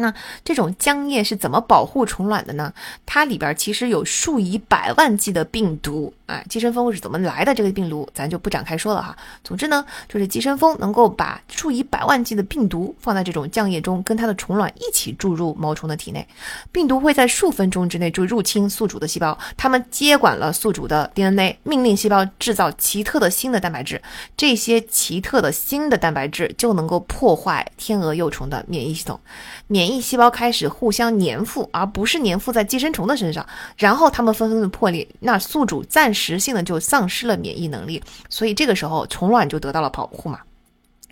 [0.00, 0.12] 那
[0.44, 2.72] 这种浆液是怎么保护虫卵的呢？
[3.06, 7.54] 它里边其实有数以百万计的病毒，哎，寄生蜂是怎么来的？
[7.54, 9.16] 这个病毒咱就不展开说了哈。
[9.42, 16.26] 总之呢，就是寄生蜂能够把数以百万计的病毒放在这种浆液中，跟它的虫卵一起注入毛虫的体内。
[16.70, 24.00] 病毒会在数分钟之内就入侵宿主的细胞，它们接管了宿主的 DNA，命令细胞制造奇特的新的蛋白质。
[24.36, 29.18] 这些奇特的新的蛋白质就能够破坏天鹅幼虫的免疫系统。
[29.66, 33.44] 免疫免疫细胞开始互相粘附，而不是粘附在寄生虫的身上，
[33.76, 40.38] 然后它们纷纷的破裂，那宿主暂时性的就丧失了免疫能力，所以这个时候虫卵就得到了保护嘛。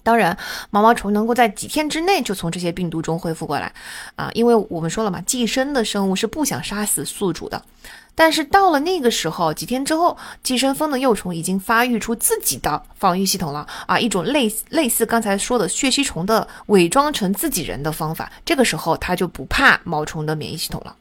[0.05, 0.39] 当然，
[0.71, 3.73] 毛毛虫能够在几天之内就从这些病毒中恢复过来，
[4.15, 7.61] 啊，因为我们说了嘛，寄生的生物是不想杀死宿主的。
[8.19, 13.97] 但是到了那个时候，几天之后，寄生蜂的幼虫已经发育出自己的防御系统了啊！
[13.97, 20.97] 一种类类似刚才说的血吸虫的伪装成自己人的方法，这个时候它就不怕毛虫的免疫系统了。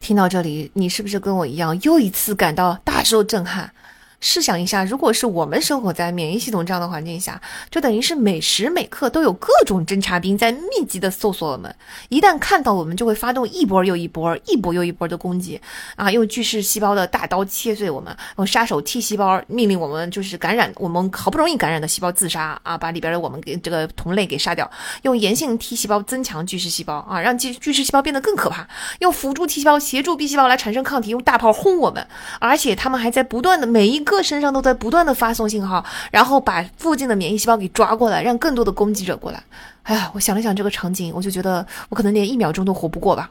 [0.00, 3.72] 听到这里，你是不是跟我一样又一次感到大受震撼？
[4.20, 7.40] 试想一下，如果是我们生活在免疫系统这样的环境下，
[7.70, 11.72] 就等于是每时每刻都有各种侦察兵在密集的搜索我们。
[12.08, 15.60] 一旦看到我们，就会发动一波又一波、一波又一波的攻击
[15.94, 16.10] 啊！
[16.10, 24.68] 用巨噬细胞的大刀切碎我们，用杀手 T 细胞命令我们就是感染我们好不容易感染的细胞自杀啊，把里边的我们给这个同类给杀掉。
[25.02, 28.66] 用炎性 T 细胞增强巨噬细胞啊，让巨巨噬细胞变得更可怕。
[28.98, 32.04] 用辅助 T 细胞协助 B 细胞来产生抗体，用大炮轰我们，
[32.40, 34.04] 而且他们还在不断的每一。
[34.08, 39.40] 个身上都在不断的发送信号，然后把附近的免疫细胞给抓过来，让更多的攻击者过来。
[39.84, 43.30] 哎呀，我想了想这个场景，我就觉得我可能连一秒钟都活不过吧。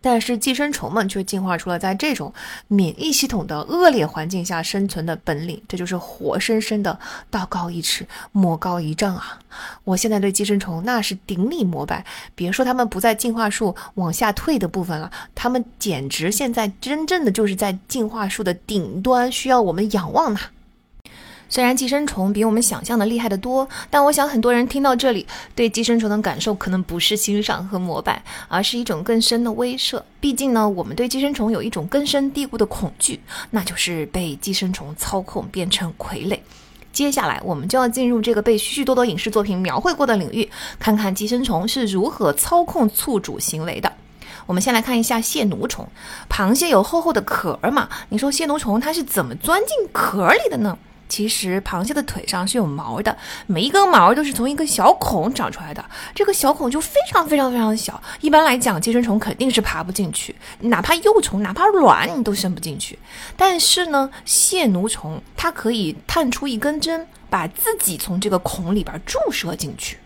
[0.00, 2.32] 但是寄生虫们却进化出了在这种
[2.68, 6.98] 免疫系统的恶劣环境下生存的本领，这就是活生生的
[7.30, 9.38] 道高一尺，魔高一丈啊！
[9.84, 12.04] 我现在对寄生虫那是顶礼膜拜，
[12.34, 20.40] 别说他们不在进化树往下退的部分了，他们简直现在真正的就是在进化树的顶端，需要我们仰望呢。
[21.50, 30.00] 虽然寄生虫比我们想象的厉害得多，但我想很多人听到这里，对寄生虫的感受可能不是欣赏和膜拜，而是一种更深的威慑。
[30.20, 33.20] 毕竟呢，我们对寄生虫有一种根深蒂固的恐惧，
[33.50, 36.38] 那就是被寄生虫操控变成傀儡。
[36.92, 40.48] 接下来，我们就要进入这个被许许多多影视作品描绘过的领域，
[40.78, 43.92] 看看寄生虫是如何操控宿主行为的。
[44.46, 45.88] 我们先来看一下蟹奴虫，
[46.28, 47.88] 螃蟹有厚厚的壳嘛？
[48.08, 50.78] 你说蟹奴虫它是怎么钻进壳里的呢？
[51.10, 53.14] 其实螃蟹的腿上是有毛的，
[53.46, 55.84] 每一根毛都是从一个小孔长出来的。
[56.14, 62.98] 这个小孔就非常非常非常的小，一般来讲，寄生虫肯定是爬不进去，哪怕幼虫，哪怕卵，你都伸不进去。
[63.36, 69.98] 但是呢，蟹奴虫它可以探出一根针，把自己从这个孔里边注射进去。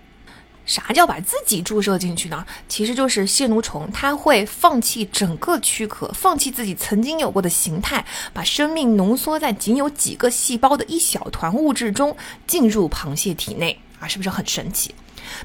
[0.67, 2.45] 啥叫把自己注射进去呢？
[2.69, 12.17] 其实就是蟹奴虫，它会放弃整个躯壳，放弃自己曾经有过的形态，把生命浓缩在仅有几个细胞的一小团物质中，
[12.47, 14.95] 进入螃蟹体内啊，是不是很神奇？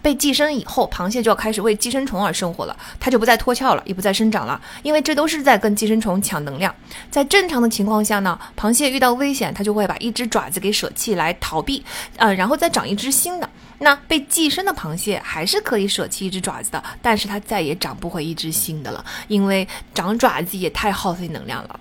[0.02, 6.74] 被寄生以后，螃蟹就要开始为寄生虫而生活了，它就不再脱壳了，也不再生长了，因为这都是在跟寄生虫抢能量。
[7.10, 11.84] 在正常的情况下呢，螃蟹遇到危险，它就会把一只爪子给舍弃来逃避，
[12.18, 13.50] 呃，然后再长一只新的。
[13.80, 21.80] 那被寄生的螃蟹还是可以舍弃一只爪子的，但是它再也长不回一只新的了，因为长爪子也太耗费能量了。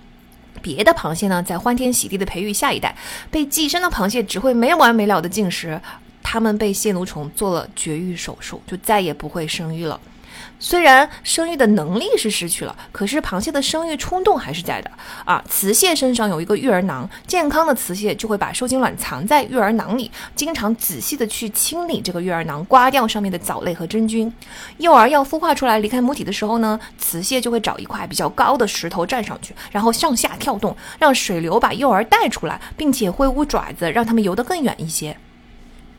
[0.61, 2.95] 别的螃蟹呢，在欢天喜地的培育下一代，
[3.31, 5.79] 被寄生的螃蟹只会没完没了的进食，
[6.21, 9.99] 它们被蟹奴虫做了绝育手术，就再也不会生育了。
[10.59, 14.91] 虽然生育的能力是失去了，可是螃蟹的生育冲动还是在的
[15.23, 15.41] 啊。
[15.49, 24.31] 雌蟹身上有一个育儿囊，健康的雌蟹就会把受精卵藏在育儿囊里，经常仔细的去清理这个育儿囊，刮掉上面的藻类和真菌。
[24.77, 35.15] 幼儿要孵化出来离开母体的时候呢，雌蟹就会找一块比较高的石头站上去，然后上下跳动，让水流把幼儿带出来，并且挥舞爪子，让它们游得更远一些。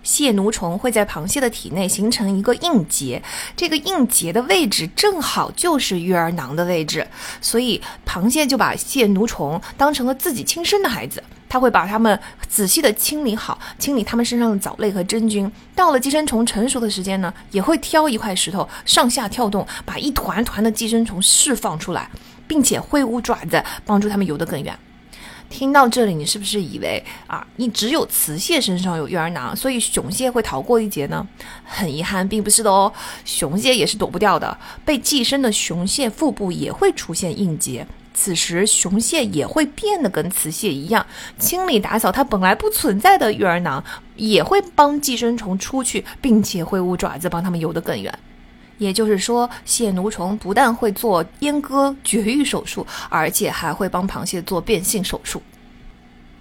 [0.03, 3.23] 蟹奴虫会在螃蟹的体内形成一个硬结，
[3.57, 7.07] 这个硬结的位置正好就是育儿囊的位置，
[7.41, 12.19] 所以螃蟹就把蟹奴虫当成了自己亲生的孩子，它会把它们
[12.49, 15.51] 仔细的清理好，清理它们身上的藻类和真菌。
[15.75, 22.11] 到了寄生虫成熟的时间呢，也会挑一块石头上下跳动，把一团团的寄生虫释放出来，
[22.47, 24.79] 并且挥舞爪子帮助它们游得更远。
[25.51, 31.27] 听到这里，你是不是以为啊，你只有雌蟹身上有育儿囊，所以雄蟹会逃过一劫呢？
[31.65, 32.91] 很遗憾，并不是的哦，
[33.25, 34.57] 雄蟹也是躲不掉的。
[34.85, 41.05] 被寄生的雄蟹腹部也会出现硬结，此时雄蟹也会变得跟雌蟹一样，
[41.39, 48.17] 清理打扫它本来不存在的育儿囊，也会帮寄生虫出去，并且挥舞爪子帮它们游得更远。
[48.81, 55.41] 也就是说，蟹奴虫不但会做阉割绝育手术，而且还会帮螃蟹做变性手术。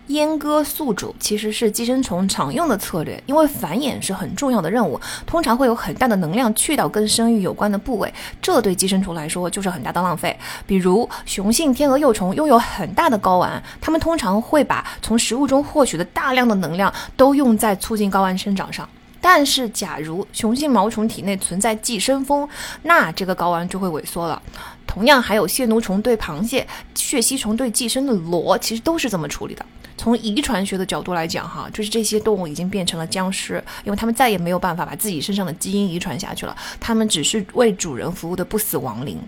[0.07, 8.11] 阉割宿主其实是寄生虫常用的策略，因为繁衍是很重要的任务，通常会有很大的能量去到跟生育有关的部位，
[8.41, 10.35] 这对寄生虫来说就是很大的浪费。
[10.65, 18.89] 比如雄性天鹅幼虫拥有很大的睾丸，它们通常会把从食物中获取的大量的能量都用在促进睾丸生长上。
[19.21, 22.47] 但是，假如雄性毛虫体内存在寄生蜂，
[22.83, 24.41] 那这个睾丸就会萎缩了。
[24.87, 26.65] 同样，还有蟹奴虫对螃蟹、
[26.95, 29.65] 血吸虫对寄生的螺，其实都是这么处理的。
[29.97, 39.19] 从遗传学的角度来讲，哈，就是这些动物已经变成了僵尸，因为它们再也没有办法把自己身上的基因遗传下去了，它们只是为主人服务的不死亡灵。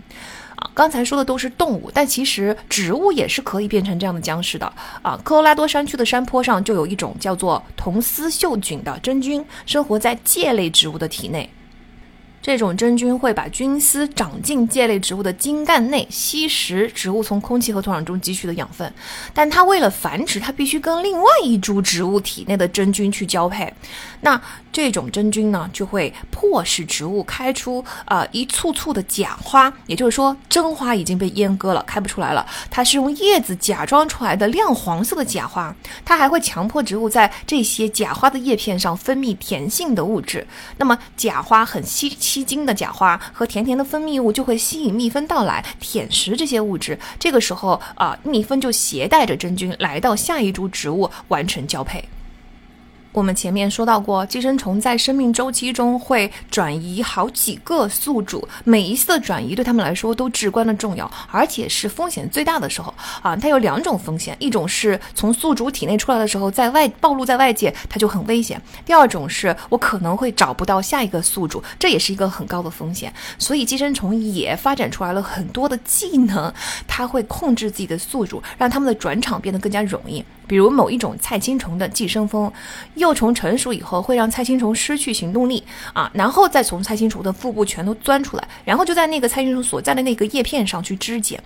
[0.74, 4.72] 刚才说的都是动物，但其实植物也是可以变成这样的僵尸的
[5.02, 5.18] 啊！
[5.22, 11.50] 科罗拉多山区的山坡上就有一种叫做铜丝锈菌的真菌，生活在介类植物的体内。
[12.40, 18.92] 这种真菌会把菌丝长进介类植物的茎干内，吸食植物从空气和土壤中汲取的养分。
[19.32, 23.72] 但它为了繁殖，它必须跟另外一株植物体内的真菌去交配。
[24.22, 24.42] 那
[24.72, 29.72] 这种真菌呢，就会迫使植物开出啊一簇簇的假花。
[29.86, 32.46] 也就是说，真花已经被阉割了，开不出来了。
[32.70, 35.74] 它是用叶子假装出来的亮黄色的假花。
[36.04, 40.46] 它还会强迫植物在这些假花的叶片上分泌甜性的物质。
[40.78, 42.10] 那么假花很吸。
[42.22, 52.02] 吸精的假花和甜甜的分泌物就会吸引蜜蜂到来舔食这些物质，这个时候啊，蜜蜂就携带着真菌来到下一株植物完成交配。
[53.12, 63.36] 我们前面说到过，寄生虫在生命周期中会转移好几个宿主，每一次的转移对他们来说都至关的重要，而且是风险最大的时候啊。
[63.36, 73.12] 它有两种风险，一种是从宿主体内出来的时候，在外暴露在外界，它就很危险；第二种是我可能会找不到下一个宿主，这也是一个很高的风险。
[73.38, 76.50] 所以寄生虫也发展出来了很多的技能，
[76.88, 80.24] 它会控制自己的宿主，让他们的转场变得更加容易。
[80.52, 82.52] 比如某一种菜青虫的寄生蜂。
[82.96, 85.64] 幼虫成熟以后，会让菜青虫失去行动力
[85.94, 91.40] 啊，然后再从菜青虫的腹部全都钻出来，然后就在那个菜青虫所在的那个叶片上去肢解。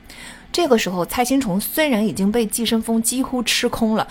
[0.50, 4.08] 这个时候，菜青虫虽然已经被寄生蜂几乎吃空了。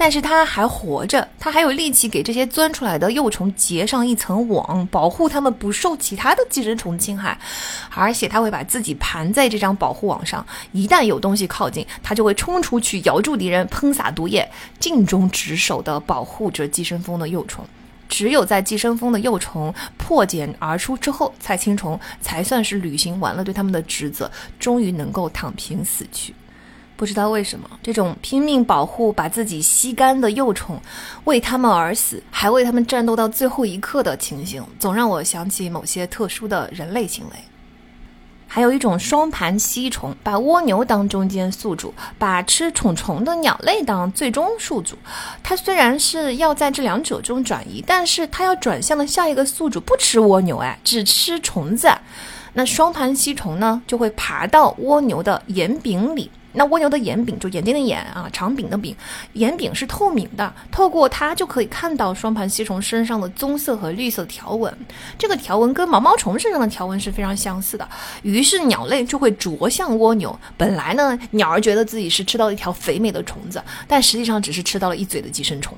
[0.00, 7.38] 但是它还活着，它还有力气给这些钻出来的幼虫结上一层网，保护它们不受其他的寄生虫侵害。
[7.94, 17.62] 而且它会把自己盘在这张保护网上，一旦有东西靠近，它就会冲出去咬住敌人，喷洒毒液，尽忠职守地保护着寄生蜂的幼虫。
[18.08, 26.34] 只有在寄生蜂的幼虫破茧而出之后，菜青虫才算是履行完了对他们的职责，终于能够躺平死去。
[27.00, 30.78] 不知道为什么，这种拼命保护、把自己吸干的幼虫，
[31.24, 37.36] 为他们而死，还为他们战斗到最后一刻的情形，总让我想起某些特殊的人类行为。
[38.46, 44.94] 还有一种双盘吸虫，把蜗牛当中间宿主，把吃虫虫的鸟类当最终宿主。
[45.42, 51.88] 它虽然是要在这两者中转移，但是它要转向的下一个宿主不吃蜗牛，哎，只吃虫子。
[52.52, 56.30] 那双盘吸虫呢，就会爬到蜗牛的眼柄里。
[56.52, 58.94] 那蜗牛的眼柄就眼睛的眼啊，长柄的柄，
[59.34, 64.74] 眼柄是透明的，透过它就可以看到双盘吸虫身上的棕色和绿色条纹。
[65.16, 67.88] 这个条纹跟毛毛虫身上的条纹是非常相似的。
[68.22, 70.36] 于是鸟类就会啄向蜗牛。
[70.56, 75.76] 本来呢，鸟儿觉得自己是吃到了一条肥美的虫子，但实际上只是吃到了一嘴的寄生虫。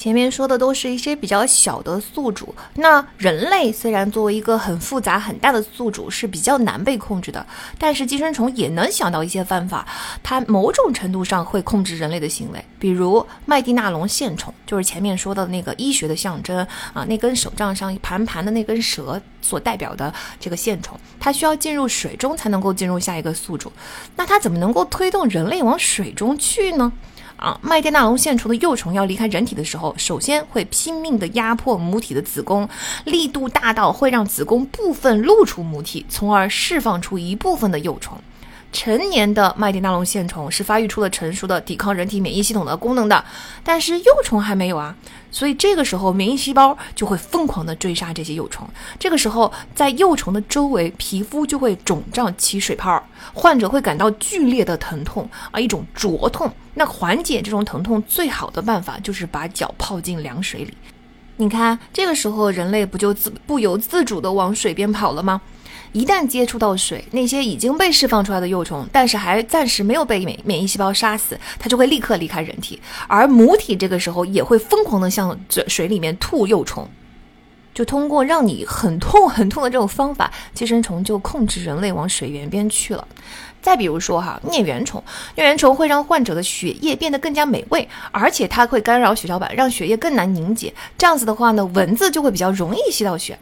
[0.00, 7.46] 前面说的都是一些比较小的宿主，那人类虽然作为一个很复杂很大的宿主是比较难被控制的，
[7.78, 9.86] 但是寄生虫也能想到一些办法，
[10.22, 20.10] 它某种程度上会控制人类的行为，比如麦地那龙线虫，就是前面说的那个医学的象征啊，那根手杖上盘盘的那根蛇所代表的
[20.40, 23.70] 这个线虫，它需要进入水中才能够进入下一个宿主，
[24.16, 26.90] 那它怎么能够推动人类往水中去呢？
[27.40, 32.68] 啊，麦地那龙线虫的幼虫要离开人体的时候，首先会拼命地压迫母体的子宫，
[33.06, 38.18] 力度大到会让子宫部分露出母体，从而释放出一部分的幼虫。
[38.72, 43.24] 成年的麦地那龙线虫是发育出了成熟的抵抗人体免疫系统的功能的，
[43.64, 44.94] 但是幼虫还没有啊，
[45.30, 48.68] 所以这个时候免疫细胞就会疯狂地追杀这些幼虫。
[48.98, 53.02] 这个时候，在幼虫的周围，皮肤就会肿胀起水泡，
[53.34, 56.50] 患者会感到剧烈的疼痛啊，一种灼痛。
[56.74, 60.72] 那缓解这种疼痛最好的办法就是把脚泡进凉水里。
[61.36, 65.40] 你看，这个时候人类不就自不由自主地往水边跑了吗？
[65.92, 76.88] 一旦接触到水，那些已经被释放出来的幼虫，但是还暂时没有被免免疫细胞杀死，它就会立刻离开人体，而母体这个时候也会疯狂的向这水里面吐幼虫，
[77.74, 83.06] 就通过让你很痛很痛的这种方法，寄生虫就控制人类往水源边去了。
[83.60, 85.02] 再比如说哈，疟原虫，
[85.36, 90.72] 疟原虫会让患者的血液变得更加美味，而且它会干扰血小板，让血液更难凝结。
[90.96, 93.38] 这样子的话呢，蚊子就会比较容易吸到血。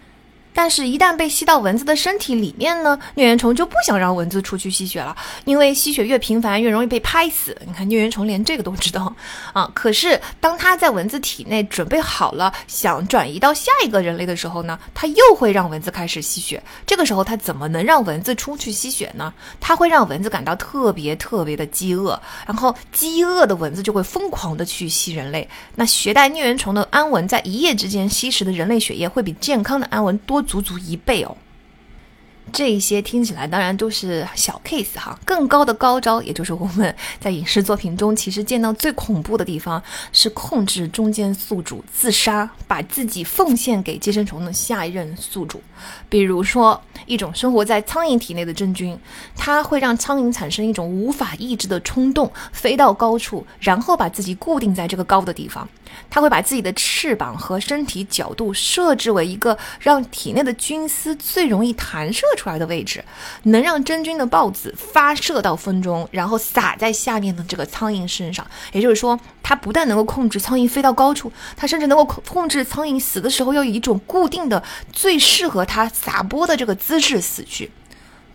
[0.60, 7.56] 但是，一旦被吸到蚊子的身体里面呢，疟原虫就不想让蚊子出去吸血了，因为吸血越频繁，越容易被拍死。
[7.64, 9.14] 你看，疟原虫连这个都知道
[9.52, 9.70] 啊。
[9.72, 16.60] 可是，当它在蚊子体内准备好了，想转移到下一个人类的时候呢，它又会让蚊子开始吸血。
[16.85, 19.32] 这个时候，它怎么能让蚊子出去吸血呢？
[19.60, 25.48] 它会让蚊子感到特别特别的饥饿，然后饥饿的蚊子就会疯狂的去吸人类。
[25.76, 30.44] 那携带疟原虫的安蚊在一夜之间吸食的人类血液，会比健康的安蚊多。
[30.49, 31.37] 足足一倍哦。
[32.53, 45.61] 这一些听起来当然都是小 case 哈，更高的高招，也就是我们在影视作品中其实见到最恐怖的地方，是控制中间宿主自杀，把自己奉献给寄生虫的下一任宿主。
[46.09, 48.99] 比如说，一种生活在苍蝇体内的真菌，
[49.37, 55.69] 它会让苍蝇产生一种无法抑制的冲动，飞到高处，然后把自己固定在这个高的地方。
[56.11, 62.27] 它会把自己的翅膀和身体角度设置为一个让体内的菌丝最容易弹射。
[62.39, 63.05] 出来的位置，
[63.43, 68.47] 能让真菌的孢子发射到风中，然后撒在下面的这个苍蝇身上。
[68.73, 74.62] 也就是说，它不但能够控制苍蝇飞到高处，它甚至能够控制苍蝇死的时候要以一种固定的、
[74.93, 77.69] 最适合它撒播的这个姿势死去。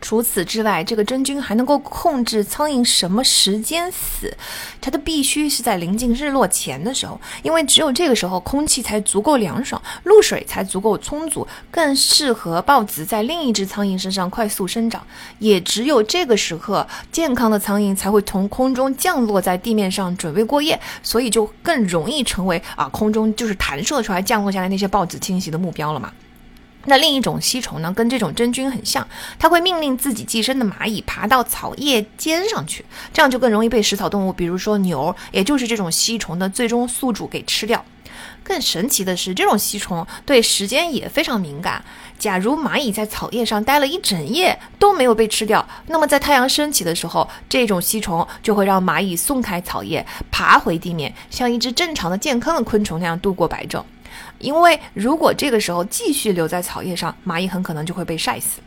[0.03, 4.35] 除此之外，这个真菌还能够控制苍蝇什么时间死，
[4.81, 15.01] 它的必须是在临近日落前的时候，因为只有这个时候空气才足够凉爽，露水才足够充足，更适合孢子在另一只苍蝇身上快速生长。
[15.39, 26.11] 也只有这个时刻，健康的苍蝇才会从空中降落在地面上准备过夜，所以就更容易成为啊空中就是弹射出来降落下来那些孢子侵袭的目标了嘛。
[26.85, 29.07] 那另一种吸虫呢，跟这种真菌很像，
[29.39, 32.83] 它会命令自己寄生的蚂蚁爬到草叶尖上去，
[33.13, 37.83] 这样就更容易被食草动物，比如说牛，也就是这种吸虫的最终宿主给吃掉。
[38.43, 41.83] 更神奇的是，这种吸虫对时间也非常敏感。
[42.19, 53.81] 假如蚂蚁在草叶上待了一整夜都没有被吃掉，那么在太阳升起的时候，这种吸虫就会让蚂蚁松开草叶，爬回地面，像一只正常的健康的昆虫那样度过白昼。
[54.43, 58.59] 因为如果这个时候继续留在草叶上，蚂蚁很可能就会被晒死。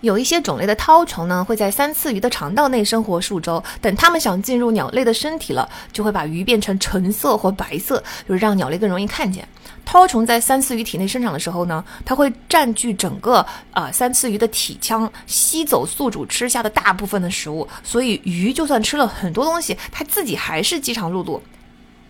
[0.00, 9.46] 有一些种类的绦虫呢，会在三刺鱼的肠道内生活数周，等它们想进入鸟类的身体了，就会把鱼变成橙色或白色，就是让鸟类更容易看见。
[9.84, 21.40] 绦虫在三刺鱼体内生长的时候呢，它会占据整个啊三刺鱼的体腔，吸走宿主吃下的大部分的食物，所以鱼就算吃了很多东西，它自己还是饥肠辘辘。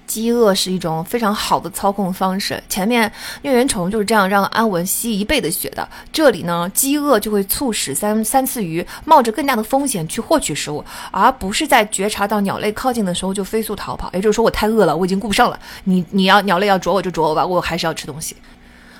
[0.08, 2.60] 饥饿是一种非常好的操控方式。
[2.68, 3.08] 前面
[3.42, 5.88] 疟原虫就是这样让安文吸一倍的血的。
[6.10, 14.10] 这里呢，饥饿就会促使三三次鱼冒着更大的风险去获取食物，而不是在觉察到鸟类靠近的时候就飞速逃跑。
[14.14, 15.60] 也就是说，我太饿了，我已经顾不上了。
[15.84, 18.34] 你你要鸟类要啄我就啄我吧，我还是要吃东西。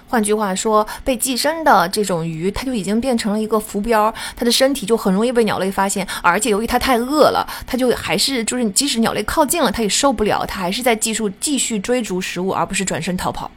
[0.09, 6.07] 换句话说，被寄生的这种鱼，它就已经变成了一个浮标，它的身体就很容易被鸟类发现。
[6.23, 13.51] 而且由于它太饿了，它就还是就是即使鸟类靠近了，它也受不了，它还是在技术继续追逐食物，而不是转身逃跑。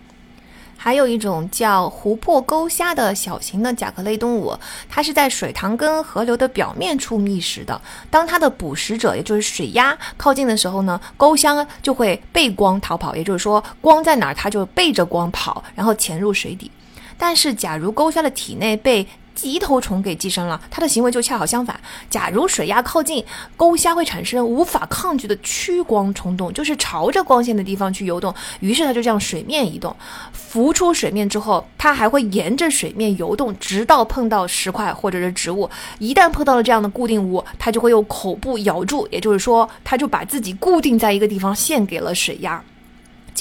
[0.83, 4.57] 还有一种叫湖泊钩虾的小型的甲壳类动物，
[4.89, 7.79] 它是在水塘跟河流的表面处觅食的。
[8.09, 16.71] 当它的捕食者，也就是水鸭靠近的时候呢，钩虾就会背光逃跑，也就是说光在哪儿，它就背着光跑，然后潜入水底。
[17.15, 19.07] 但是，假如钩虾的体内被
[19.41, 21.79] 棘头虫给寄生了，它的行为就恰好相反。
[22.11, 23.25] 假如水压靠近，
[23.57, 28.31] 钩虾会产生无法抗拒的趋光冲动，就是朝着光线的地方去游动。
[28.59, 29.95] 于是它就这样水面移动，
[30.31, 35.67] 浮出水面之后，它还会沿着水面游动，直到碰到石块或者是植物。
[35.97, 42.63] 一旦碰到了这样的固定物，它就会用口部咬住，也就是说，它就把自己固定在一个地方，献给了水压。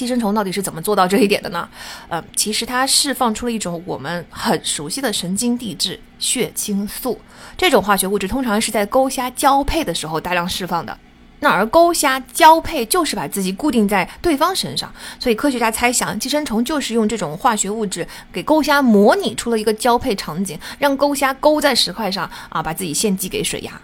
[0.01, 1.69] 寄生虫到底是怎么做到这一点的呢？
[2.09, 7.21] 呃，其实它释放出了一种我们很熟悉的神经递质——血清素。
[7.55, 10.97] 这种化学物质通常是在钩虾交配的时候大量释放的。
[11.41, 23.79] 那而钩虾交配就是把自己固定在对方身上，所以科学家猜想，寄生虫就是用这种化学物质给钩虾模拟出了一个交配场景，让钩虾勾在石块上啊，把自己献祭给水鸭。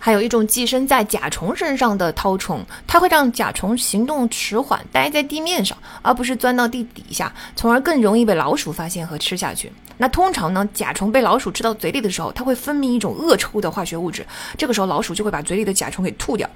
[0.00, 9.70] 还有一种寄生在甲虫身上的绦虫，它会让甲虫行动迟缓，待在地面上，而不是钻到地底下，从而更容易被老鼠发现和吃下去。
[9.98, 16.48] 那通常呢，甲虫被老鼠吃到嘴里的时候，它会分泌一种恶臭的化学物质，这个时候老鼠就会把嘴里的甲虫给吐掉。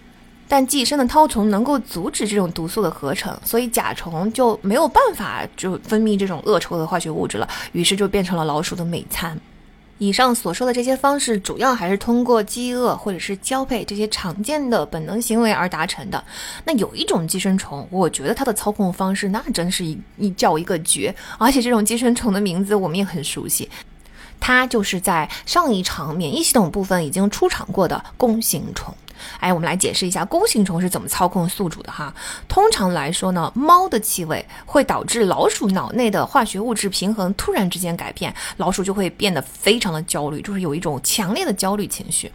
[0.49, 9.39] 但寄生的绦虫能够阻止这种毒素的合成，所以甲虫就没有办法就分泌这种恶臭的化学物质了，于是就变成了老鼠的美餐。
[9.99, 16.23] 以上所说的这些方式，主要还是通过饥饿或者是交配这些常见的本能行为而达成的。
[16.65, 23.71] 那有一种寄生虫，我觉得它的操控方式那真是一一叫一个绝，而且这种寄生虫的名字我们也很熟悉，
[24.41, 28.93] 它就是在上一场免疫系统部分已经出场过的弓形虫。
[29.40, 32.12] 哎，我们来解释一下弓形虫是怎么操控宿主的哈。
[32.48, 42.30] 通常来说呢，猫的气味会导致老鼠脑内的化学物质平衡突然之间改变，老鼠就会变得非常的焦虑，就是有一种强烈的焦虑情绪。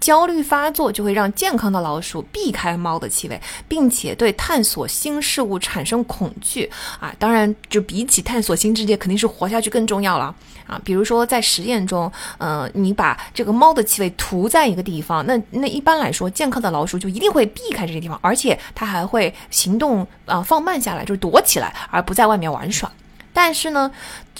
[0.00, 3.38] 焦虑发作就会让健康的老鼠避开猫的气味，
[3.68, 7.14] 并且对探索新事物产生恐惧啊。
[7.18, 10.34] 当然，就比起探索新世界，肯定是活下去更重要了
[10.70, 10.80] 啊。
[10.84, 16.30] 比如说在实验中，嗯，你把这个猫的气味涂在一个地方，那那一般来说。
[16.30, 22.88] 健康的老鼠就一定会避开这些地方，而且它还会行动啊放慢下来，就是躲起来，而不在外面玩耍。
[23.32, 23.90] 但是呢，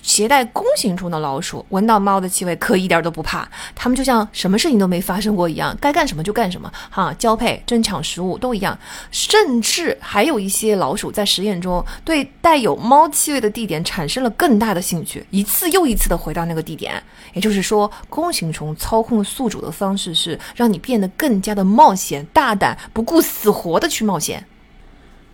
[0.02, 8.76] 携带弓形虫的老鼠闻到猫的气味可一点都不怕，它们就像什么事情都没发生过一样，该干什么就干什么，哈，交配、争抢食物都一样。
[9.10, 17.02] 甚至还有一些老鼠在实验中对带有猫气味的地点产生了更大的兴趣，一次又一次的回到那个地点。
[17.32, 24.44] 也就是说，弓形虫操控宿主的方式是让你变得更加的冒险、大胆，不顾死活的去冒险。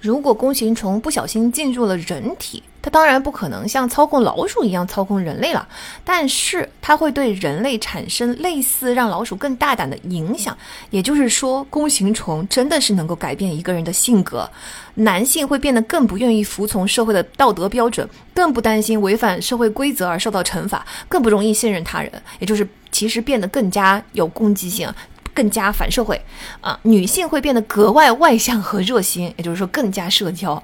[0.00, 5.66] 如果弓形虫不小心进入了人体，它当然不可能像操控老鼠一样操控人类了，
[6.04, 10.56] 但是它会对人类产生类似让老鼠更大胆的影响。
[10.90, 14.48] 也就是说，弓形虫真的是能够改变一个人的性格。
[14.94, 22.12] 男性会变得更不愿意服从社会的道德标准，更不担心违反社会规则而受到惩罚，更不容易信任他人。
[22.38, 24.88] 也就是其实变得更加有攻击性，
[25.36, 26.18] 更加反社会。
[26.62, 30.60] 啊，女性会变得格外外向和热心，也就是说更加社交。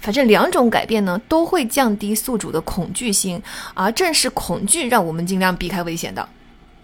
[0.00, 3.40] 反正两种改变呢，都会降低宿主的恐惧心，
[3.72, 6.28] 而正是恐惧让我们尽量避开危险的。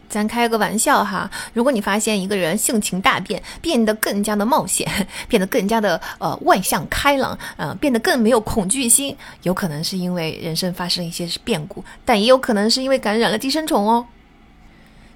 [0.09, 4.87] 咱开个玩笑哈，如果你发现一个人性情大变，变得更加的冒险，
[5.27, 14.07] 变得更加的呃外向开朗，嗯，变得更没有恐惧心，有可能是因为人生发生一些变故，但也有可能是因为感染了寄生虫哦。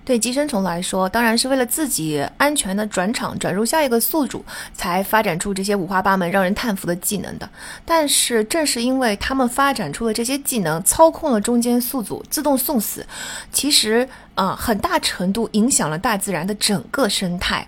[0.06, 7.50] 对寄生虫来说，当然是为了自己安全的转场转入下一个宿主，才发展出这些五花八门、让人叹服的技能的。
[7.84, 13.04] 但是正是因为他们发展出了这些技能，操控了中间宿主自动送死，
[13.50, 17.66] 其实啊，很大程度影响了大自然的整个生态。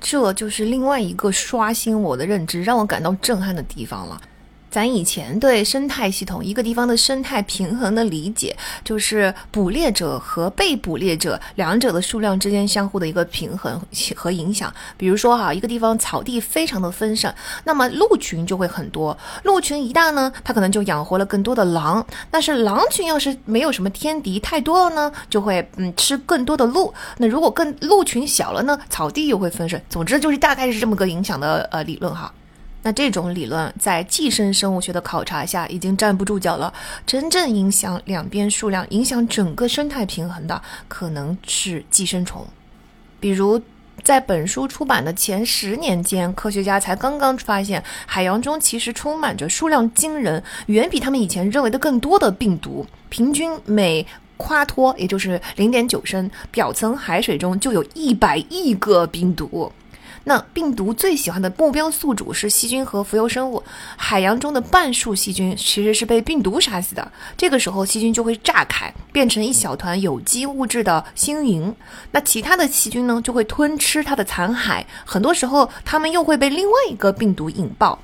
[0.00, 4.18] 这就是另外一个刷新我的认知、让我感到震撼的地方了。
[4.74, 13.80] 咱以前对生态系统一个地方的生态平衡的理解，就是捕猎者和被捕猎者两者的数量之间相互的一个平衡
[14.16, 14.74] 和影响。
[14.96, 17.32] 比如说哈，一个地方草地非常的丰盛，
[17.62, 19.16] 那么鹿群就会很多。
[19.44, 22.04] 鹿群一大呢，它可能就养活了更多的狼。
[22.28, 26.92] 但是狼群要是没有什么天敌太多了呢，就会嗯吃更多的鹿。
[27.18, 29.80] 那如果更鹿群小了呢，草地又会丰盛。
[29.88, 32.32] 总之就是大概是这么个影响的呃理论哈。
[32.84, 36.72] 那这种理论在寄生生物学的考察下已经站不住脚了。
[37.06, 42.46] 真正影响两边数量、影响整个生态平衡的，可能是寄生虫。
[43.18, 43.58] 比如，
[44.02, 52.86] 在本书出版的前十年间，科学家才刚刚发现，海洋中其实充满着数量惊人、远比他们以前认为的更多的病毒。
[53.08, 54.06] 平均每
[54.36, 59.72] 夸托，也就是零点九升表层海水中，就有一百亿个病毒。
[60.24, 63.62] 那病毒最喜欢的目标宿主是细菌和浮游生物。
[63.96, 67.12] 海洋中的半数细菌其实是被病毒杀死的。
[67.36, 71.74] 这个时候，细菌就会炸开，变成一小团有机物质的星云。
[72.10, 74.82] 那其他的细菌呢，就会吞吃它的残骸。
[75.04, 77.98] 很多时候，它们又会被另外一个病毒引爆，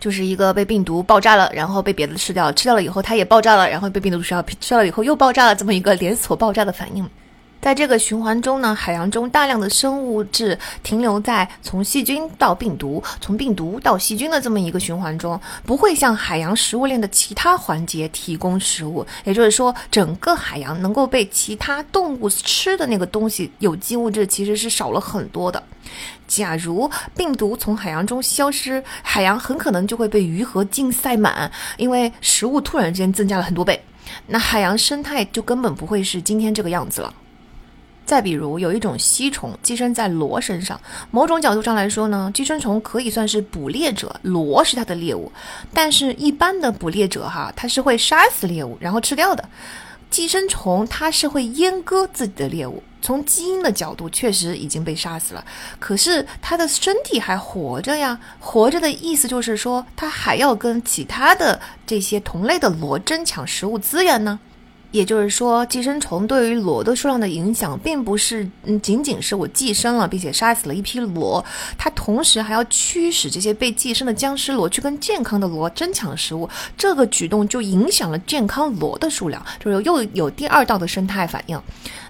[0.00, 7.08] 就是一个被病毒爆炸了，然后被别的吃掉，吃掉了以后它也爆炸了，然后被病毒吃掉，吃掉了以后又爆炸了，这么一个连锁爆炸的反应。
[7.60, 19.06] 在这个循环中呢，海洋中大量的生物质停留在从细菌到病毒、从病毒到细菌的这么一个循环中，不会向海洋食物链的其他环节提供食物。
[19.24, 25.62] 也就是说，整个海洋能够被其他动物吃的那个东西，有机物质其实是少了很多的。
[26.26, 33.82] 假如病毒从海洋中消失，海洋很可能就会被鱼和鲸塞满，因为食物突然之间增加了很多倍，
[34.26, 37.12] 那海洋生态就根本不会是今天这个样子了。
[38.04, 40.80] 再比如，有一种吸虫寄生在螺身上。
[41.10, 45.30] 某种角度上来说呢，寄生虫可以算是捕猎者，螺是它的猎物。
[45.72, 49.48] 但是，一般的捕猎者哈，它是会杀死猎物然后吃掉的。
[50.10, 52.82] 寄生虫它是会阉割自己的猎物。
[53.00, 55.44] 从基因的角度，确实已经被杀死了。
[55.78, 64.40] 可是它的身体还活着呀，活着的意思就是说，它还要跟其他的这些同类的螺争抢食物资源呢。
[64.90, 71.44] 也就是说，寄生虫对于螺的数量的影响，并不是嗯仅仅是我寄生了，并且杀死了一批螺，
[71.78, 76.48] 它同时还要驱使这些被寄生的僵尸螺去跟健康的螺争抢食物。
[76.76, 81.60] 这个举动就影响了健康螺的数量，就是又有第二道的生态反应。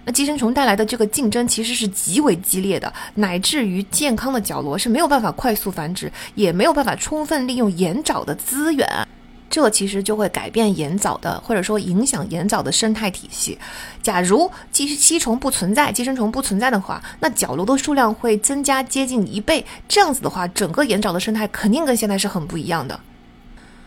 [0.05, 8.89] 那寄生虫带来的这个竞争其实是极为激烈的，乃至于健康的角螺是没有办法快速繁殖，也没有办法充分利用盐沼的资源。
[9.51, 13.59] 这其实就会改变盐藻的，或者说影响盐藻的生态体系。
[14.01, 19.67] 假如寄吸虫不存在，寄生虫不存在的话，那角螺的数量会增加接近一倍。
[19.89, 22.99] 这样子的话，整个盐藻的生态肯定跟现在是很不一样的。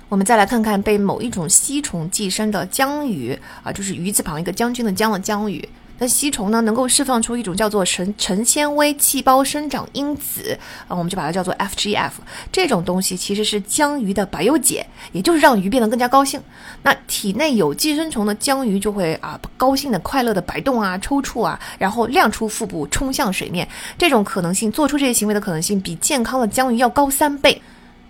[0.10, 5.68] 我们再来看看被某一种吸虫寄生的江鱼啊，就是鱼字旁一个将军的将的江鱼。
[6.04, 12.12] 那吸虫呢，能够释放出一种叫做成成纤维细胞生长因子啊，我们就把它叫做 FGF。
[12.52, 16.42] 这种东西其实是江鱼的百忧解，也就是让鱼变得更加高兴。
[16.82, 23.66] 那体内有寄生虫的江鱼就会啊高兴的、快乐的摆动啊、抽搐啊，然后亮出腹部冲向水面。
[23.98, 27.62] 这种可能性，做出这些行为的可能性比健康的江鱼要高三倍。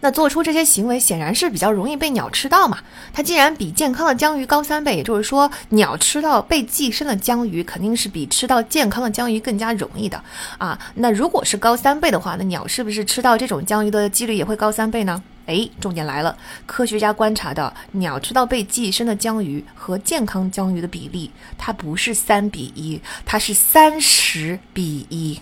[0.04, 2.78] 那做出这些行为显然是比较容易被鸟吃到嘛？
[3.14, 10.22] 它既然比健康的江鱼高三倍，也就是说，鸟吃到被寄生的江鱼肯定是比吃到健康的江鱼更加容易的
[10.58, 10.78] 啊。
[10.96, 15.24] 那如果是高三倍的话，那鸟是不是吃到这种江鱼的几率也会高三倍呢？
[15.46, 25.40] 哎，重点来了，科学家观察到，鸟吃到被寄生的江鱼和健康江鱼的比例，它不是三比一，它是三十比一。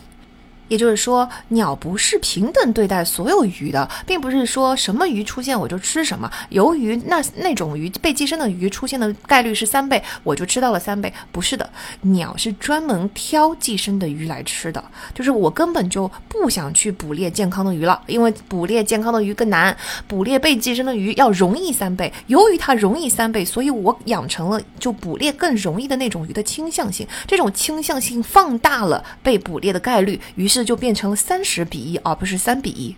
[0.72, 6.31] 也就是说，鸟不是平等对待所有鱼的，并不是说什么鱼出现我就吃什么。
[6.48, 11.14] 由于那那种鱼被寄生的鱼出现的概率是三倍，我就吃到了三倍。
[11.30, 11.69] 不是的，
[12.03, 14.81] 鸟是专门挑寄生的鱼来吃的。
[15.14, 19.76] 就是我根本就不想去捕猎健康的鱼了，因为捕猎健康的鱼更难，
[20.07, 22.10] 捕猎被寄生的鱼要容易三倍。
[22.27, 27.06] 由于它容易三倍，所以我养成了就捕猎更容易的那种鱼的倾向性。
[27.27, 30.60] 这种倾向性放大了被捕猎的概率，于是。
[30.63, 32.95] 就变成了三十比一，而不是三比一。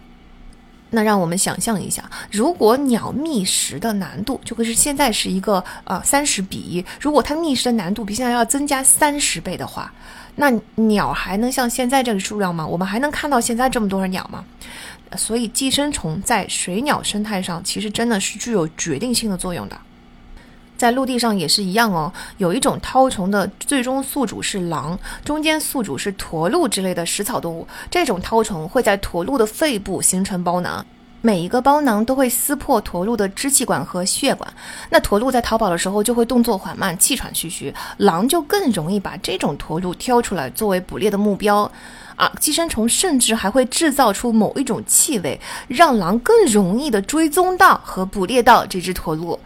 [0.91, 9.91] 那让我们想象一下，如果鸟觅食的难度就会是现在是一个呃三十比一，如果它觅食的难度比现在要增加三十倍的话，
[10.35, 12.65] 那鸟还能像现在这个数量吗？
[12.65, 14.45] 我们还能看到现在这么多的鸟吗？
[15.17, 19.79] 所以寄生虫在水鸟生态上其实真的是具有决定性的作用的。
[20.77, 27.67] 在陆地上也是一样哦，有一种绦虫的最终宿主是狼，中间宿主是驼鹿之类的食草动物。
[27.89, 30.85] 这种绦虫会在驼鹿的肺部形成包囊，
[31.21, 34.51] 每一个包囊都会撕破驼鹿的支气管和血管。
[34.89, 41.71] 那驼鹿在逃跑的时候就会动作缓慢，气喘吁吁，狼就更容易把这种驼鹿挑出来作为捕猎的目标。
[42.15, 49.39] 啊，寄生虫甚至还会制造出某一种气味，让狼更容易的追踪到和捕猎到这只驼鹿。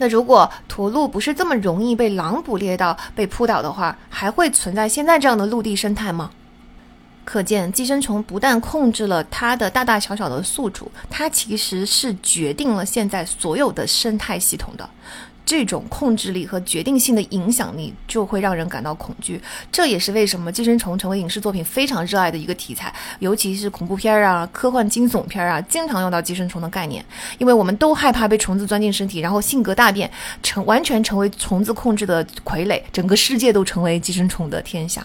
[0.00, 6.30] 那如果驼鹿不是这么容易被狼捕猎到、被扑倒的话，还会存在现在这样的陆地生态吗？
[7.22, 14.88] 可见，寄生虫不但控制了它的大大小小的宿主，它其实是决定了现在所有的生态系统的。
[15.50, 19.42] 这种控制力和决定性的影响力，就会让人感到恐惧。
[19.72, 27.04] 这也是为什么寄生虫成为影视作品非常热爱的一个题材，尤其是恐怖片啊、科幻惊悚片啊，经常用到寄生虫的概念。
[27.38, 30.08] 因为我们都害怕被虫子钻进身体，然后性格大变，
[30.40, 35.04] 成完全成为虫子控制的傀儡，整个世界都成为寄生虫的天下。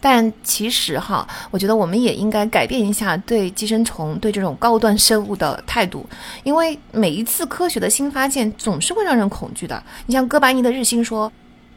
[0.00, 6.04] 但其实哈，我觉得我们也应该改变一下对寄生虫、对这种高端生物的态度，
[6.42, 9.82] 因为每一次科学的新发现总是会让人恐惧的。
[10.06, 11.30] 你像哥白尼的日心说。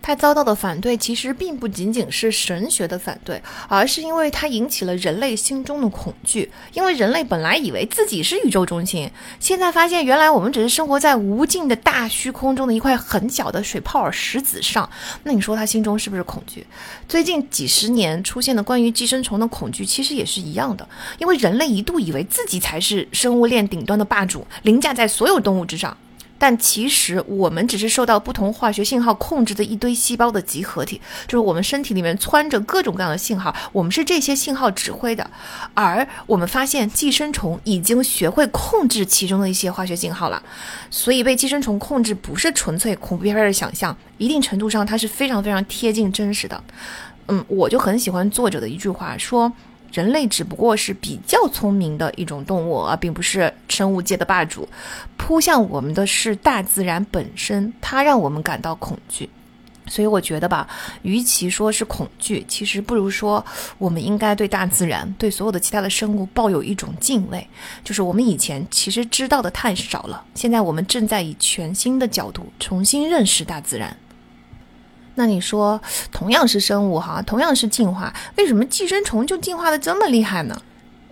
[0.03, 6.51] 他遭到的反对其实并不仅仅是神学的反对，而是因为他引起了人类心中的恐惧。
[6.73, 9.09] 因为人类本来以为自己是宇宙中心，
[9.39, 14.89] 现在发现原来我们只是生活在无尽的大虚空中的一块很小的水泡石子上。
[15.23, 16.67] 那你说他心中是不是恐惧？
[17.07, 20.85] 最近几十年出现的关于寄生虫的恐惧，其实也是一样的。
[21.17, 25.97] 因为人类一度以为自己才是生物链顶端的霸主，凌驾在所有动物之上。
[26.37, 35.29] 但其实我们只是受到不同化学信号控制的一堆细胞的集合体，就是我们身体里面窜着各种各样的信号，我们是这些信号指挥的。
[35.73, 40.43] 而我们发现寄生虫已经学会控制其中的一些化学信号了，
[40.89, 46.61] 所以被寄生虫控制不是纯粹恐怖片的想象，一定程度上它是非常非常贴近真实的。
[47.29, 49.51] 嗯，我就很喜欢作者的一句话说。
[49.93, 54.67] 人类只不过是比较聪明的一种动物，而并不是生物界的霸主。
[55.15, 59.29] 扑向我们的是大自然本身，它让我们感到恐惧。
[59.85, 60.67] 所以我觉得吧，
[61.01, 63.45] 与其说是恐惧，其实不如说
[63.77, 67.45] 我们应该对大自然、对所有的其他的生物抱有一种敬畏。
[67.83, 73.95] 就是我们以前其实知道的太少了，现在我们正在以全新的角度重新认识大自然。
[75.15, 75.81] 那你说，
[76.11, 80.61] 同样是生物哈，同样是进化，为什么寄生虫就进化的这么厉害呢？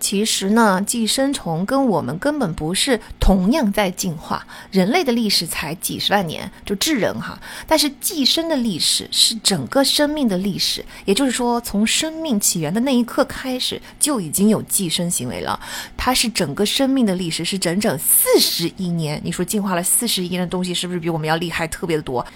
[0.00, 4.44] 其实呢，寄生虫跟我们根本不是同样在进化。
[4.72, 15.60] 人类的历史才几十万年，就智人哈，但是寄生的历史是整个生命的历史，也就是说，从生命起源的那一刻开始，就已经有寄生行为了。
[15.96, 19.20] 它是整个生命的历史，是整整四十亿年。
[19.22, 22.26] 你说进化了四十亿年的东西，是不是比我们要厉害特别的多？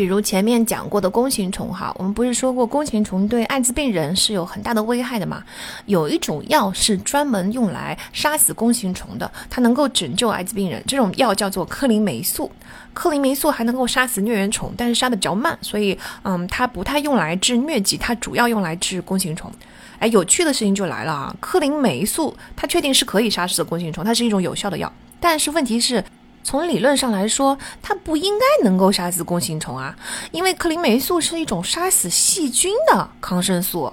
[0.00, 5.44] 比如前面讲过的弓形虫哈，我们不是说过弓形虫对艾滋病人是有很大的危害的吗？
[5.84, 10.82] 有一种药是专门用来杀死弓形虫的，它能够拯救艾滋病人。
[10.86, 12.50] 这种药叫做克林霉素，
[12.94, 19.52] 克林霉素还能够杀死疟原虫，但是杀的比较慢，所以嗯，它不太用来治疟疾，它主要用来治弓形虫。
[19.98, 24.90] 哎，有趣的事情就来了啊，克林霉素它确定是可以杀死弓形虫，它是一种有效的药，
[25.20, 26.02] 但是问题是。
[26.42, 29.94] 从理论上来说，它不应该能够杀死弓形虫啊，
[30.30, 33.92] 因为克林霉素是一种杀死细菌的抗生素。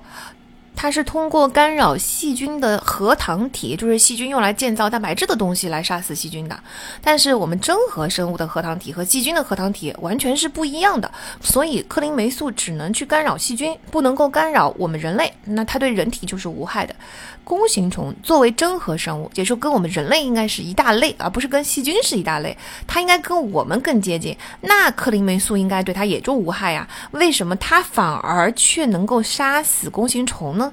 [0.78, 6.58] 它是通过干扰细菌的核糖体，就是细菌用来建造蛋白质的东西来杀死细菌的。
[7.02, 15.34] 但是我们真核生物的核糖体和细菌的核糖体完全是不一样的，所以克林霉素只能去干扰细菌，不能够干扰我们人类。
[15.44, 16.96] 那它对人体就是无害的。
[17.44, 22.56] 弓形虫作为真核生物，也就跟我们人类应该是一大类，而不是跟细菌是一大类。
[22.86, 26.88] 它应该跟我们更接近，那克林霉素应该对它也就无害呀？
[27.12, 30.67] 为什么它反而却能够杀死弓形虫呢？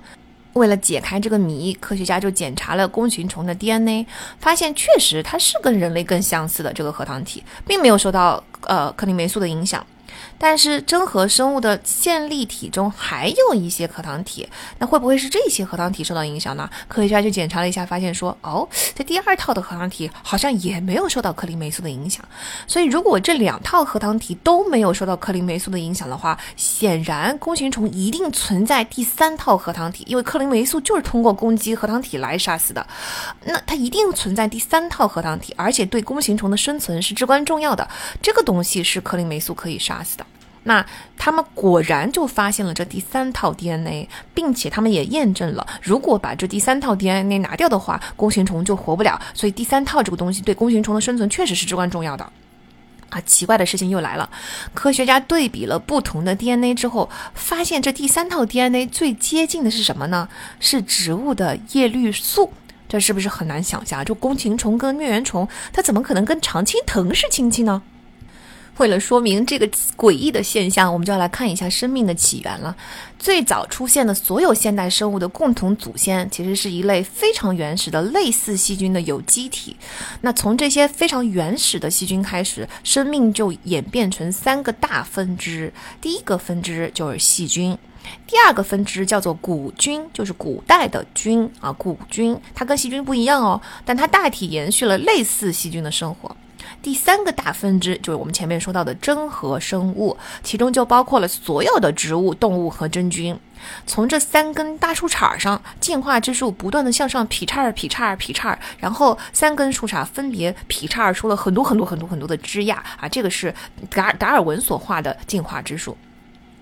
[0.54, 4.06] 为了解开这个谜，科学家就检查了弓形虫的 DNA，
[4.38, 9.84] 发现确实它是跟人类更相似的这个核糖体，并没有受到呃克林霉素的影响。
[10.46, 14.46] 但是真核生物的线粒体中还有一些核糖体，
[14.78, 16.68] 那会不会是这些核糖体受到影响呢？
[16.86, 22.22] 科学家就检查了一下，发现说，哦，这第二套的核糖体好像也没有受到克林霉素的影响。
[22.66, 32.86] 所以，如果这两套核糖体都没有受到克林霉素的影响的话，显然弓形虫一定存在第三套核糖体，因为克林霉素就是通过攻击核糖体来杀死的。
[33.46, 37.88] 那它一定存在第三套核糖体，而且对弓形虫的生存是至关重要的。
[38.20, 40.26] 这个东西是克林霉素可以杀死的。
[40.64, 40.84] 那
[41.16, 49.20] 他们果然就发现了这第三套 DNA，并且他们也验证了，如果把这第三套 DNA 拿掉的话，弓形虫就活不了。
[49.32, 52.28] 所以第三套这个东西对弓形虫的生存确实是至关重要的。
[53.10, 54.28] 啊，奇怪的事情又来了，
[54.72, 60.28] 科学家对比了不同的 DNA 之后，发现这第三套 DNA 最接近的是什么呢？
[60.58, 62.50] 是植物的叶绿素。
[62.88, 64.04] 这是不是很难想象？
[64.04, 67.82] 就弓形虫跟疟原虫，它怎么可能跟常青藤是亲戚呢？
[68.78, 72.76] 为了说明这个诡异的现象，我们就要来看一下生命的起源了。
[73.18, 79.76] 最早出现的所有现代生物的共同祖先，其实是一类非常原始的类似细菌的有机体。
[80.20, 85.72] 那从这些非常原始的细菌开始，生命就演变成三个大分支。
[86.00, 87.78] 第一个分支就是细菌，
[88.26, 96.36] 第二个分支叫做古菌，就是古代的菌啊，古菌它跟细菌不一样哦，但它大体延续了类似细菌的生活。
[96.82, 103.38] 第三个大分支就是我们前面说到的真核生物，其中就包括了所有的植物、动物和真菌。
[103.86, 113.54] 从这三根大树杈上，进化之树不断的向上劈叉、劈叉、劈叉，然后三根树杈分别劈叉出了很多很多很多很多的枝桠啊，这个是
[113.90, 115.96] 达达尔文所画的进化之树。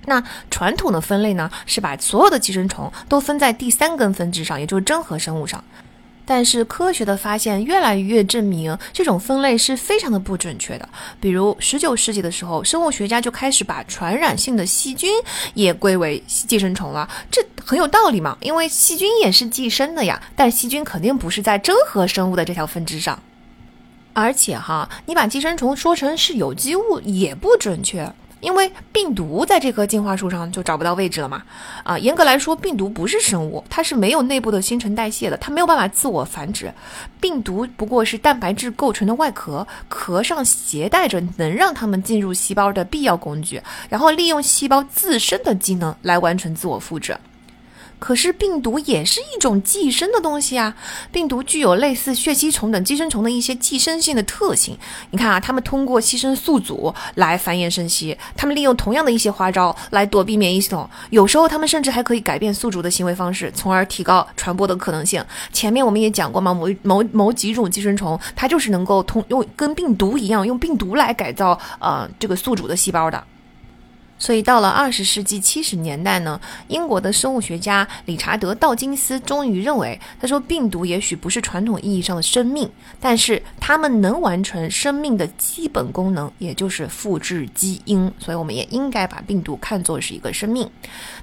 [0.06, 5.62] 那传统的分类呢，是把所有的寄生虫都分在第三根分支上，也就是真核生物上。
[6.24, 10.88] 但是科学的发现越来越证明，这种分类是非常的不准确的。
[11.20, 15.10] 比如十九世纪的时候，生物学家就开始把传染性的细菌
[15.54, 20.22] 也归为寄生虫了，这很有道理嘛，因为细菌也是寄生的呀。
[20.36, 23.20] 但细菌肯定不是在真核生物的这条分支上，
[24.12, 28.12] 而且哈，你把寄生虫说成是有机物也不准确。
[28.42, 31.42] 因为病毒在这棵进化树上就找不到位置了嘛，
[31.84, 36.70] 啊，严格来说，病毒不是生物，它是没有内部的新陈代谢的，它没有办法自我繁殖。
[37.20, 47.16] 病毒不过是蛋白质构成的外壳，壳上携带着能让它们进入细胞的必要工具，然后利用细胞自身的机能来完成自我复制。
[48.02, 50.74] 可是病毒也是一种寄生的东西啊！
[51.12, 54.76] 病毒具有类似血吸虫等寄生虫的一些寄生性的特性。
[55.12, 60.90] 你看啊，它们通过牺牲宿主来繁衍生息，它们利用同样的一些花招来躲避免疫系统。
[61.10, 65.24] 有时候它们甚至还可以改变宿主的行为方式，从而提高传播的可能性。
[65.52, 73.22] 前面我们也讲过嘛，某某某几种寄生虫，它就是能够通用跟病毒一样，用病毒来改造呃这个宿主的细胞的。
[74.22, 82.70] 所以到了二十世纪七十年代呢，英国的生物学家理查德·道金斯终于认为，他说病毒也许不是传统意义上的生命，
[83.00, 88.08] 但是它们能完成生命的基本功能，也就是复制基因。
[88.20, 90.70] 所以我们也应该把病毒看作是一个生命。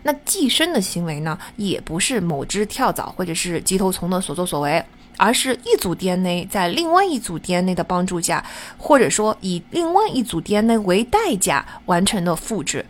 [0.03, 4.83] 那寄生的行为呢，也不是某只跳蚤或者是棘头虫的所作所为，
[5.19, 8.43] 而是一组 DNA 在另外一组 DNA 的帮助下，
[8.77, 12.85] 或者说以另外一组 DNA 为代价完成的复制。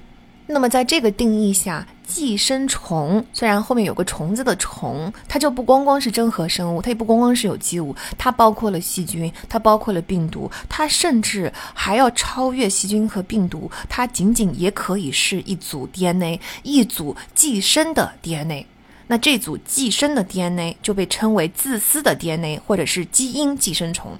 [0.45, 18.65] 那么，在这个定义下，寄生虫虽然后面有个虫子的虫，它就不光光是真核生物，它也不光光是有机物，它包括了细菌，它包括了病毒，它甚至还要超越细菌和病毒，它仅仅也可以是一组 DNA，一组寄生的 DNA。
[19.11, 24.11] 那这组寄生的 DNA 就被称为自私的 DNA，或者是基因寄生虫。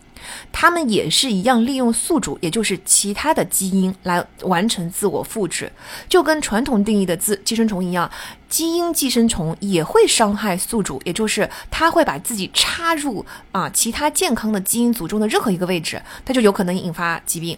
[0.51, 5.71] 它们也是一样，利用宿主，也就是其他的基因来完成自我复制，
[6.09, 8.09] 就跟传统定义的自寄生虫一样，
[8.49, 17.55] 基因寄生虫也会伤害宿主，也就是它会把自己插入啊其他健康的基因组中的任何一个位置，它就有可能引发疾病。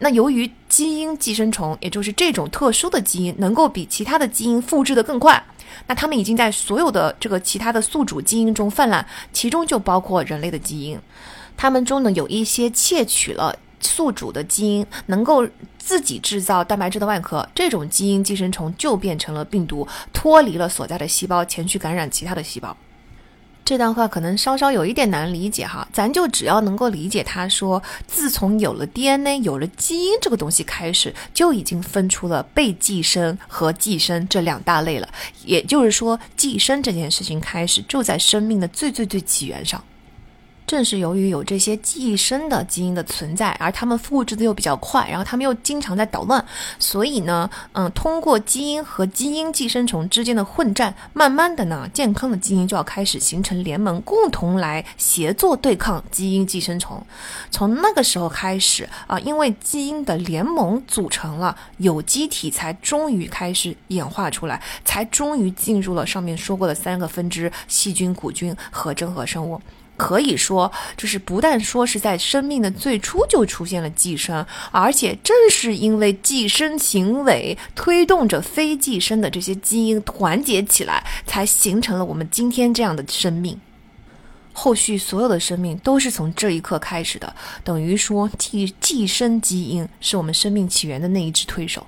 [0.00, 5.42] 那由于基因寄生虫，也就是这种特殊的基因，能够比其他的基因复制的更快，
[5.86, 10.98] 那它们已经在所有的这个其他的宿主基因中泛滥，其中就包括人类的基因。
[11.56, 15.46] 它们中呢有一些窃取了宿主的基因，能够
[15.78, 22.76] 自己制造蛋白质的外壳，这种基因寄生虫就变成了病毒，脱离了所在的细胞，前去感染其他的细胞。
[23.68, 35.06] 这段话可能稍稍有一点难理解哈，咱就只要能够理解他说，自从有了 DNA、有了基因这个东西开始，就已经分出了被寄生和寄生这两大类了。
[35.44, 39.84] 也就是说，寄生这件事情开始就在生命的最最最起源上。
[40.68, 46.44] 正是由于有这些寄生的基因的存在，而它们复制的又比较快，然后它们又经常在捣乱，
[46.78, 57.02] 所以呢，嗯，通过基因和基因寄生虫之间的混战，慢慢的呢，健康的基因就要开始形成联盟，共同来协作对抗基因寄生虫。
[57.50, 69.58] 从那个时候开始啊，因为基因的联盟组成了有机体，才终于开始演化出来，才终于进入了上面说过的三个分支：细菌、古菌和真核生物。
[69.98, 83.60] 可以说，就是不但说是在生命的最初就出现了寄生，而且正是因为寄生行为推动着非寄生的这些基因团结起来，才形成了我们今天这样的生命。
[84.52, 91.86] 后续所有的生命都是从这一刻开始的，等于说寄寄生基因是我们生命起源的那一只推手。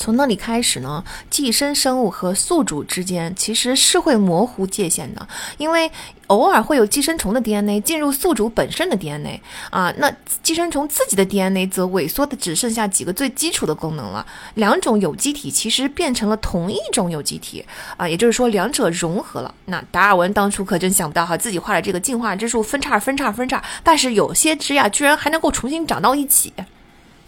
[0.00, 5.28] 从那里开始呢，寄生生物和宿主之间其实是会模糊界限的，
[5.58, 5.92] 因为
[6.28, 10.10] 偶尔会有寄生虫的 DNA 进入宿主本身的 DNA 啊，那
[10.42, 14.24] 寄生虫自己的 DNA 则萎缩的只剩下几个最基础的功能了。
[14.54, 17.62] 两种有机体其实变成了同一种有机体
[17.98, 19.54] 啊，也就是说两者融合了。
[19.66, 26.50] 那达尔文当初可真想不到哈，自己画的这个进化之树，分叉分叉分叉，但是有些枝呀居然还能够重新长到一起。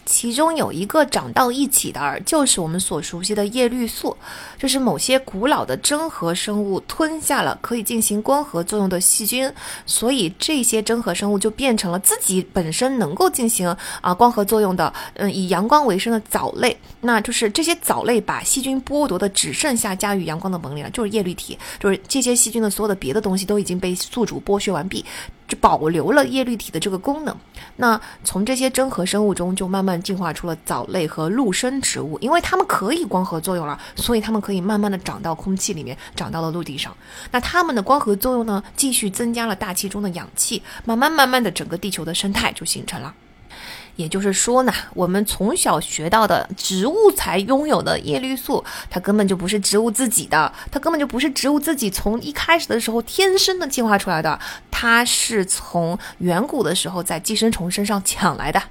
[0.04, 4.16] 其中有一个长到一起的，就是我们所熟悉的叶绿素，
[4.58, 9.52] 就是某些古老的真核生物吞下了可以进行光合作用的细菌，
[9.86, 16.76] 所以这些真核生物就变成了自己本身能够进行啊光合作用的，嗯，以阳光为生的藻类。
[17.00, 25.04] 那就是这些藻类把细菌剥夺的只剩下驾驭阳光的能力了，就是叶绿体，就是这些细菌的所有的别的东西都已经被宿主剥削完毕。
[25.56, 27.36] 保留了叶绿体的这个功能。
[27.76, 36.94] 那从这些真核生物中，就慢慢进化出了藻类和陆生植物，因为它们可以光合作用了，所以它们可以慢慢的长到空气里面，长到了陆地上。
[37.30, 43.14] 那它们的光合作用呢，继续增加了大气中的氧气，慢慢慢慢的，整个地球的生态就形成了。
[43.96, 54.38] 也就是说呢，我们从小学到的植物才拥有的叶绿素，它根本就不是植物自己的，它根本就不是植物自己从一开始的时候天生的进化出来的，
[54.70, 58.62] 它是从远古的时候在寄生虫身上抢来的。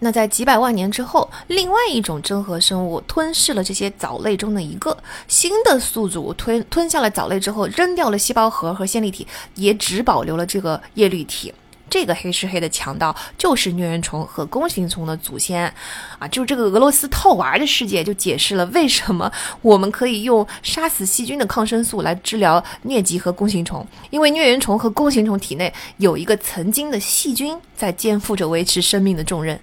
[0.00, 4.98] 那在几百万年之后，另外一种真核生物吞噬了这些藻类中的一个
[5.28, 11.54] 新的宿主，吞吞下了藻类之后，扔掉了细胞核和线粒体，也只保留了这个叶绿体。
[11.88, 15.72] 这个黑吃黑的强盗就是疟原虫和弓形虫的祖先，
[16.18, 19.30] 啊，就这个俄罗斯套娃的世界就解释了为什么
[19.62, 29.60] 我们可以用杀死细菌的抗生素来治疗疟疾和弓形虫，因为疟原虫和弓形虫体内有一个曾经的细菌在肩负着维持生命的重任。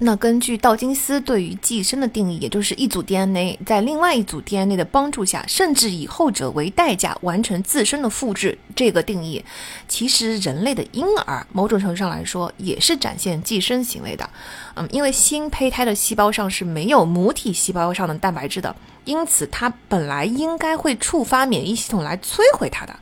[0.00, 8.56] 那根据道金斯对于寄生的定义，也就是一组 DNA 在另外一组 DNA 的帮助下，甚至以后者为代价完成自身的复制。
[8.76, 9.44] 这个定义，
[9.88, 14.30] 其实人类的婴儿某种程度上来说也是展现寄生行为的。
[14.74, 22.94] 嗯，因为新胚胎的细胞上是没有母体细胞上的蛋白质的，因此它本来应该会触发免疫系统来摧毁它的。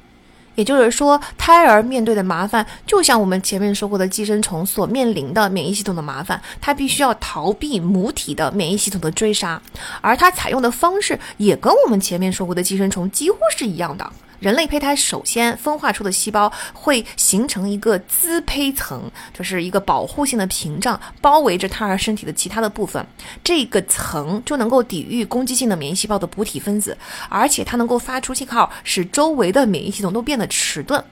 [0.56, 9.62] 也就是说，胎儿面对的麻烦，就像我们前面说过的寄生虫所面临的免疫系统的麻烦，它必须要逃避母体的免疫系统的追杀，
[10.00, 14.10] 而它采用的方式也跟我们前面说过的寄生虫几乎是一样的。
[14.38, 23.04] 人类胚胎首先分化出的细胞会形成一个滋胚层，就是一个保护性的屏障，包围着胎儿身体的其他的部分。
[23.42, 26.96] 这个层就能够抵御攻击性的免疫细胞的补体分子，
[27.28, 31.02] 而且它能够发出信号，使周围的免疫系统都变得迟钝。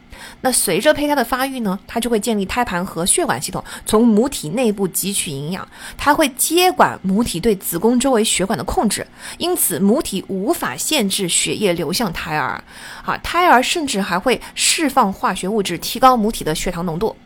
[0.41, 5.67] 那随着胚胎的发育呢，它就会建立胎盘和血管系统，从母体内部汲取营养。
[5.97, 9.07] 它会接管母体对子宫周围血管的控制，
[9.39, 12.63] 因此母体无法限制血液流向胎儿。
[13.05, 17.17] 啊，胎儿甚至还会释放化学物质，提高母体的血糖浓度。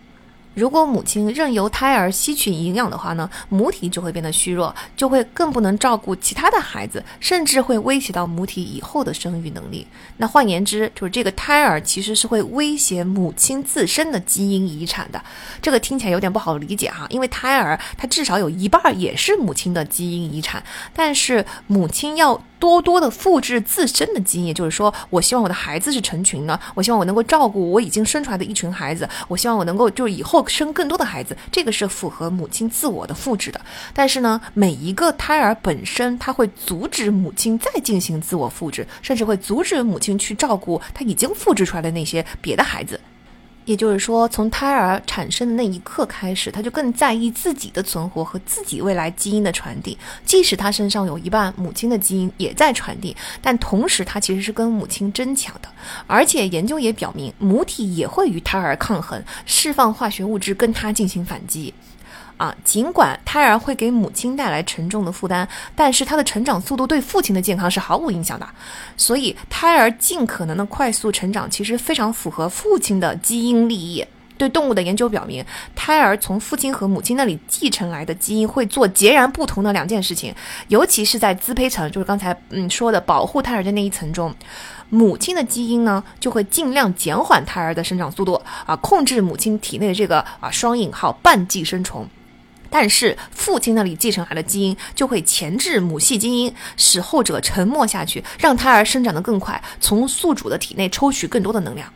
[0.58, 9.86] 如果母亲任由胎儿吸取营养的话呢，母体就会变得虚弱，就会更不能照顾其他的孩子，甚至会威胁到母体以后的生育能力。
[10.16, 15.22] 那换言之，就是这个胎儿其实是会威胁母亲自身的基因遗产的。
[15.62, 20.60] 这个听起来有点不好理解哈，因为胎儿它至少有一半也是母亲的基因遗产，
[20.92, 22.42] 但是母亲要。
[22.58, 33.60] 多多的复制自身的基因，就是说我希望我的孩子是成群的，我希望我能够照顾我已经生出来的一群孩子，我希望我能够就是以后生更多的孩子，这个是符合母亲自我的复制的。
[33.92, 43.00] 但是呢，每一个胎儿本身，他会阻止母亲再进行自我复制，甚至会阻止母亲去照顾他已经复制出来的那些别的孩子。
[43.68, 49.98] 也就是说，从胎儿产生的那一刻开始，他就更在意自己的存活和自己未来基因的传递。
[50.24, 55.68] 即使他身上有一半母亲的基因也在传递，但同时他其实是跟母亲争抢的。
[56.06, 61.74] 而且研究也表明，母体也会与胎儿抗衡，释放化学物质跟他进行反击。
[62.38, 65.46] 啊，尽管胎儿会给母亲带来沉重的负担，
[65.76, 68.48] 但是他的成长速度对父亲的健康是毫无影响的。
[68.96, 74.02] 所以，胎儿尽可能的快速成长，其实非常符合父亲的基因利益。
[74.36, 75.44] 对动物的研究表明，
[75.74, 80.32] 胎儿从父亲和母亲那里继承来的基因会做截然不同的两件事情，
[80.68, 84.32] 尤其是在资胚层，就是刚才嗯说的保护胎儿的那一层中，
[84.90, 92.08] 母亲的基因呢就会尽量减缓胎儿的生长速度啊，控制母亲体内的这个啊双引号半寄生虫。
[92.70, 101.92] 但是父亲那里继承来的基因就会钳制母系基因，使后者沉默下去，让胎儿生长得更快，从宿主的体内抽取更多的能量。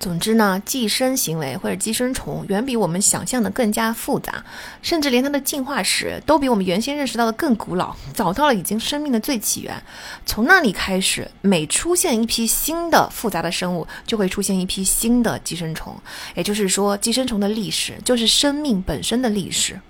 [0.00, 4.44] 总之呢，寄生行为或者寄生虫远比我们想象的更加复杂，
[4.80, 9.82] 甚至连它的进化史都比我们原先认识到的更古老，早到了已经生命的最起源。
[10.24, 15.96] 从那里开始，每出现一批新的复杂的生物，就会出现一批新的寄生虫。
[16.36, 19.80] 也就是说，寄生虫的历史就是生命本身的历史。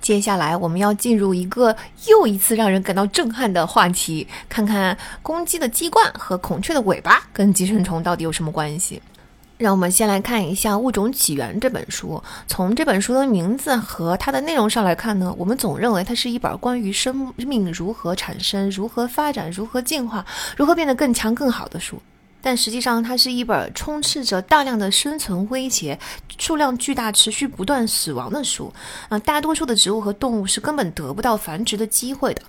[0.00, 1.76] 接下来，我们要进入一个
[2.06, 9.02] 又一次让人感到震撼的话题，看看公鸡的鸡冠和孔雀的尾巴跟寄生虫到底有什么关系。
[9.58, 12.22] 让我们先来看一下《物种起源》这本书。
[12.46, 20.24] 从这本书的名字和它的内容上来看呢，我们总认为它是一本关于生命如何产生、如何发展、如何进化、
[20.56, 22.00] 如何变得更强更好的书。
[22.42, 25.98] 但实际上，它是一本充斥着大量的生存威胁、
[26.38, 28.72] 数量巨大、持续不断死亡的书。
[29.08, 32.42] 啊，大多数的植物和动物是根本得不到繁殖的机会的。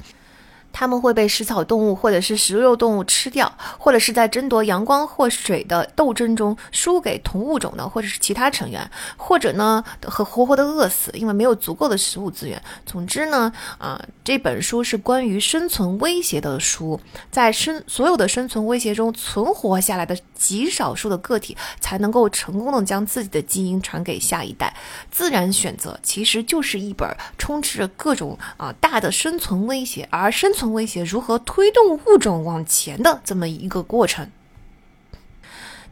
[0.79, 12.61] 它们会被食草动物或者是食肉动物吃掉，或者是在争夺阳光或水的斗争中输给同物种的或者是其他成员，或者呢和活活的饿死，因为没有足够的食物资源。
[12.85, 16.99] 总之呢，啊，这本书是关于生存威胁的书，
[17.31, 24.73] 在生所有的生存威胁中存活下来的极少数的个体才能够成功的将自己的基因传给下一代。
[25.11, 30.67] 自然选择其实就是一本充斥着各种啊大的生存威胁，而生存。
[30.67, 34.29] 威胁如何推动物种往前的这么一个过程。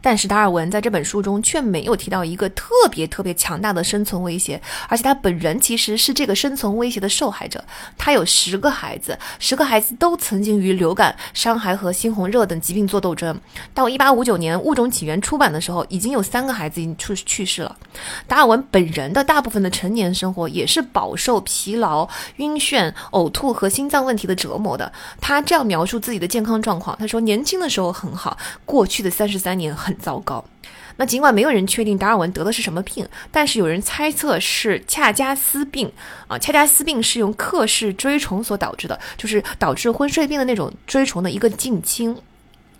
[0.00, 7.62] 但是达尔文在这本书中却没有提到一个特别特别强大的生存威胁，而且他本人其实是这个生存威胁的受害者。
[7.98, 13.38] 他有十个孩子，十个孩子都曾经与流感、伤寒和猩红热等疾病做斗争。
[13.74, 17.76] 到一八五九年《物种起源》出版的时候，已经有三个孩子已经去去世了。
[18.26, 24.90] 达尔文本人的大部分的成年生活也是饱受疲劳、晕眩、呕吐和心脏问题的折磨的。
[25.20, 29.96] 他这样描述自己的健康状况：他说，年轻的时候很好，过去的三十三年很。
[29.96, 30.44] 糟糕，
[30.98, 35.90] 那尽管没有人确定达尔文得的是什么病，但是有人猜测是恰加斯病
[36.28, 36.38] 啊。
[36.38, 42.16] 恰加斯病是用克氏锥虫所导致的，就是导致昏睡病的那种锥虫的一个近亲。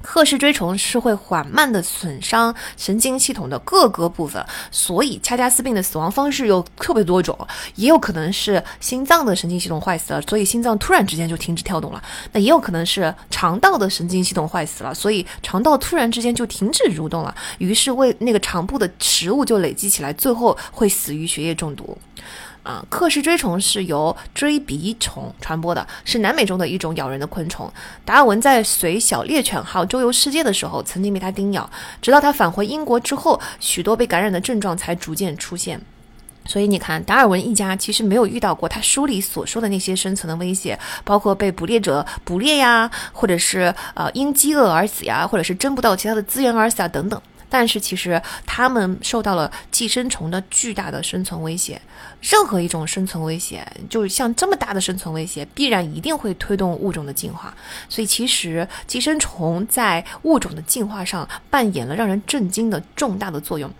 [0.07, 7.37] 赫氏锥虫是会缓慢地损伤神经系统的各个部分，所以恰加斯病的死亡方式有特别多种，
[7.74, 12.01] 也有可能是心脏的神经系统坏死了，所以心脏突然之间就停止跳动了；
[12.33, 21.99] 那也有可能是肠道的神经系统坏死了，所以肠道突然之间就停止蠕动了，于是胃那个肠部的食物就累积起来，最后会死于血液中毒。
[22.66, 27.72] 啊，克氏锥虫是由锥鼻虫传播的，是南美洲的一种咬人的昆虫。
[28.05, 31.70] 达尔文在随小猎犬号周游世界的时候，曾经被它叮咬，
[32.02, 35.80] 直到他返回英国之后，许多被感染的症状才逐渐出现。
[36.44, 47.22] 所以你看，达尔文一家其实没有遇到过他书里所说的那些生存的威胁，包括被捕猎者捕猎呀，或者是呃因饥饿而死呀，或者是争不到其他的资源而死啊等等。
[47.48, 51.81] 但是其实他们受到了寄生虫的巨大的生存威胁。
[52.20, 57.55] 任何一种生存威胁，就是像这么大的生存威胁，必然一定会推动物种的进化。
[57.89, 63.70] 所以其实寄生虫在物种的进化上扮演了让人震惊的重大的作用。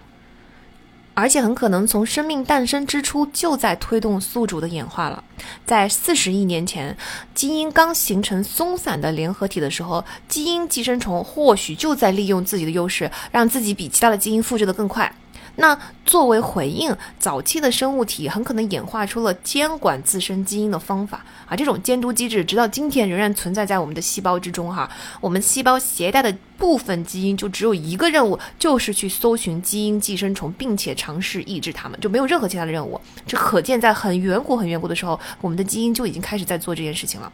[1.17, 5.25] 而且很可能从生命诞生之初就在推动宿主的演化了。
[5.65, 6.95] 在四十亿年前，
[7.35, 15.11] 基因刚形成松散的联合体的时候，基因寄生虫或许就在利用自己的优势，让自己比其他的基因复制的更快。
[15.57, 24.89] 那作为回应，早期的生物体很可能演化出了监管自身基因的方法啊，这种监督机制直到今天仍然存在在我们的细胞之中哈。
[25.21, 33.01] 我们细胞携带的部分基因就只有一个任务，就是去搜寻基因寄生虫，并且尝试抑制它们，就没有任何其他的任务。
[33.27, 37.33] 这可见在很远古很远古的时候，我们的基因就已经开始在做这件事情了。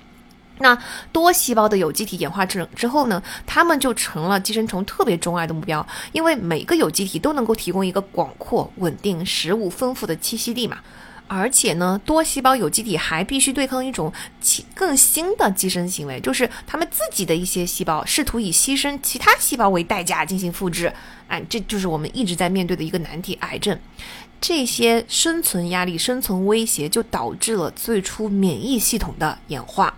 [0.63, 0.77] 那
[1.13, 10.79] 多细胞的有机体演化之之后呢，它们就成了寄生虫特别钟爱的目标，因为每个有机体都能够提供一个广阔、稳定、食物丰富的栖息地嘛。
[11.29, 20.93] 而且呢，多细胞有机体还必须对抗一种其更新的寄生行为，就是它们自己的一些细胞试图以牺牲其他细胞为代价进行复制。
[21.29, 23.79] 哎，这就是我们一直在面对的一个难题——癌症。
[24.43, 29.95] 这些生存压力、生存威胁就导致了最初免疫系统的演化。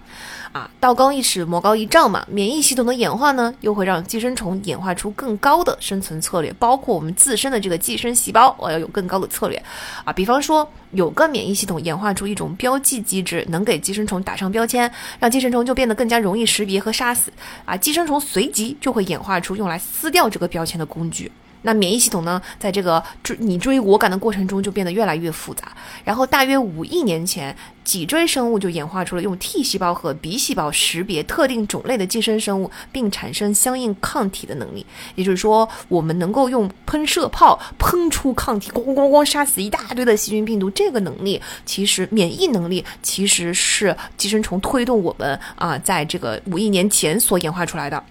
[0.52, 2.24] 啊，道高一尺，魔高一丈嘛。
[2.30, 9.60] 免疫系统的演化呢，又会让寄生虫演化出更高的生存策略，包括我们自身的这个寄生细胞，我要有更高的策略。
[10.04, 14.88] 啊，比方说，有个免疫系统演化出一种标记机制，能给寄生虫打上标签，
[15.18, 17.32] 让寄生虫就变得更加容易识别和杀死。
[17.64, 21.32] 啊，寄生虫随即就会演化出用来撕掉这个标签的工具。
[21.64, 25.72] 那免疫系统呢，在这个追你追我赶的过程中就变得越来越复杂。
[26.04, 34.84] 然后大约五亿年前，脊椎生物就演化出了用 T 细胞和 B 细胞识别特定种类的寄生生物，并产生相应抗体的能力。
[35.14, 40.70] 也就是说，我们能够用喷射炮喷出抗体，咣咣咣杀死一大堆的细菌病毒。
[40.70, 48.02] 这个能力其实免疫能力其实是寄生虫推动我们啊，在这个五亿年前所演化出来的。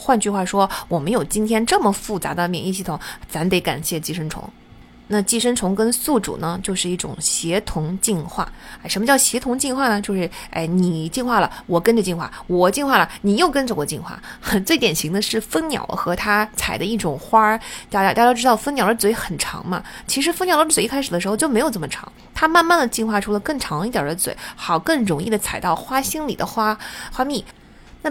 [0.00, 2.98] 换句话说，我们有今天这么复杂的免疫系统，
[3.28, 4.48] 咱得感谢寄生虫。
[5.10, 8.46] 那寄生虫跟宿主呢，就是一种协同进化。
[8.82, 10.00] 哎，什么叫协同进化呢？
[10.02, 14.22] 就是哎，你进化了，我跟着进化；我进化了，你又跟着我进化。
[14.66, 17.58] 最典型的是蜂鸟和它采的一种花儿。
[17.90, 19.82] 大家大家都知道，蜂鸟的嘴很长嘛。
[20.06, 26.78] 其实蜂鸟的嘴一开始的时候就没有这么长，它慢慢的进化出了更长一点的嘴，好更容易的采到花心里的花
[27.10, 27.42] 花蜜。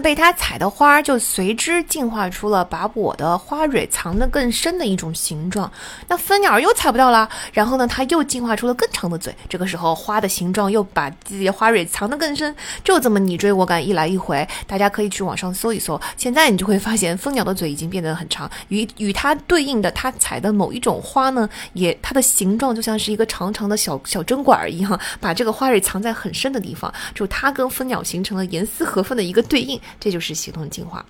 [0.00, 5.70] 被它采的花就随之进化出了把我的花蕊藏得更深的一种形状。
[6.08, 9.34] 那蜂鸟又采不到了，然后呢，它又进化出了更长的嘴。
[9.48, 12.54] 这个时候，花的形状又把自己的花蕊藏得更深。
[12.84, 16.00] 就这么你追我赶，一来一回，大家可以去网上搜一搜。
[16.16, 26.92] 现在你就会发现，蜂鸟的嘴已经变得很长，与与它对应的它采的某一种花呢，也它的形状就像是一个长长的小小针管一样，把这个花蕊藏在很深的地方。
[27.14, 29.80] 就它跟蜂鸟形成了严丝合缝的一个对应。
[30.00, 31.04] 这就是协同进化，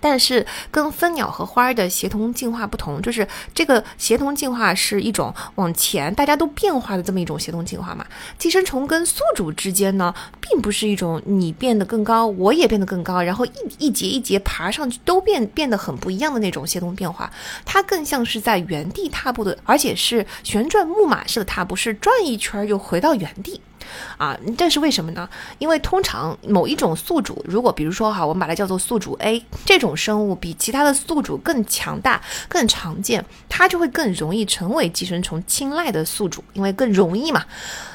[0.00, 8.04] 但是跟蜂鸟和花儿的协同进化不同，就是这个协同进化是一种往前大家都变化的这么一种协同进化嘛。
[8.36, 17.32] 寄生虫跟宿主之间呢，并不是一种你变得更高，我也变得更高，然后一一节一节爬上去都变变得很不一样的那种协同变化，
[17.64, 23.60] 它更像是在原地踏步的，而且是旋转木马式的踏步，是转一圈又回到原地。
[24.16, 25.28] 啊，这是为什么呢？
[25.58, 37.44] 因为通常某一种宿主，如果比如说哈，我们把它叫做宿主 A 这种生物，比其他的宿主更强大、更常见，它就会更容易成为寄生虫青睐的宿主，因为更容易嘛。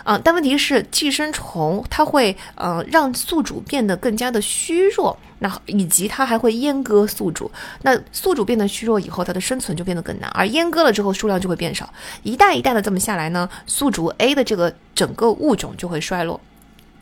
[0.07, 5.17] 啊，但问题是寄生虫它会呃让宿主变得更加的虚弱。
[5.39, 7.51] 那以及它还会阉割宿主，
[7.83, 11.87] 那宿主变得虚弱以后，它的生存就变得更难，而阉割了之后数量就会变少，
[12.23, 16.39] 一代一代的这么下来呢，宿主 A 的这个整个物种就会衰落。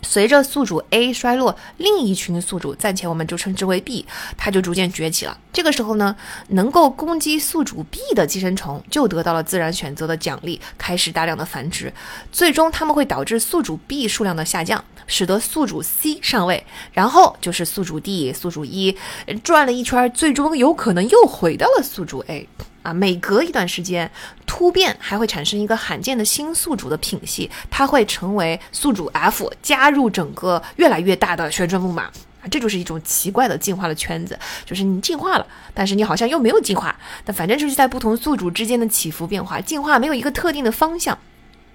[0.07, 4.05] 随着宿主 A 衰落，另一群宿主暂且我们就称之为 B，
[4.37, 5.37] 它就逐渐崛起了。
[5.51, 6.15] 这个时候呢，
[6.49, 11.91] 能够攻击宿主 B 的寄生虫就得到了自然选择的奖励，开始大量的繁殖。
[12.31, 18.95] 最终，它们会导致宿主 B 数量的下降，使得宿主 C 上位，然后就是宿主 D、宿主 E
[19.43, 22.47] 转了一圈，最终有可能又回到了宿主 A。
[22.85, 24.09] 啊，每隔一段时间，
[24.45, 32.11] 突变还会产生一个罕见的新宿主的品系，它会成为宿主 F，加入整个越来越大的旋转木马，
[32.51, 41.17] 这就是一种奇怪的进化的圈子，就是你进化了，但是你好像又没有进化，但反正就是在不同宿主之间的起伏变化，进化没有一个特定的方向，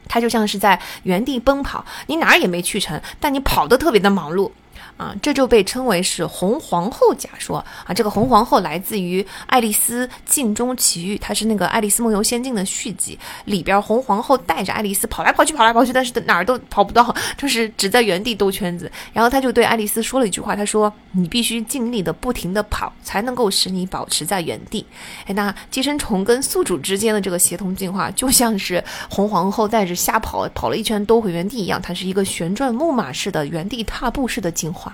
[0.06, 4.52] 它就像是在原地奔跑，你哪儿也没去成，但你跑得特别的忙碌。
[5.00, 7.56] 啊，这就被称为是红皇后假说
[7.86, 7.94] 啊。
[7.94, 18.92] 这个红皇后来自于《爱丽丝镜中奇遇》，它是那个《爱丽丝梦游仙境》的续集里边，红皇后带着爱丽丝跑来跑去，跑来跑去，但是哪儿都跑不到， 就是只在原地兜圈子。
[19.14, 24.84] 然后他就对爱丽丝说了一句话，他说：“你必须尽力的不停的跑，才能够使你保持在原地。”
[25.24, 34.89] 哎，那寄生虫跟宿主之间的这个协同进化，就像是红皇后带着瞎跑，跑了一圈兜回原地一样，它是一个旋转木马式的原地踏步式的进化。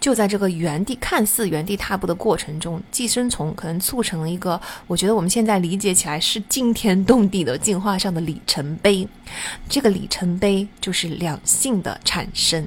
[0.00, 9.06] 就在这个原地看似原地踏步的过程中，寄生虫可能促成了一个，我觉得我们现在理解起来是惊天动地的进化上的里程碑。
[9.68, 12.66] 这个里程碑就是两性的产生。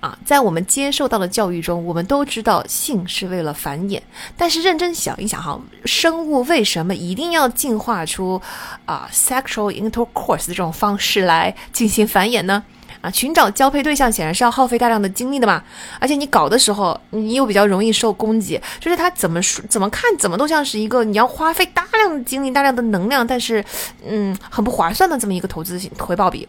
[0.00, 4.00] 啊，在我们接受到的教育中，我们都知道性是为了繁衍，
[4.36, 8.40] 但是认真想一想哈，生物为什么一定要进化出
[8.84, 12.62] 啊 sexual intercourse 这种方式来进行繁衍呢？
[13.00, 15.62] 啊，寻找交配对象显然是要耗费大量的精力的嘛，
[16.00, 23.64] 而且你搞的时候，你又比较容易受攻击，就是它怎么说怎么看怎么都像是一个你要花费大量的精力、大量的能量，但是
[24.06, 26.48] 嗯很不划算的这么一个投资回报比。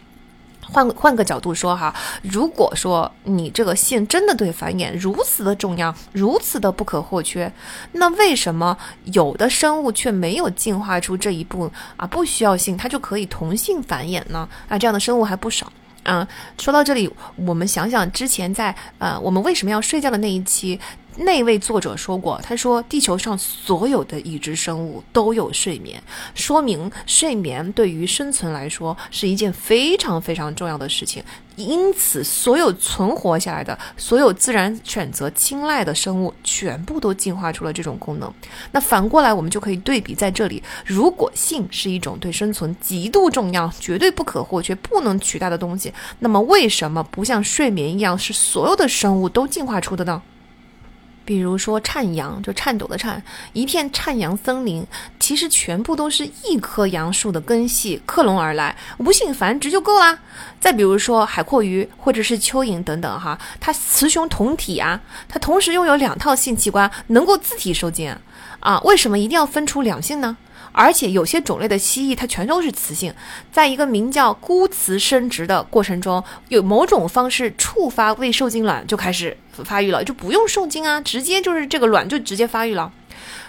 [0.72, 7.52] 换换个角度说哈，如果说你这个性真的对繁衍如此的重要，如此的不可或缺，
[7.94, 12.06] 那为什么有的生物却没有进化出这一步啊？
[12.06, 14.48] 不需要性，它就可以同性繁衍呢？
[14.68, 15.74] 啊，这样的生物还不少。
[16.04, 16.26] 嗯，
[16.58, 20.80] 说到这里，我们想想之前在呃，我们为什么要睡觉的那一期，
[21.20, 26.02] 那位作者说过，他说地球上所有的已知生物都有睡眠，
[26.34, 31.22] 说明睡眠对于生存来说是一件非常非常重要的事情。
[31.58, 38.34] 因此，所有存活下来的、所有自然选择青睐的生物，全部都进化出了这种功能。
[38.72, 50.22] 那反过来，我们就可以对比在这里：如果性是一种对生存极度重要、绝对不可或缺、不能取代的东西，那么为什么不像睡眠一样是所有的生物都进化出的呢？
[51.30, 53.22] 比如说颤杨，就颤抖的颤，
[53.54, 54.84] 一片颤杨森林，
[55.20, 60.18] 其实全部都是一棵杨树的根系克隆而来，无性繁殖就够啦。
[60.60, 68.12] 再比如说海蛞蝓或者是蚯蚓等等，哈，它雌雄同体啊，它同时拥有两套性器官，能够自体受精
[68.60, 70.36] 啊，为什么一定要分出两性呢？
[70.72, 73.14] 而且有些种类的蜥蜴，它全都是雌性，
[73.52, 82.92] 在一个名叫孤雌生殖的过程中，有某种方式触发未受精卵就开始发育了，就不用受精啊，直接就是这个卵就直接发育了。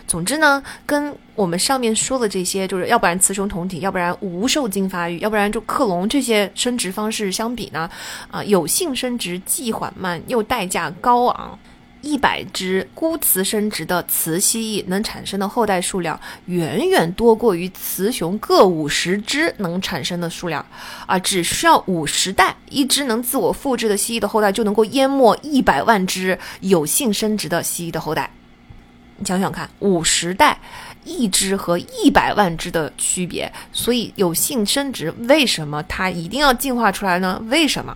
[0.07, 7.89] 总之呢，跟我们上面说的这些，就是要不然雌雄同体，要不然无受精发育，要不然就克隆这些生殖方式相比呢，
[8.31, 11.57] 啊，有性生殖既缓慢又代价高昂。
[12.03, 20.65] 一百只孤雌生殖的雌蜥蜴能产生的后代数量，远远多过于雌雄各五十只能产生的数量，
[21.07, 28.31] 啊，只需要五十代，一只能自我复制的蜥蜴的后代就能够淹没一百万只有性生殖的蜥蜴的后代。
[29.17, 30.59] 你想想看，五十代，
[31.05, 37.39] 一只和一百万只的区别，所以有性生殖为什么它一定要进化出来呢？
[37.49, 37.95] 为什么？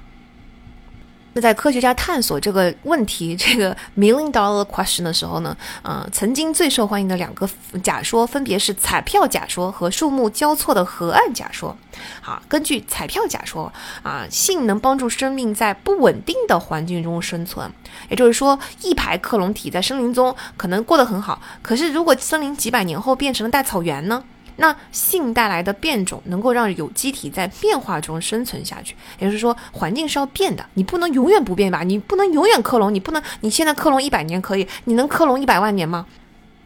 [1.35, 7.49] 那在科学家探索这个问题， 这个 million dollar question 的时候呢，呃，曾经最受欢迎的两个
[7.83, 11.77] 假说分别是彩票假说和树木交错的河岸假说。
[12.21, 13.73] 好，根据彩票假说，
[14.03, 17.71] 啊，性能帮助生命在不稳定的环境中生存，
[18.09, 24.25] 也就是说，一排克隆体在森林中可能过得很好，可是如果森林几百年后变成了大草原呢？
[24.57, 31.83] 那性带来的变种能够让有机体在变化中生存下去，也就是说，环境是要变的，你不能永远不变吧？
[31.83, 36.07] 你不能永远克隆，你不能你现在克隆一百年可以，你能克隆一百万年吗？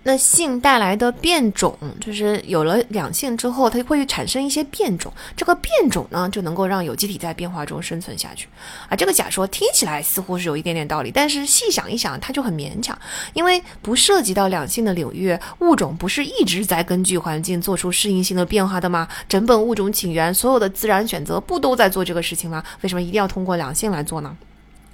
[0.09, 5.13] 那性带来的变种，就是有了两性之后，它会产生一些变种。
[5.37, 8.49] 这个变种呢，就能够让有机体在变化中生存下去。
[8.89, 12.99] 啊，这个假说听起来似乎是有一点点道理，但是细想一想，它就很勉强，
[13.35, 19.07] 因为不涉及到两性的领域，物种不是一直在根据环境做出适应性的变化的吗？
[19.29, 22.65] 整本物种起源，所有的自然选择不都在做这个事情吗？
[22.81, 24.35] 为什么一定要通过两性来做呢？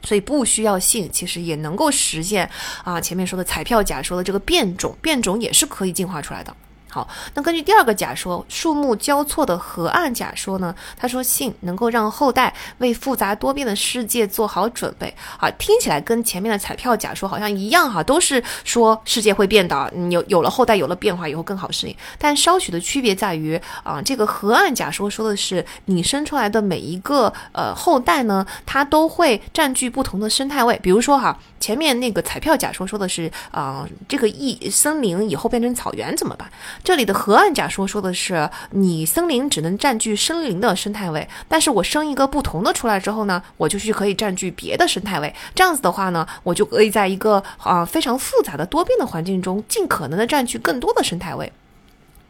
[0.04, 2.48] 所以不需要性，其实也能够实现
[2.84, 6.54] 啊，前面说的彩票假说的这个变种，变种也是可以进化出来的。
[6.94, 10.72] 好，那根据第二个假说，树木交错的河岸假说呢？
[10.96, 15.12] 他说性能够让后代为复杂多变的世界做好准备。
[15.40, 21.96] 啊，听起来跟前面的彩票假说好像一样哈，都是说世界会变的，有有了后代有了变化以后更好适应。
[22.16, 30.78] 但稍许的区别在于啊，这个河岸假说说的是你生出来的每一个呃后代呢，它都会占据不同的生态位。
[30.80, 36.46] 比如说哈，前面那个彩票假说说的是啊，这个一森林以后变成草原怎么办？
[36.82, 45.34] 这里的河岸假说说的是，你森林只能占据森林的生态位，但是我生一个不同的出来之后呢，我就是可以占据别的生态位。
[45.54, 51.50] 这样子的话呢，我就可以在一个啊非常复杂的多变的环境中，尽可能的占据更多的生态位。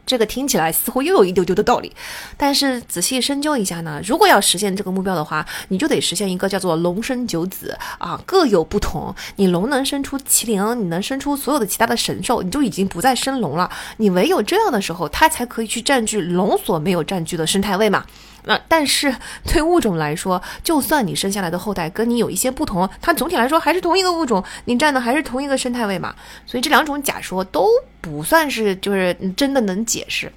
[0.05, 1.91] 这个听起来似乎又有一丢丢的道理，
[2.37, 9.13] 但是仔细深究一下呢，如果要实现这个目标的话，你就得实现一个叫做龙生九子啊，各有不同。
[9.37, 13.69] 你龙能生出麒麟，你能生出所有的其他的神兽，你就已经不再生龙了。
[13.97, 18.05] 你唯有这样的时候，它才可以去占据龙所没有占据的生态位嘛。
[18.45, 19.15] 那但是
[19.45, 26.15] 对物种来说，就算你生下来的后代跟你有一些不同，它总体来说还是同一个物种，你占的还是同一个生态位嘛。
[26.45, 27.67] 所以这两种假说都
[28.01, 30.31] 不算是就是真的能解释。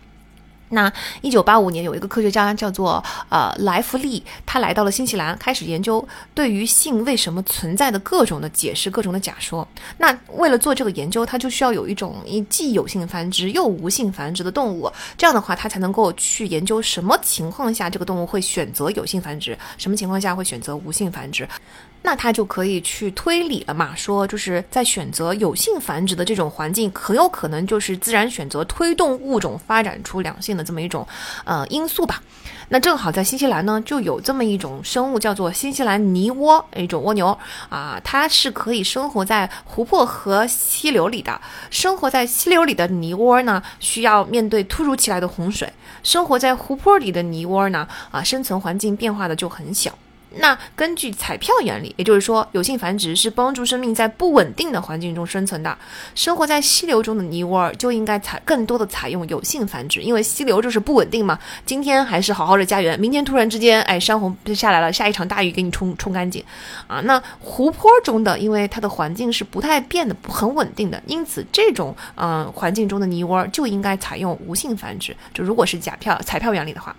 [0.71, 9.67] 那一九八五年，有一个科学家叫做呃莱弗利，他来到了新西兰，开始研究对于性为什么存在的各种的解释，各种的假说。
[9.97, 21.49] 那为了做这个研究，他就需要有一种一既有性繁殖又无性繁殖的动物，这样的话，他才能够去研究什么情况下这个动物会选择有性繁殖，什么情况下会选择无性繁殖。
[22.03, 23.95] 那他就可以去推理了嘛？
[23.95, 31.07] 说就是在选择有性繁殖的这种环境，很有可能就是自然选择推动物种发展出两性的这么一种
[31.45, 32.23] 呃因素吧。
[32.71, 37.37] 那正好在新西兰呢，就有这么一种生物，叫做新西兰泥蜗，一种蜗牛
[37.69, 41.41] 啊，它是可以生活在湖泊和溪流里的。
[41.71, 45.67] 生活在溪流里的泥蜗呢，需要面对突如其来的洪水；
[46.03, 49.91] 生活在湖泊里的泥蜗呢，啊，生存环境变化的就很小。
[50.37, 55.77] 那根据彩票原理，也就是说，有性繁殖是帮助生命在不稳定的环境中生存的。
[56.15, 61.39] 生活在溪流中的泥窝儿就应该采更多的采用有性繁殖，因为溪流就是不稳定嘛。
[61.65, 66.45] 今天还是好好的家园，明天突然之间，哎，山洪就下来了，下一场大雨给你冲冲干净，
[66.87, 67.01] 啊。
[67.01, 75.17] 那湖泊中的，因为它的环境是不太变的，很稳定的，因此这种嗯环境中的泥窝儿就应该采用无性繁殖。
[75.33, 76.95] 就如果是假票彩票原理的话。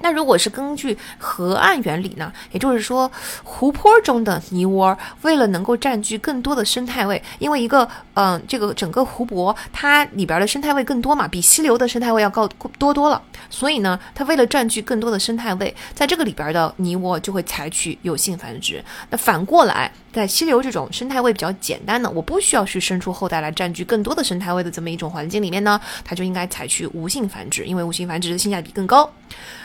[0.00, 2.32] 那如果是根据河岸原理呢？
[2.52, 3.10] 也就是说，
[3.42, 13.20] 湖泊中的泥窝为了能够占据更多的生态位，因为一个嗯，这个整个湖泊它里边的生态位更多嘛，比溪流的生态位要高多多了。
[13.50, 18.82] 所以呢，它为了占据更多的生态位，在这个里边的泥窝就会采取有性繁殖。
[19.10, 29.10] 那反过来，在溪流这种生态位比较简单的，我不需要去生出后代来占据更多的生态位的这么一种环境里面呢，它就应该采取无性繁殖，因为无性繁殖的性价比更高。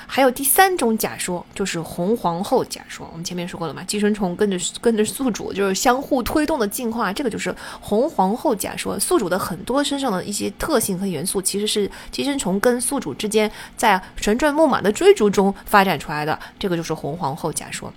[0.06, 3.10] 还有第三种假说，就是红皇后假说。
[3.12, 9.00] 我们前面说过了嘛，寄生虫跟着跟着宿主就是相互推动的进化，这个就是红皇后假说。
[9.00, 17.92] 宿主的很多身上的一些特性和元素，其实是寄生虫跟宿主之间在旋转木马的追逐中发展出来的，这个就是红皇后假说。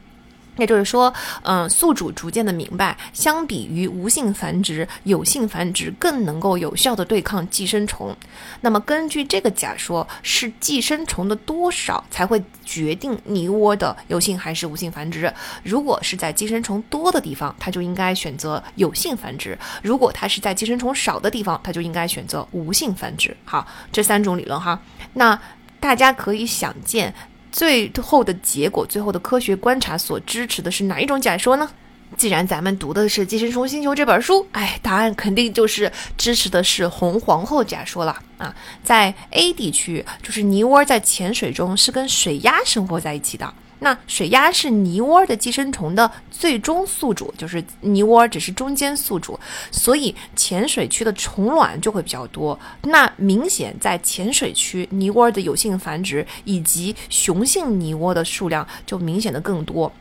[0.56, 1.12] 也就是说，
[1.42, 8.16] 嗯，宿主逐渐的明白，相比于无性繁殖，有性繁殖更能够有效的对抗寄生虫。
[8.60, 15.32] 那么，根据这个假说，是寄生虫的多少才会决定泥窝的有性还是无性繁殖？
[15.62, 23.36] 如果是在寄生虫多的地方，它就应该选择有性繁殖；如果它是在寄生虫少的地方，它就应该选择无性繁殖。
[23.44, 24.80] 好，这三种理论哈，
[25.12, 25.38] 那
[25.78, 27.14] 大家可以想见。
[27.52, 31.70] 最后的结果，最后的科学观察所支持的是哪一种假说呢？
[32.16, 38.54] 既然咱们读的是《寄生虫星球》这本书，哎，答案肯定就是支持的是红皇后假说了啊！
[38.84, 43.52] 在 A 地区，就是泥窝在潜水中是跟水鸭生活在一起的。
[43.80, 49.38] 那水鸭是泥窝的寄生虫的最终宿主，就是泥窝只是中间宿主，
[49.70, 52.58] 所以浅水区的虫卵就会比较多。
[52.82, 59.92] 那明显在浅水区，泥窝的有性繁殖以及雄性泥窝的数量就明显的更多。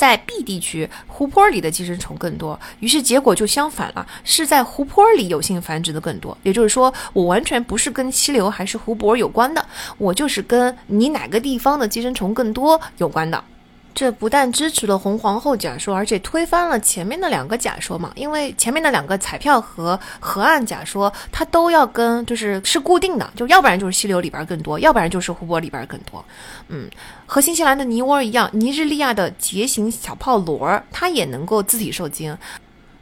[0.00, 6.34] 在 B 地区，湖泊里的寄生虫更多，于是结果就相反了，是在湖泊里有性繁殖的更多。
[6.42, 9.62] 也就是说，我完全不是跟溪流还是湖泊有关的，
[9.98, 13.44] 我就是跟你哪个地方的寄生虫更多有关的。
[13.92, 18.12] 这不但支持了红皇后假说，而且推翻了前面的两个假说嘛。
[18.14, 26.24] 因为前面的两个彩票和河岸假说，它都要跟就是是固定的，就要不然就是溪流里边更多，要不然就是湖泊里边更多。
[26.68, 26.88] 嗯，
[27.32, 32.36] 和新西兰的泥窝一样，尼日利亚的结型小泡螺它也能够自体受精，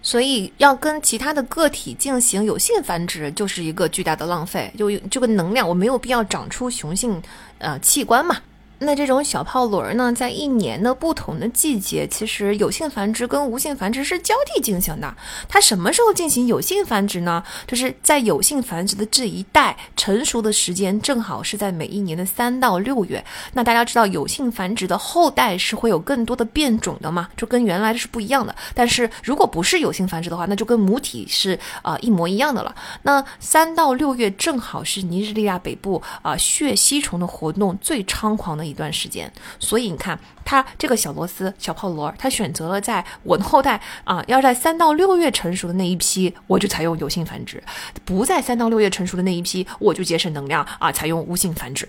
[0.03, 4.71] 所以要跟其他的个体进行有性繁殖，就是一个巨大的浪费。
[4.77, 7.23] 就这个能量，我没有必要长出雄性
[7.57, 8.37] 呃器官嘛。
[8.81, 15.13] 那这种小泡轮呢，在一年的不同的季节，其实有性繁殖跟无性繁殖是交替进行的。
[15.49, 17.43] 它什么时候进行有性繁殖呢？
[17.67, 23.25] 就是在有性繁殖的这一代成熟的时间，正好是在每一年的三到六月。
[23.53, 27.29] 那大家知道，有性繁殖的后代是会有更多的变种的嘛？
[27.37, 28.55] 就跟原来的是不一样的。
[28.75, 32.73] 但是如果不是有性繁殖的话，那就跟母体是啊一模一样的了。
[33.03, 38.68] 那三到六月正好是尼日利亚北部啊血吸虫的活动最猖狂的。
[38.69, 47.59] 一段时间，所以你看，它这个小螺丝、小泡螺，它选择了在我的后代啊，要在三到六月成熟的那一批，我就采用有性繁殖；
[48.05, 51.89] 不在三到六月成熟的那一批，我就节省能量啊，采用无性繁殖。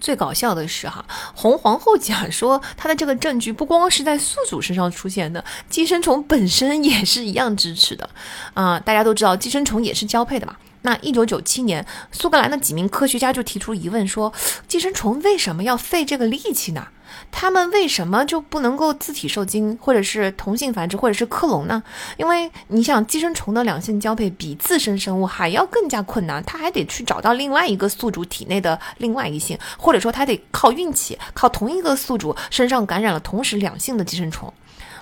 [0.00, 8.10] 最搞笑的是哈，红皇后假说它的这个证据不光是在宿主身上出现的，寄生虫本身也是一样支持的
[8.52, 8.78] 啊。
[8.78, 10.56] 大家都知道，寄生虫也是交配的嘛。
[10.84, 14.30] 那一九九七年，苏格兰的几名科学家就提出疑问说：
[14.68, 16.88] 寄生虫为什么要费这个力气呢？
[17.30, 21.82] 他们为什么就不能够自体受精，或者是同性繁殖，或者是克隆呢？
[22.18, 34.52] 因为你想，寄生虫的两性交配比自身生物还要更加困难，它还得去找到另外一个宿主体内的另外一性，或者说它得靠运气，靠同一个宿主身上感染了同时两性的寄生虫。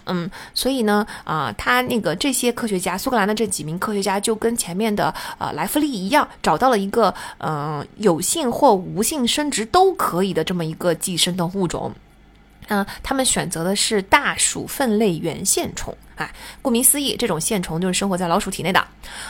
[0.06, 11.92] 嗯，所以呢，啊，他那个这些科学家，苏格兰的这几名科学家就跟前面的呃莱弗利一样，找到了一个嗯有性或无性生殖都可以的这么一个寄生的物种。
[12.68, 15.94] 嗯，他们选择的是大鼠分类原线虫。
[16.60, 18.84] 顾名思义，这种线虫就是生活在老鼠体内的。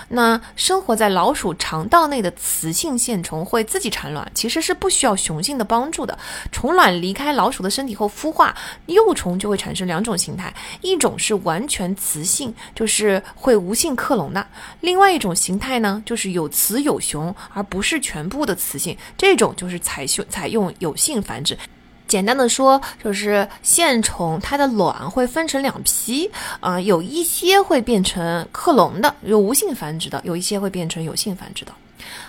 [0.09, 6.19] 那生活在老鼠肠道内的雌性线虫会自己产卵，其实是不需要雄性的帮助的。
[6.51, 8.55] 虫卵离开老鼠的身体后孵化，
[8.87, 14.43] 幼虫就会产生两种形态：一种是完全雌性，就是会无性克隆的；
[14.81, 18.97] 另外一种形态呢，就是有雌有雄，而不是全部的雌性。
[19.17, 21.57] 这种就是采雄采用有性繁殖。
[22.07, 31.73] 简单的说，就是线虫它的卵会分成两批，啊、有一些会变成克隆的，有无性繁殖的；有一些会变成有性繁殖的。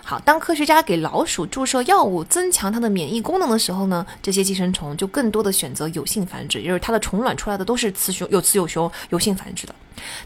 [0.03, 9.73] 好，当科学家给老鼠注射药物增强它的免疫功能的时候呢，这些寄生虫就更多的选择有性繁殖，也就是它的虫卵出来的都是雌雄有雌有雄有性繁殖的。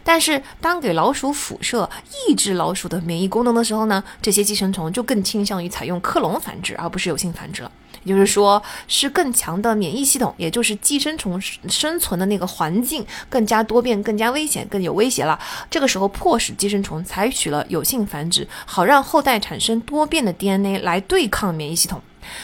[0.04, 1.88] 但是当给老鼠辐射
[2.28, 7.70] 抑制老鼠的免疫功能的时候呢，这些寄生虫就更倾向于采用克隆繁殖，而不是有性繁殖了。
[8.08, 15.38] 就是说，是更强的免疫系统，也就是寄生虫生存的那个环境更加多变、更加危险、更有威胁了。
[15.70, 22.00] 这个时候，迫使寄生虫采取了有性繁殖，好让后代产生多变的 DNA 来对抗免疫系统。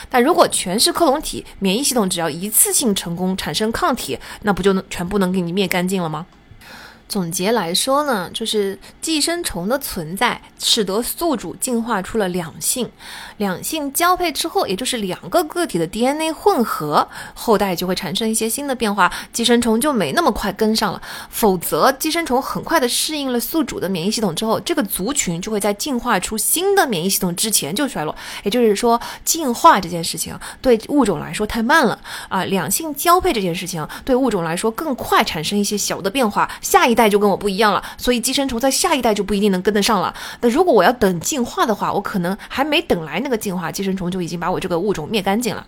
[0.09, 6.27] 但如果全是克隆体，免疫系统只要一次性成功产生抗体，那不就能全部能给你灭干净了吗？
[7.15, 12.91] 总结来说呢，就是寄生虫的存在使得宿主进化出了两性，
[13.37, 21.01] 两性交配之后，也就是两个个体的 DNA 混合，后代就会产生一些新的变化，寄生虫就没那么快跟上了。
[21.31, 28.13] 否则，寄生虫很快的适应了宿主的免疫系统之后，这个族群就会在进化出新的免疫系统之前就衰落。
[28.43, 31.97] 也就是说，进化这件事情对物种来说太慢了
[32.29, 40.15] 啊，两性交配这件事情对物种来说更快产生一些小的变化，下一代就跟我不一样了，所以寄生虫在下一代就不一定能跟得上了。
[40.41, 45.67] 那如果我要等进化的话，我可能还没等来那个进化，寄生虫就已经把我这个物种灭干净了。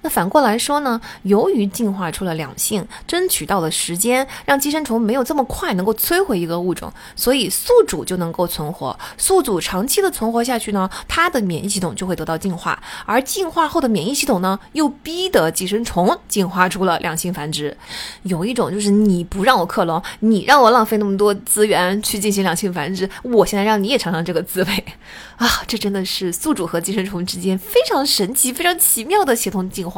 [0.00, 1.00] 那反过来说呢？
[1.24, 8.96] 由于进化出了两性，争取到了时间，让寄生虫没有这么快能够摧毁一个物种，所以宿主就能够存活。
[9.16, 17.76] 宿主长期的存活下去呢，它的免疫系统就会得到进化，而进化后的免疫系统呢，又逼得寄生虫进化出了两性繁殖。
[18.22, 24.84] 有一种就是你不让我克隆，你让我浪费那么多资源去进行两性繁殖，我现在让你也尝尝这个滋味
[25.38, 25.48] 啊！
[25.66, 29.97] 这真的是宿主和寄生虫之间非常神奇、非常奇妙的协同进化。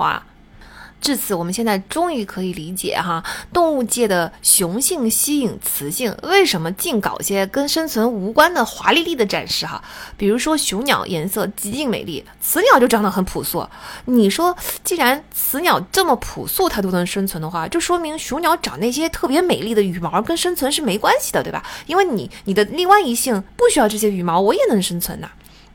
[1.00, 9.82] 至此，我们现在终于可以理解哈，动物界的雄性吸引雌性，为什么净搞些跟生存无关的华丽丽的展示哈？
[10.18, 13.66] 比如说雄鸟颜色极尽美丽，雌鸟就长得很朴素。
[14.04, 14.54] 你说，
[14.84, 21.64] 既然雌鸟这么朴素，它都能生存的话，就说明雄鸟长那些特别美丽的羽毛跟生存是没关系的，对吧？
[21.86, 25.30] 因为你你的另外一性不需要这些羽毛，我也能生存呐。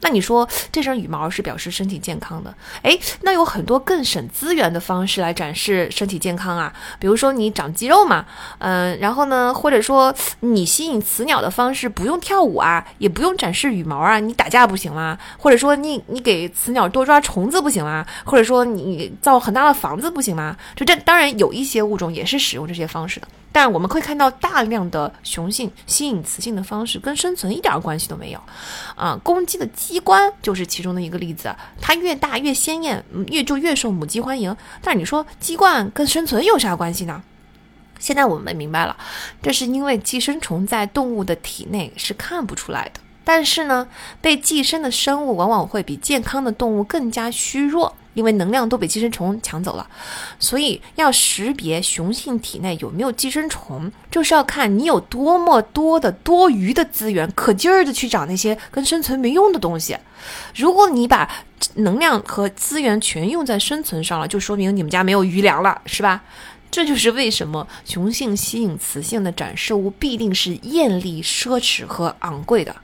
[0.06, 2.53] 那你说这身羽毛是表示身体健康的？
[2.84, 8.24] 诶，那有很多更省资源的方式来展示身体健康啊，比如说你长肌肉嘛，
[8.59, 15.17] 嗯，然后呢，或者说你吸引雌鸟的方式不用跳舞啊，也不用展示羽毛啊，你打架不行吗？
[15.40, 18.06] 或者说你你给雌鸟多抓虫子不行吗？
[18.24, 20.56] 或者说你造很大的房子不行吗？
[20.75, 23.27] 就这当然有一些物种也是使用这些方式的。
[23.56, 28.43] 但我们可以看到，大量的雄性吸引雌性的方式跟生存一点关系都没有，
[28.98, 34.53] 啊，公鸡的鸡冠就是其中的一个例子，它越大越鲜艳，越就越受母鸡欢迎。
[34.82, 37.24] 但是你说鸡冠跟生存有啥关系呢？
[37.98, 38.98] 现在我们明白了，
[39.42, 43.88] 这是因为寄生虫在动物的体内是看不出来的，但是呢，
[44.19, 47.95] 被寄生的生物往往会比健康的动物更加虚弱。
[48.16, 49.88] 因为能量都被寄生虫抢走了，
[50.40, 59.95] 所以要识别雄性体内有没有寄生虫，就是要看你有多么多的多余的资源，可劲儿的去找那些跟生存没用的东西。
[60.56, 61.30] 如果你把
[61.76, 66.24] 能量和资源全用在生存上了，就说明你们家没有余粮了，是吧？
[66.72, 72.76] 这就是为什么雄性吸引雌性的展示物必定是艳丽、奢侈和昂贵的。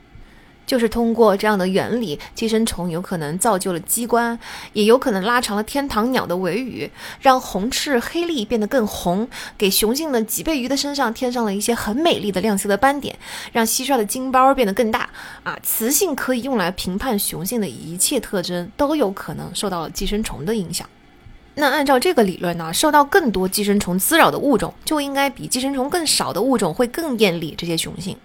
[0.66, 4.38] 就是通过这样的原理，寄生虫有可能造就了机关，
[4.72, 13.16] 也有可能拉长了天堂鸟的尾羽，让红翅黑鹂变得更红，给雄性的脊背鱼的身上添上了一些很美丽的亮色的斑点，
[13.52, 15.08] 让蟋蟀的金包变得更大。
[15.42, 20.88] 啊，雌性可以用来评判雄性的一切特征，都有可能受到了寄生虫的影响。
[21.54, 28.16] 那按照这个理论呢，受到更多寄生虫滋扰的物种，就应该比寄生虫更少的物种会更艳丽这些雄性。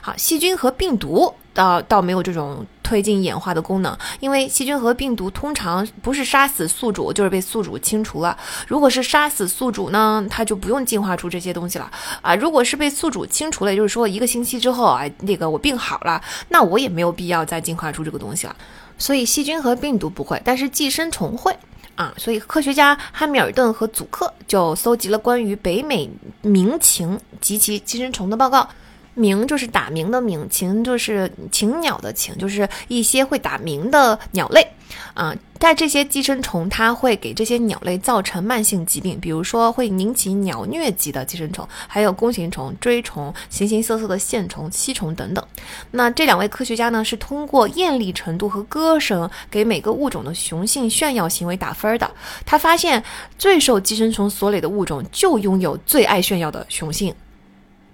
[0.00, 8.34] 好，细菌和病毒倒倒没有这种推进演化的功能，因为细菌和病毒通常不是杀死宿主，就是被宿主清除了。
[8.66, 11.90] 如果是杀死宿主呢，它就不用进化出这些东西了
[12.22, 12.34] 啊。
[12.34, 18.56] 如果是被宿主清除了，也就是说一个星期之后啊，那个我病好了，那我也没有必要再进化出这个东西了。
[18.96, 21.54] 所以细菌和病毒不会，但是寄生虫会。
[22.00, 26.08] 啊，所以科学家汉密尔顿和祖克就搜集了关于北美
[26.40, 28.66] 鸣禽及其寄生虫的报告。
[29.14, 34.66] 鸣就是打鸣的鸣，禽就是禽鸟的禽，就是一些会打鸣的鸟类。
[35.14, 45.44] 啊，在这些寄生虫，它会给这些鸟类造成慢性疾病，比如说会引起鸟疟疾的寄生虫，还有弓形虫、锥虫、形形色色的线虫、吸虫等等。
[45.90, 52.10] 那这两位科学家呢，是通过艳丽程度和歌声给每个物种的雄性炫耀行为打分的。
[52.46, 53.02] 他发现，
[53.38, 57.14] 最受寄生虫所累的物种就拥有最爱炫耀的雄性。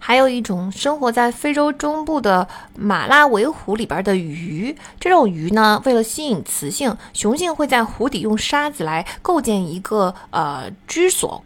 [0.07, 11.43] 还有一种生活在非洲中部的马拉维湖里边的鱼，这种鱼呢，为了吸引雌性，雄性会在湖底用沙子来构建一个呃居所。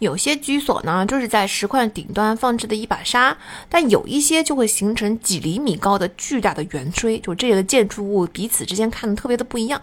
[0.00, 3.36] 有些居所呢，就是在石块顶端放置的一把沙，
[3.68, 9.80] 但有一些就会形成几厘米高的巨大的圆锥，就这个建筑物彼此之间看的特别的不一样。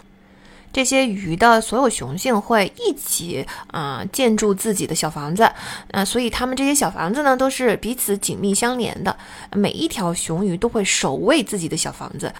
[0.72, 5.50] 这些鱼的所有雄性会一起啊建筑自己的小房子，
[5.92, 9.16] 啊，所以它们这些小房子呢都是彼此紧密相连的。
[9.52, 12.32] 每一条雄鱼都会守卫自己的小房子。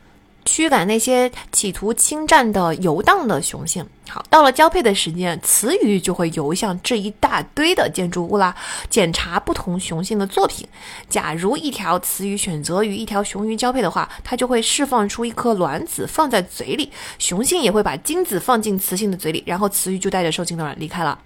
[0.46, 3.86] 驱赶那些企图侵占的游荡的雄性。
[4.10, 8.56] 好，到了交配的时间，雌鱼就会游向这一大堆的建筑物啦，
[8.90, 10.68] 检查不同雄性的作品。
[11.10, 21.20] 假如一条雌鱼选择与一条雄鱼交配的话，它就会释放出一颗卵子放在嘴里，雄性也会把精子放进雌性的嘴里，然后雌鱼就带着受精卵离开了。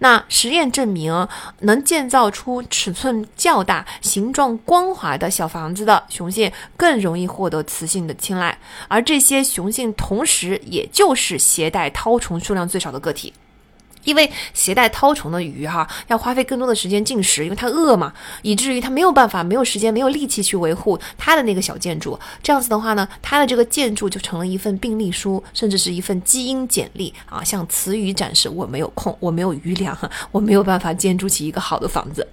[0.00, 1.28] 那实验证明，
[1.60, 13.34] 能建造出尺寸较大、形状光滑的小房子的雄性更容易获得雌性的青睐，而这些雄性同时也就是携带掏虫数量最少的个体。
[14.04, 22.18] 因为携带绦虫的鱼哈，要花费更多的时间进食，因为它饿嘛，以至于它没有办法、没有时间、没有力气去维护它的那个小建筑。
[22.42, 29.96] 这样子的话呢，它的这个建筑就成了一份病历书，甚至是一份基因简历啊，向雌鱼展示我没有空，我没有余粮，
[30.32, 32.26] 我没有办法建筑起一个好的房子。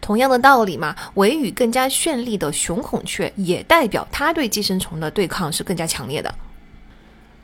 [0.00, 6.34] 同样的道理嘛，尾羽更加绚丽的雄孔雀，也代表它对寄生虫的对抗是更加强烈的。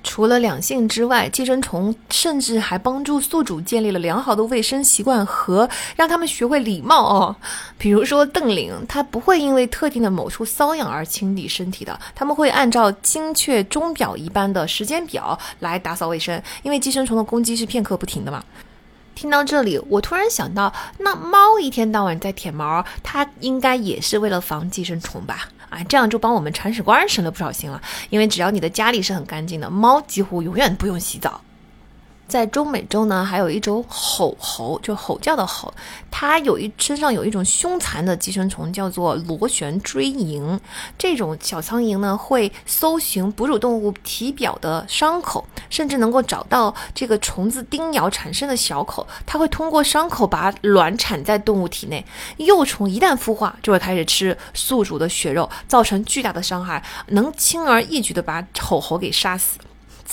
[0.05, 7.35] 除了两性之外，寄生虫甚至还帮助宿主建立了良好的卫生习惯和让他们学会礼貌哦。
[7.79, 18.45] 比如说邓羚，它不会因为特定的某处瘙痒而清理身体的，他们会按照精确钟表一般的时间表来打扫卫生，因为寄生虫的攻击是片刻不停的嘛。
[19.15, 25.49] 听到这里，我突然想到，那猫一天到晚在舔毛，它应该也是为了防寄生虫吧？
[25.75, 27.83] 啊，这样就帮我们铲屎官省了不少心了。
[28.11, 31.41] 因为只要你的家里是很干净的，猫几乎永远不用洗澡。
[32.27, 35.73] 在中美洲呢，还有一种吼猴，就吼叫的吼，
[36.11, 40.59] 它有一身上有一种凶残的寄生虫，叫做螺旋锥蝇。
[40.99, 49.07] 这种小苍蝇呢，会搜寻哺乳动物体表的伤口，甚至能够找到这个虫子叮咬产生的小口。
[49.27, 52.05] 它会通过伤口把卵产在动物体内，
[52.39, 59.59] 幼虫一旦孵化，就会开始吃宿主的血肉，造成巨大的伤害，能轻而易举的把吼猴给杀死。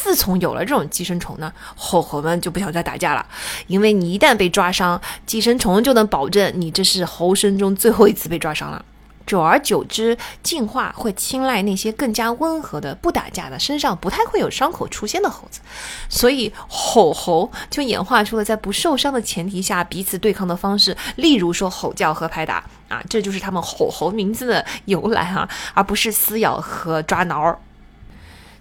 [0.04, 3.24] 自从有了这种寄生虫呢，吼猴们就不想再打架了，
[3.68, 8.84] 因为你一旦被抓伤，寄生虫就能保证你这是猴生中最后一次被抓伤了。
[9.28, 15.62] 久而久之，进化会青睐那些更加温和的、不打架的、身上不太会有伤口出现的猴子，
[16.10, 27.58] 所以吼猴就演化出了在不受伤的前提下彼此对抗的方式，例如说吼叫和拍打啊，这就是他们吼猴名字的由来哈，而不是撕咬和抓挠。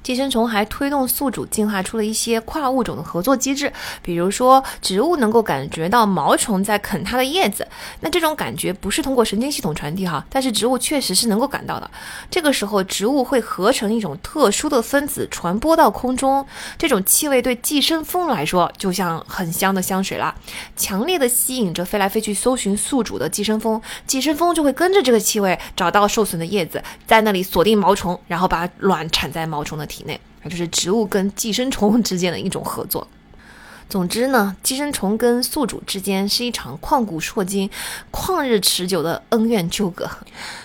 [0.02, 3.70] 寄生虫还推动宿主进化出了一些跨物种的合作机制，
[4.00, 7.68] 比如说植物能够感觉到毛虫在啃它的叶子，
[8.00, 11.90] 那这种感觉不是通过神经系统传递哈，但是植物确实是能够感到的。
[12.30, 16.46] 这个时候，植物会合成一种特殊的分子传播到空中，
[16.78, 20.34] 这种气味对寄生蜂来说就像很香的香水啦，
[20.74, 29.89] 强烈的吸引着飞来飞去搜寻宿主的寄生蜂，寄生蜂就会跟着这个气味找到受损的叶子，在那里锁定毛虫，然后把卵产在毛虫的。
[29.90, 33.06] 体内，那就是植物跟寄生虫 之间的一种合作。
[33.88, 37.68] 总之呢，寄生虫跟宿主之间是一场旷古烁今、
[38.12, 40.08] 旷日持久的恩怨纠葛。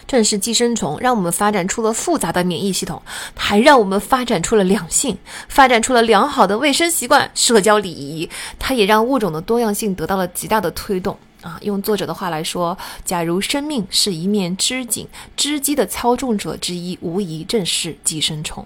[0.06, 3.02] 正是寄生虫让我们发展出了复杂的免疫系统，
[3.34, 5.18] 还让我们发展出了两性，
[5.50, 8.30] 发展出了良好的卫生习惯、社交礼仪。
[8.60, 11.58] 它也让物种的多样性得到了极大的推动啊！
[11.64, 18.64] 用作者的话来说，假如生命是一面织锦，织机的操纵者之一，无疑正是寄生虫。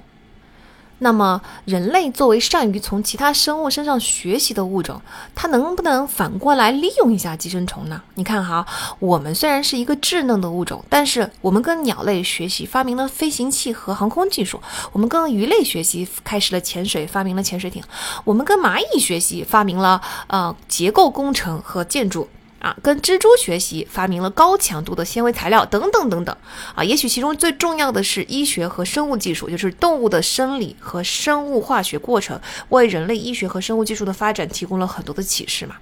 [1.00, 5.02] 那么，人类作为善于从其他生物身上学习的物种，
[5.34, 8.02] 它能不能反过来利用一下寄生虫呢？
[8.16, 8.66] 你看哈，
[9.00, 14.58] 我们虽然是一个稚嫩的物种，但是我们跟鸟类学习，发明了飞行器和航空技术；
[14.92, 17.82] 我们跟鱼类学习，开始了潜水，发明了潜水艇；
[18.26, 22.28] 我们跟蚂蚁学习，发明了呃结构工程和建筑。
[22.60, 26.36] 啊，跟蜘蛛学习，发明了高强度的纤维材料等等等等
[26.76, 26.84] 啊。
[26.84, 35.78] 也许其中最重要的是医学和生物技术，就是动物的生理和生物化学过程，为人类医学和生物技术的发展提供了很多的启示嘛。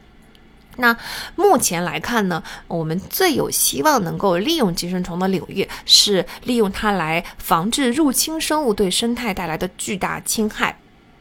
[0.79, 0.95] 那
[1.35, 10.77] 目前来看呢，我们最有希望能够利用寄生虫的领域是利用它来防治入侵生物对生态带来的巨大侵害。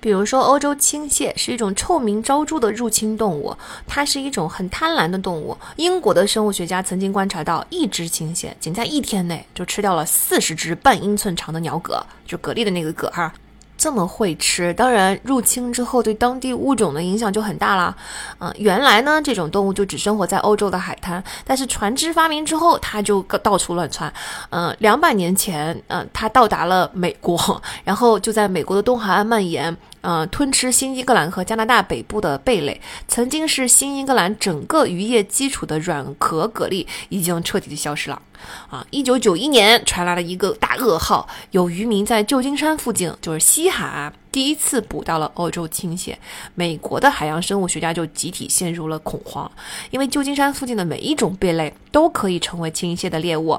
[0.07, 3.52] 比如说，欧洲青蟹是一种臭名昭著的入侵动物，
[3.89, 5.59] 它是一种很贪婪的动物。
[5.75, 13.33] 英国的生物学家曾经观察到，一只青蟹仅在一天内就吃掉了四十只半英寸长的鸟蛤，就蛤蜊的那个蛤哈。
[13.76, 17.94] 这么会吃，当然入侵之后对当地物种的影响就很大啦。
[18.39, 24.10] 嗯，原来呢这种动物就只生活在欧洲的海滩，但是船只发明之后，它就到处乱窜。
[24.51, 27.36] 嗯，两百年前，嗯，它到达了美国，
[27.83, 29.76] 然后就在美国的东海岸蔓延。
[30.02, 38.23] 嗯，吞吃新英格兰和加拿大北部的贝类，曾经是新英格兰整个渔业基础的软壳蛤蜊，已经彻底的消失了。
[38.70, 46.16] 啊，一九九一年传来了一个大噩耗，有渔民在旧金山附近，就是西海岸，第一次捕到了欧洲青蟹，
[46.55, 49.50] 美国的海洋生物学家就集体陷入了恐慌，
[49.91, 53.58] 因为旧金山附近的每一种贝类都可以成为青蟹的猎物。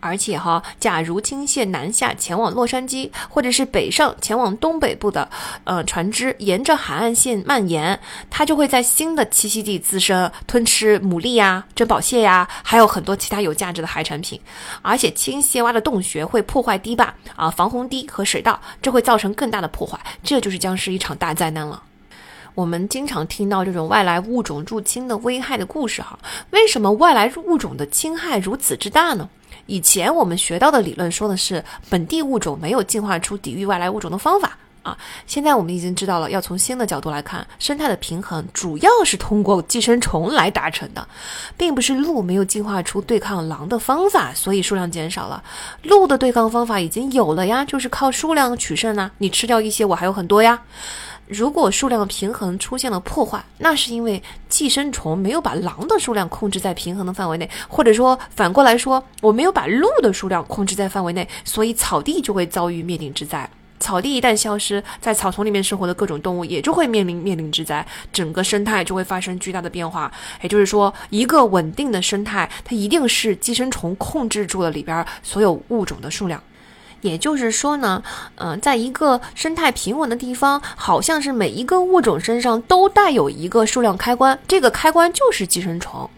[0.00, 5.28] 而且哈，假如青蟹南下前往洛杉矶，或者是北上前往东北部的，
[5.64, 7.98] 呃，船只沿着海岸线蔓延，
[8.30, 14.40] 它就会在新的栖息地滋生，吞吃牡蛎呀、珍宝蟹呀，还有很多其他有价值的海产品。
[14.82, 21.82] 而且青蟹挖的洞穴会破坏堤坝啊、防洪堤和水道，这会造成更大的破坏，这就是将是一场大灾难了。
[22.54, 26.18] 我们经常听到这种外来物种入侵的危害的故事哈，
[26.50, 29.28] 为什么外来物种的侵害如此之大呢？
[29.66, 34.96] 以前我们学到的理论说的是本地物种没有进化出抵御外来物种的方法啊，
[35.26, 41.04] 现在我们已经知道了，要从新的角度来看，生态的平衡主要是通过寄生虫来达成的，
[41.56, 45.42] 并不是鹿没有进化出对抗狼的方法，所以数量减少了。
[45.82, 50.62] 鹿的对抗方法已经有了呀，就是靠数量取胜啊，你吃掉一些，我还有很多呀。
[51.28, 63.48] 如果数量平衡出现了破坏，那是因为寄生虫没有把狼的数量控制在平衡的范围内，或者说反过来说，我没有把鹿的数量控制在范围内，所以草地就会遭遇灭顶之灾。
[63.78, 70.10] 草地一旦消失，在草丛里面生活的各种动物也就会面临灭顶之灾，整个生态就会发生巨大的变化。
[70.40, 76.42] 也就是说，一个稳定的生态，它一定是寄生虫控制住了里边所有物种的数量。
[77.06, 78.02] 也就是说呢，
[78.34, 86.10] 嗯，在一个生态平稳的地方，好像是每一个物种身上都带有一个数量开关，这个开关就是寄生虫。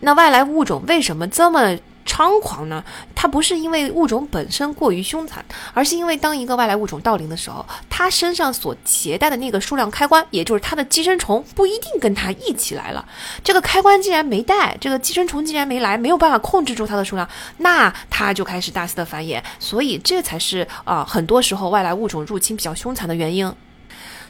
[0.00, 1.78] 那外来物种为什么这么？
[2.06, 2.82] 猖狂呢？
[3.14, 13.04] 它不是因为物种本身过于凶残，而是因为当一个外来物种到临的时候，它身上所携带的那个数量开关，也就是它的寄生虫，不一定跟它一起来了。
[13.44, 19.42] 这个开关既然没带，这个寄生虫既然没来，没有办法控制住它的数量，那它就开始大肆的繁衍。
[19.58, 23.52] 所以这才是啊，很多时候外来物种入侵比较凶残的原因。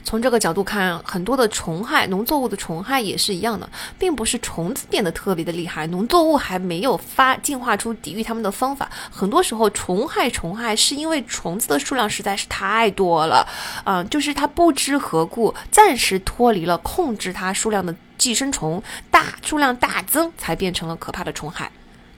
[0.03, 3.67] 从这个角度看，很多的虫害，农作物的虫害也是一样的，
[3.97, 8.89] 并不是虫子变得特别的厉害，农作物还没有发进化出抵御它们的方法。
[9.09, 13.47] 很多时候，虫害虫害是因为虫子的数量实在是太多了，
[13.83, 21.71] 啊，就是它不知何故，暂时脱离了控制它数量的寄生虫大数量大增，才变成了可怕的虫害。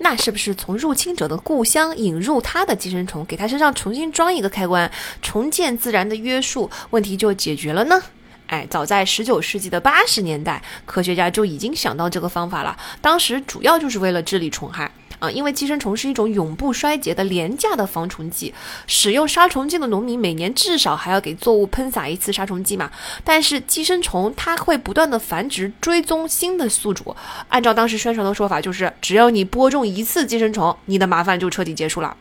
[0.06, 8.00] 那是不是从入侵者的故乡引入他的寄生虫，给他身上重新装一个开关，重建自然的约束，问题就解决了呢？
[8.46, 14.92] 哎，早在十九世纪的八十年代，科学家就已经想到这个方法了，当时主要就是为了治理虫害。
[15.32, 18.54] 因为寄生虫是一种永不衰竭的廉价的防虫剂，
[18.88, 22.92] 使用杀虫剂的农民每年至少还要给作物喷洒一次杀虫剂嘛。
[23.24, 27.16] 但是寄生虫它会不断的繁殖，追踪新的宿主。
[27.50, 32.16] 按照当时宣传的说法，就是只要你播种一次寄生虫，你的麻烦就彻底结束了。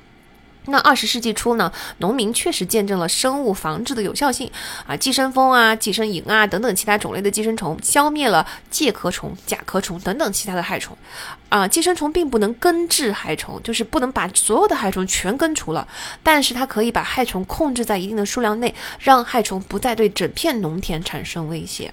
[0.67, 4.51] 那二十世纪初呢，农民确实见证了生物防治的有效性
[4.87, 10.97] 啊，寄生蜂啊、寄生蝇啊等等其他种类的寄生虫，消灭了介壳虫、甲壳虫等等其他的害虫。
[11.51, 15.87] 啊，寄生虫并不能根治害虫，就是不能把所有的害虫全根除了，
[16.23, 21.93] 但是它可以把害虫控制在一定的数量内，让害虫不再对整片农田产生威胁。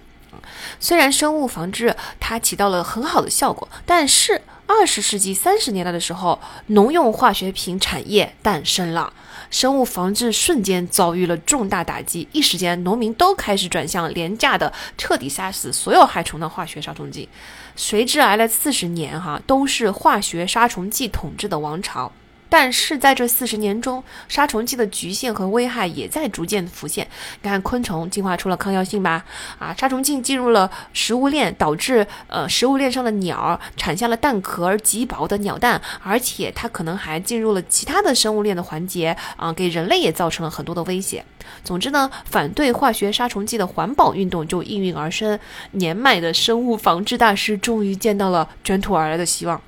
[0.80, 4.42] 虽然生物防治它起到了很好的效果，但是。
[4.72, 9.12] 二十世纪三十年代的时候，农用化学品产业诞生了，
[9.50, 17.28] 生物防治瞬间遭遇了重大打击，一时间农民都开始转向廉价的、彻底杀死所有害虫的化学杀虫剂，
[17.76, 22.12] 随之而来四十年哈，都是化学杀虫剂统治的王朝。
[22.52, 27.08] 但是在这四十年中，杀虫剂的局限和危害也在逐渐浮现。
[27.42, 29.24] 你看，昆虫进化出了抗药性吧？
[29.58, 41.24] 啊，杀虫剂进入了食物链，导致呃食物链上的鸟产下了蛋壳儿极薄的鸟蛋，而且它可能还进入了其他的生物链的环节啊，给人类也造成了很多的威胁。
[41.64, 45.40] 总之呢，反对化学杀虫剂的环保运动就应运而生。
[45.72, 49.62] 年迈的生物防治大师终于见到了卷土而来的希望。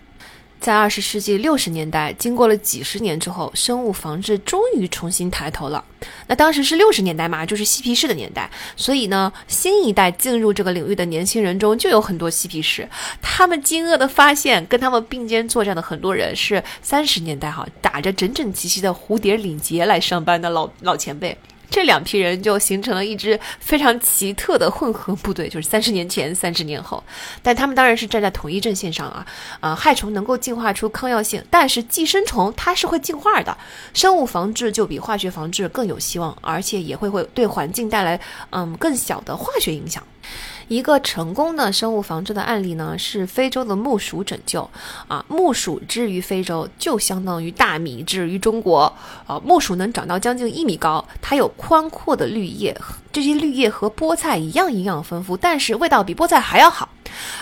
[0.64, 5.83] 在二十世纪六十年代，经过了几十年之后，生物防治终于重新抬头了。
[6.27, 12.88] 那当时是六十年代嘛，就是嬉皮士的年代，所以呢，新一代进入这个领域的年轻人中就有很多嬉皮士。
[13.22, 21.38] 他们惊愕地发现，跟他们并肩作战的很多人是三十年代哈打着整整齐齐的蝴蝶领结来上班的老老前辈。
[21.74, 27.03] 这两批人就形成了一支非常奇特的混合部队，就是三十年前、三十年后，
[27.42, 29.26] 但他们当然是站在统一阵线上啊！
[29.60, 33.58] 啊，害虫能够进化出抗药性，但是寄生虫它是会进化的，
[33.92, 38.19] 生物防治就比化学防治更有希望，而且也会会对环境带来
[38.52, 40.03] 嗯更小的化学影响。
[40.67, 44.69] 一个成功的生物防治的案例呢，是非洲的木薯拯救。
[45.08, 48.92] 啊，木薯之于非洲，就相当于大米之于中国。
[49.25, 52.75] 啊，木薯能长到将近一米高，它有宽阔的绿叶，
[53.11, 56.90] 这些绿叶和菠菜一样营养丰富，但是味道比菠菜还要好。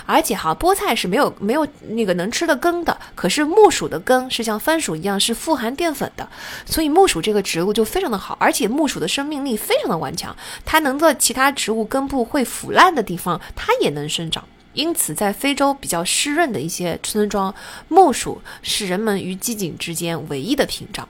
[0.06, 6.28] 而且哈，菠菜是没有没有那个能吃的根的，可是木薯的根是像番薯一样是富含淀粉的，
[6.64, 14.44] 所以木薯这个植物就非常的好，而且木薯的生命力非常的顽强，它能在其他植物根部会腐烂的地方，它也能生长。
[14.74, 17.54] 因此，在非洲比较湿润的一些村庄，
[17.88, 21.06] 木薯是人们与饥馑之间唯一的屏障。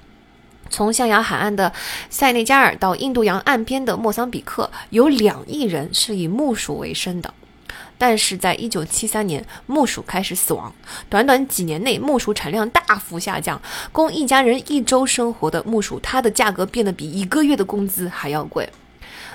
[0.68, 1.72] 从象牙海岸的
[2.10, 7.32] 塞内加尔到印度洋岸边的莫桑比克，有两亿人是以木薯为生的。
[8.02, 10.74] 但是在一九七三年，木薯开始死亡。
[11.08, 18.68] 短短几年内，木薯产量大幅下降，供一家人一周生活的木薯，它的价格变得比一个月的工资还要贵。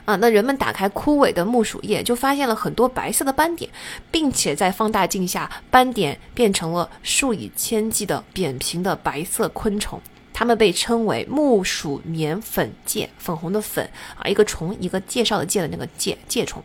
[0.03, 3.71] 啊，那人们打开枯萎的木薯叶，就发现了很多白色的斑点，
[4.11, 10.01] 并且在放大镜下，斑点变成了数以千计的扁平的白色昆虫，
[10.33, 16.61] 它们被称为木薯棉粉介，粉红的粉啊，一个虫，一个介绍的介的那个介介虫。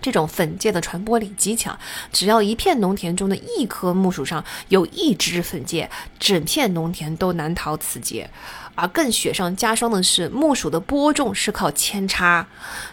[0.00, 1.78] 这种粉介的传播力极强，
[2.12, 8.30] 只要一片农田中的一棵木薯上有一只粉介，整片农田都难逃此劫。
[8.76, 12.46] 而更雪上加霜的是，木薯的播种是靠扦插。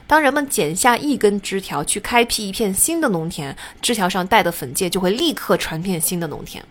[0.06, 6.64] 当人们剪下一根枝条去开辟一片新的农田，枝条上带的粉介就会立刻传遍新的农田。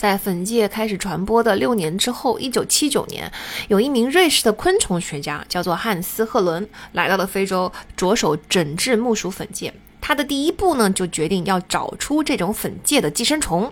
[0.00, 3.30] 在粉介开始传播的六年之后，一九七九年，
[3.68, 9.74] 有一名瑞士的昆虫学家叫做汉斯·赫伦，来到了非洲，着手整治木薯粉介。
[10.00, 13.70] 他的第一步呢，就决定要找出这种粉介的寄生虫。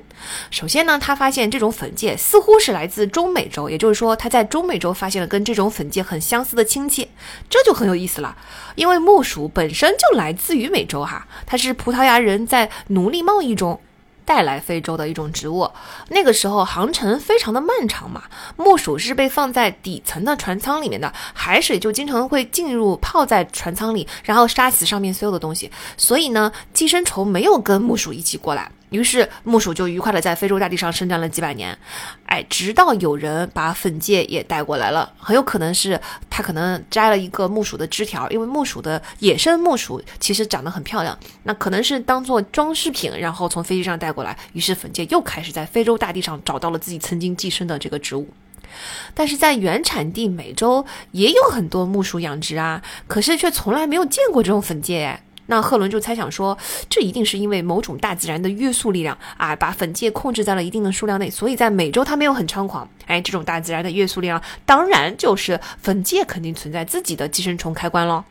[0.50, 7.08] 首先呢，他发现这种粉介似乎是来自中美洲，也就是说，他在中美洲发现了跟这种粉介很相似的亲戚，
[7.48, 8.36] 这就很有意思了。
[8.74, 13.80] 因为木薯本身就来自于美洲哈，它是葡萄牙人在奴隶贸易中。
[14.28, 15.70] 带来非洲的一种植物，
[16.10, 18.24] 那个时候航程非常的漫长嘛，
[18.58, 28.70] 木薯是被放在底层的船舱里面的，海水就经常会进入泡在船舱里，然后杀死上面所有的东西，所以呢，寄生虫没有跟木薯一起过来。
[28.90, 31.76] 于是木薯就愉快的在非洲大地上生长了几百年，
[32.26, 36.00] 哎，直到有人把粉介也带过来了，很有可能是
[36.30, 48.28] 他可能摘了一个木薯的枝条，因为木薯的野生木薯其实长得很漂亮，那可能是当做装饰品，然后从飞机上带过来，于是粉介又开始在非洲大地上找到了自己曾经寄生的这个植物，
[49.14, 55.22] 但是在原产地美洲也有很多木薯养殖啊，可是却从来没有见过这种粉介哎。
[55.50, 56.56] 那赫伦就猜想说，
[56.88, 62.88] 这一定是因为某种大自然的约束力量啊，把粉介控制在了一定的数量内，所以在美洲它没有很猖狂。
[63.06, 68.22] 哎，这种大自然的约束力量，当然就是粉介肯定存在自己的寄生虫开关喽。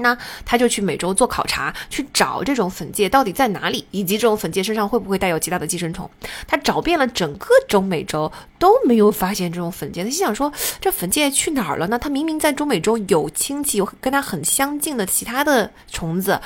[0.00, 6.10] 那他就去美洲做考察，去找这种粉介到底在哪里，以及这种粉介身上会不会带有其他的寄生虫。
[6.46, 11.98] 他找遍了整个中美洲都没有发现这种粉介，他心想说：这粉介去哪儿了呢？
[11.98, 16.40] 他明明在中美洲有亲戚，有跟他很相近的其他的虫子，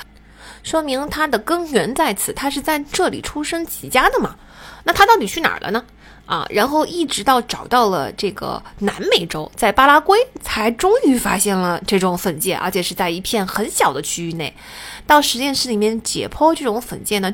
[0.63, 4.35] 说明它的根源在此，它是在这里出生起家的嘛？
[4.83, 5.83] 那他到底去哪儿了呢？
[6.25, 14.53] 啊，然后一直到找到了这个南美洲，在巴拉圭才终于发现了这种粉介，而且是在一片很小的区域内。
[15.05, 17.33] 到实验室里面解剖这种粉介呢，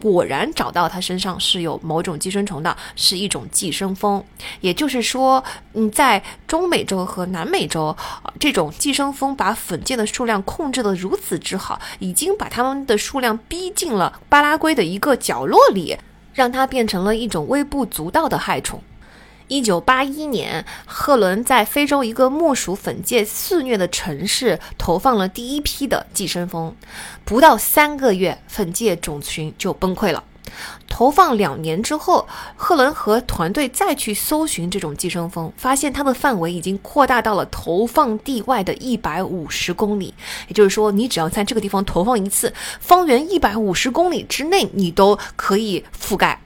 [0.00, 4.24] 果然找到它身上是有某种寄生虫的，是一种寄生蜂。
[4.62, 5.44] 也就是说，
[5.74, 7.94] 嗯，在中美洲和南美洲，
[8.40, 15.98] 这种寄生蜂把粉介的数量控制得如此之好，已经把它们的数量逼近了巴拉圭的一个角落里。
[16.32, 18.82] 让它变成了一种微不足道的害虫。
[19.48, 26.74] 一九八一年，赫伦在非洲一个木薯粉介肆虐的城市投放了第一批的寄生蜂，
[27.24, 30.24] 不到三个月，粉介种群就崩溃了。
[30.92, 40.12] 投放两年之后，赫伦和团队再去搜寻这种寄生蜂，发现它的范围已经扩大到了投放地外的一百五十公里。
[40.48, 46.38] 也就是说，你只要在这个地方投放一次，方圆一百五十公里之内，你都可以覆盖。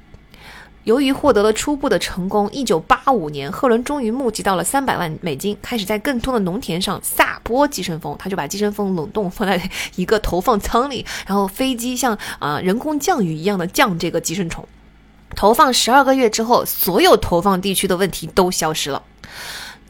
[0.86, 8.16] 由于获得了初步的成功，一九八五年，赫伦终于募集到了三百万美金，开始在更多的农田上撒播寄生蜂。
[8.16, 9.60] 他就把寄生蜂冷冻放在
[9.96, 14.64] 一个投放舱里，然后飞机像啊人工降雨一样的降这个寄生虫。
[15.34, 19.02] 投放十二个月之后，所有投放地区的问题都消失了。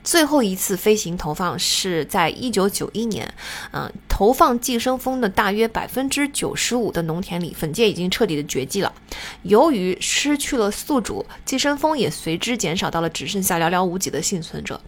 [0.07, 3.35] 最后一次飞行投放是在一九九一年，
[3.73, 8.94] 嗯，投放寄生蜂的大约百分之九十五的农田里，粉介已经彻底的绝迹了。
[9.43, 14.81] 由于失去了宿主，寄生蜂也随之减少到了只剩下寥寥无几的幸存者。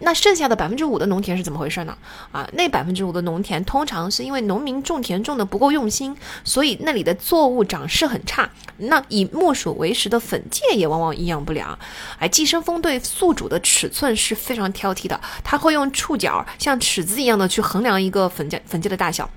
[0.00, 1.96] 那剩下的百分之五的农田是怎么回事呢？
[2.32, 8.50] 啊，那百分之五的农田通常是因为农民种田种的不够用心，所以那里的作物长势很差。
[8.76, 11.78] 那以木薯为食的粉介也往往营养不良。
[12.18, 19.30] 哎，寄生蜂对宿主的尺寸是非常挑剔的，它会用触角像尺子一样的去衡量一个粉介粉介的大小。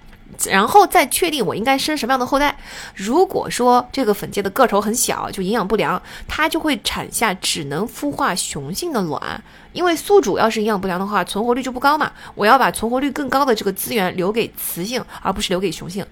[0.46, 2.56] 然后再确定我应该生什么样的后代。
[2.94, 9.44] 如果说这个粉介的个头很小，就营养不良，它就会产下只能孵化雄性的卵。
[9.74, 12.12] 因为宿主要是营养不良的话，存活率就不高嘛。
[12.36, 16.06] 我要把存活率更高的这个资源留给雌性，而不是留给雄性。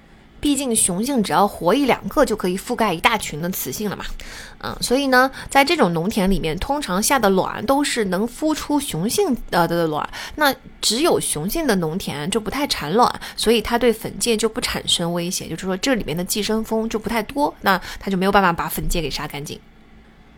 [0.45, 4.05] 毕竟雄性只要活一两个就可以覆盖一大群的雌性了嘛，
[4.59, 19.59] 嗯，所以呢，在这种农田里面，通常下的卵都是能孵出雄性呃的卵，那只有雄性的农田就不太产卵，所以它对粉介就不产生威胁，就是说这里面的寄生蜂就不太多，那它就没有办法把粉介给杀干净。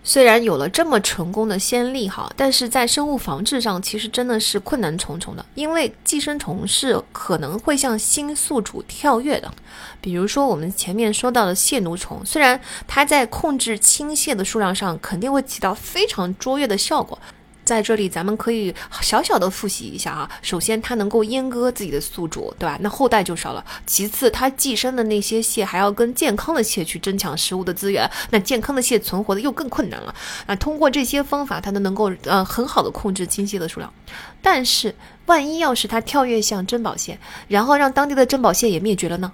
[0.08, 9.52] 虽然有了这么成功的先例哈，但是在生物防治上其实真的是困难重重的，因为寄生虫是可能会向新宿主跳跃的。
[10.00, 17.20] 比如说我们前面说到的蟹奴虫，虽然它在控制青蟹的数量上肯定会起到非常卓越的效果。
[17.68, 20.32] 在这里，咱们可以小小的复习一下啊。
[20.42, 22.78] 首先，它能够阉割自己的宿主，对吧？
[22.80, 23.64] 那后代就少了。
[23.86, 30.16] 其次，它寄生的那些蟹还要跟健康的蟹去争抢食物的资源，那健康的蟹存活的又更困难了。
[30.46, 33.94] 那通过这些方法，它都能够呃很好的控制青蟹的数量。
[34.42, 39.34] 但是，万一要是它跳跃向珍宝蟹，然后让当地的珍宝蟹也灭绝了呢？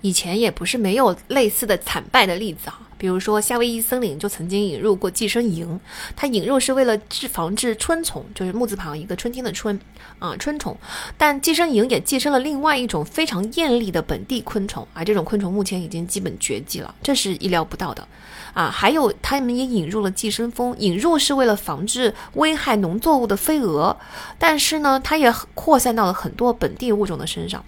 [0.00, 2.78] 以前也不是没有类似的惨败的例子啊。
[3.04, 5.78] 比如说，夏威夷森林就曾经引入过寄生蝇，
[6.16, 9.78] 它引入是为了治防治春虫，就是木字旁一个春天的春，
[10.18, 10.74] 啊，春虫。
[11.18, 18.08] 但寄生蝇也寄生了另外一种非常艳丽的本地昆虫，啊，这种昆虫目前已经基本绝迹了，这是意料不到的。
[18.54, 23.96] 啊，还有他们也引入了寄生蜂，引入是为了防治危害农作物的飞蛾，
[24.38, 27.62] 但是呢，它也扩散到了很多本地物种的身上。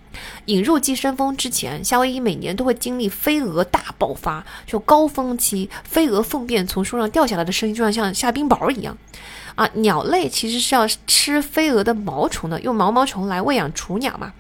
[0.47, 8.97] 引入寄生蜂之前，夏威夷每年都会经历飞蛾大爆发，就高峰期，飞蛾粪便从树上掉下来的声音就像像下冰雹一样。
[9.57, 14.33] 啊，鸟类其实是要吃飞蛾的毛虫的，用毛毛虫来喂养雏鸟嘛。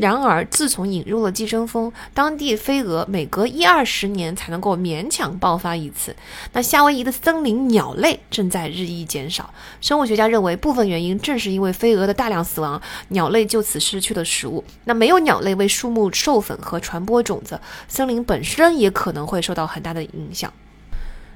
[0.00, 6.14] 然而，自从引入了寄生蜂，当地飞蛾每隔一二十年才能够勉强爆发一次。
[6.52, 9.52] 那夏威夷的森林鸟类正在日益减少。
[9.80, 14.64] 生物学家认为，部分原因正是因为飞蛾的大量死亡，鸟类就此失去了食物。
[14.84, 20.52] 那没有鸟类为树木授粉和传播种子，森林本身也可能会受到很大的影响。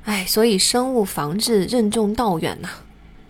[0.05, 2.68] 哎，所以生物防治任重道远呐。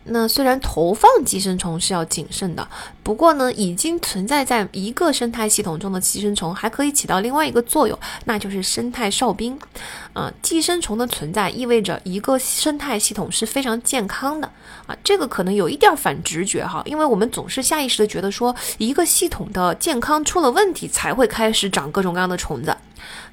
[0.09, 2.67] 那虽然投放寄生虫是要谨慎的，
[3.03, 9.59] 不过呢，已经存在在一个生态系统中的寄生虫还可以起到另外一个作用，那就是生态哨兵。
[10.13, 14.51] 啊，寄生虫的存在意味着一个生态系统是非常健康的
[14.87, 22.75] 啊，这个可能有一点反直觉哈，因为我们总是下意识的觉得说一个系统的健康出了问题才会开始长各种各样的虫子。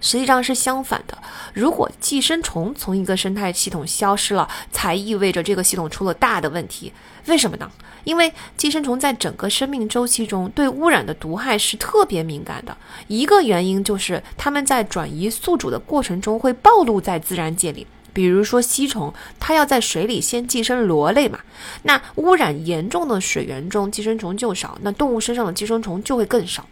[0.02, 1.18] 实际上是相反的。
[1.54, 6.92] 如果寄生虫从一个生态系统消失了，才意味着这个系统出了大的问题。
[7.28, 7.72] 为什么呢？
[8.04, 12.76] 因为寄生虫在整个生命周期中对污染的毒害是特别敏感的。
[13.08, 17.88] 一个原因就是它们在转移宿主的过程中会暴露在自然界里。
[18.12, 21.40] 比如说吸虫，它要在水里先寄生螺类嘛。
[21.84, 26.68] 那污染严重的水源中，寄生虫就少，那动物身上的寄生虫就会更少。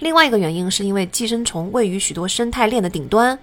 [0.00, 3.38] 另外一个原因是因为寄生虫位于许多生态链的顶端。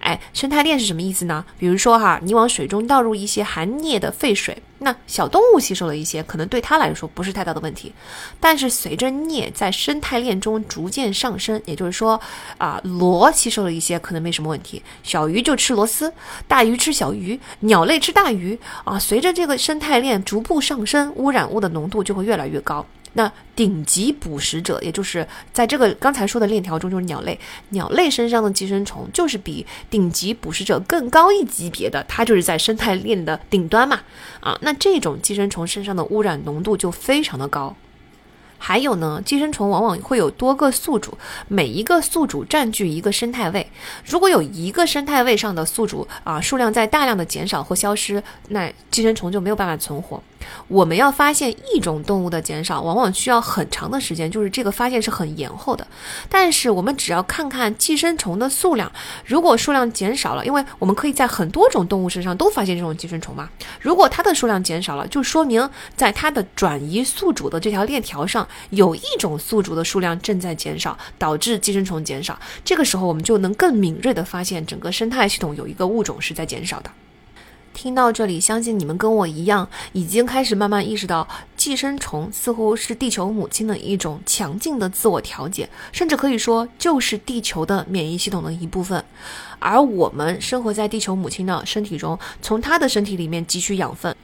[0.00, 1.44] 哎，生态链是什么意思呢？
[1.58, 7.92] 比如说哈，你往水中倒入一些含镍的废水，那小动物吸收了一些，可能对它来说不是太大的问题。
[8.38, 12.20] 但是随着镍在生态链中逐渐上升，也就是说
[12.58, 14.82] 啊，螺吸收了一些，可能没什么问题。
[15.02, 16.12] 小鱼就吃螺丝，
[16.46, 18.98] 大鱼吃小鱼，鸟类吃大鱼啊。
[18.98, 22.84] 随着这个生态链逐步上升，污染物的浓度就会越来越高。
[23.14, 27.38] 那顶级捕食者，也就是在这个刚才说的链条中，就是鸟类。
[27.70, 34.00] 鸟类身上的寄生虫，就是比顶级捕食者更高一级别的，它就是在生态链的顶端嘛。
[34.40, 37.74] 啊，那这种寄生虫身上的污染浓度就非常的高。
[38.56, 41.18] 还有呢，寄生虫往往会有多个宿主，
[41.48, 43.70] 每一个宿主占据一个生态位。
[44.06, 50.22] 如果有一个生态位上的宿主啊数量在大量的减少或消失，那寄生虫就没有办法存活。
[50.68, 55.86] 我们要发现一种动物的减少，往往需要很长的时间，就是这个发现是很延后的。
[56.28, 58.90] 但是我们只要看看寄生虫的数量，
[59.24, 63.48] 如果数量减少了，因为我们可以在很多种动物身上都发现这种寄生虫嘛。
[63.80, 72.38] 如果它的数量减少了，就说明在它的转移宿主的这条链条上，有一种宿主的数量正在减少，导致寄生虫减少。
[72.64, 76.90] 这个时候，我们就能更敏锐地发现整个生态系统有一个物种是在减少的。
[77.74, 89.04] 听到这里，相信你们跟我一样，已经开始慢慢意识到，寄生虫似乎是地球母亲的一种强劲的自我调节，甚至可以说就是地球的免疫系统的一部分。
[89.58, 94.14] 而我们生活在地球母亲的身体中，从她的身体里面汲取养分。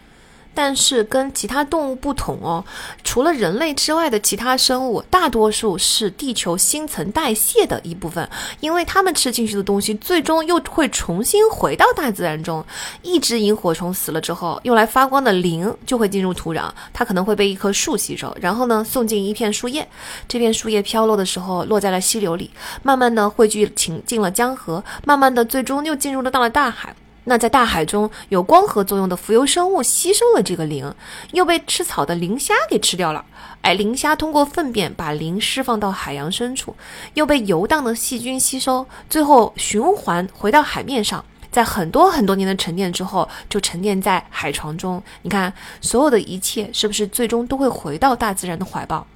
[0.55, 2.65] 但是跟其他动物不同哦，
[3.05, 8.29] 除了人类之外的其他生物，大多数是地球新陈代谢的一部分，
[8.61, 12.65] 因为它们吃进去的东西，最终又会重新回到大自然中。
[13.03, 19.89] 一只萤火虫死了之后，用来发光的磷就会进入土壤，它可能会被一棵树吸收，然后呢送进一片树叶，
[20.29, 22.51] 这片树叶飘落的时候落在了溪流里，
[22.83, 26.95] 慢慢的汇聚进进了江河，慢慢的最终又进入了到了大海。
[27.25, 30.95] 那在大海中有光合作用的浮游生物吸收了这个磷，
[31.33, 33.25] 又被吃草的磷虾给吃掉了。
[33.61, 36.75] 哎，磷虾通过粪便把磷释放到海洋深处，
[37.15, 45.03] 又被游荡的细菌吸收，最后循环回到海面上，在很多很多年的沉淀之后，就沉淀在海床中。
[45.21, 49.07] 你看，所有的一切是不是最终都会回到大自然的怀抱？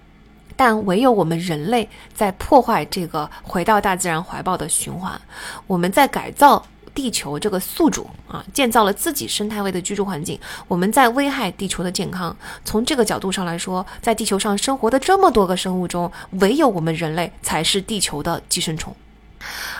[0.56, 5.18] 但唯有我们人类在破坏这个回到大自然怀抱的循环，
[5.66, 6.64] 我们在改造。
[6.94, 12.34] 地球这个宿主啊，建造了自己生态位的居住环境，我们在危害地球的健康。
[12.64, 18.94] 从这个角度上来说，在地球上生活的这么多个生物中，唯有我们人类才是地球的寄生虫。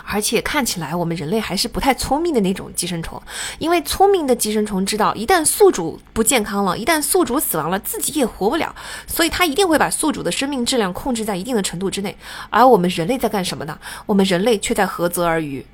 [0.04, 3.22] 而且看起来我们人类还是不太聪明的那种寄生虫，
[3.58, 8.74] 因为聪明的寄生虫知道，一旦宿主不健康了，一旦宿主死亡了，自己也活不了，
[9.06, 12.14] 所以它一定会把宿主的生命质量控制在一定的程度之内。
[12.50, 13.78] 而我们人类在干什么呢？
[14.04, 15.64] 我们人类却在涸泽而渔。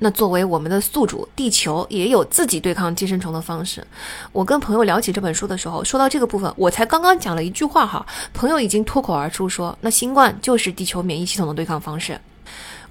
[0.00, 3.84] 那作为我们的宿主，地球也有自己对抗寄生虫的方式。
[4.32, 12.20] 我跟朋友聊起这本书的时候，说到这个部分，我才刚刚讲了一句话哈，朋友已经脱口而出说：“那新冠就是地球免疫系统的对抗方式。”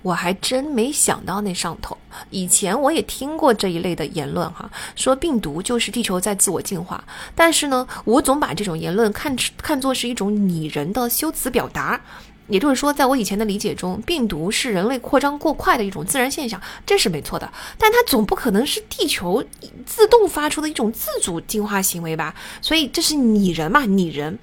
[0.04, 1.98] 我还真没想到那上头。
[2.30, 7.04] 以前我也听过这一类的言论哈，说病毒就是地球在自我进化，
[7.34, 12.00] 但是呢，我总把这种言论看看作是一种拟人的修辞表达。
[12.48, 17.52] 也就是说，在我以前的理解中，病毒是人类扩张过快的一种自然现象，这是没错的。
[17.78, 19.44] 但它总不可能是地球
[19.86, 22.34] 自动发出的一种自主进化行为吧？
[22.62, 23.86] 所以这是拟人嘛？
[23.86, 24.40] 拟人。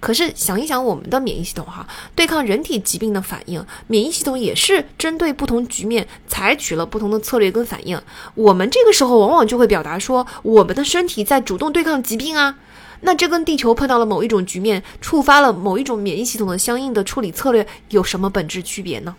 [0.00, 8.00] 可是想一想，我们的免疫系统哈，对抗人体疾病的反应，免疫系统也是针对不同局面采取了不同的策略跟反应。
[8.36, 12.56] 我们这个时候往往就会表达说，我们的身体在主动对抗疾病啊。
[13.00, 19.14] 那这跟地球碰到了某一种局面，触发了某一种免疫系统的相应的处理策略有什么本质区别呢？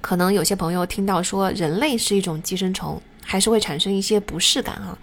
[0.00, 4.98] 可能有些朋友听到说人类是一种寄生虫，还是会产生一些不适感啊。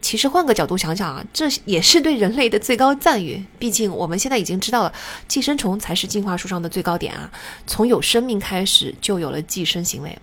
[0.00, 3.44] 其实换个角度想想啊，这也是对人类的最高赞誉。
[3.58, 4.92] 毕竟我们现在已经知道了，
[5.28, 7.30] 寄生虫才是进化树上的最高点啊。
[7.66, 10.18] 从有生命开始，就有了寄生行为。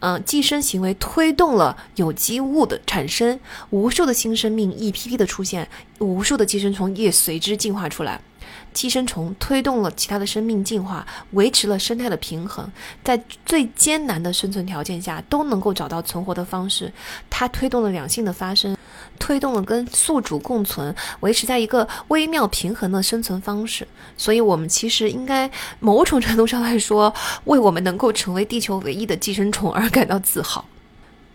[0.00, 3.38] 嗯，寄生行为推动了有机物的产生，
[3.70, 5.68] 无数的新生命一批批的出现，
[6.00, 8.20] 无数的寄生虫也随之进化出来。
[8.74, 12.70] 寄生虫推动了其他的生命进化，维持了生态的平衡，
[13.04, 16.90] 在最艰难的生存条件下都能够找到存活的方式。
[17.28, 18.74] 它推动了两性的发生，
[19.22, 23.86] 推动了跟宿主共存，维持在一个微妙平衡的生存方式。
[24.16, 30.64] 所以，我们其实应该某种程度上来说，为我们能够成为地球唯一的寄生虫而感到自豪。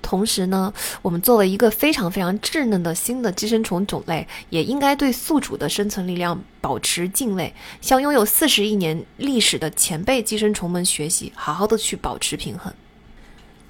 [0.02, 12.74] 同时呢，我们作为一个非常非常稚嫩的新的寄生虫种类，也应该对宿主的生存力量保持敬畏，向拥有四十亿年历史的前辈寄生虫们学习，好好的去保持平衡。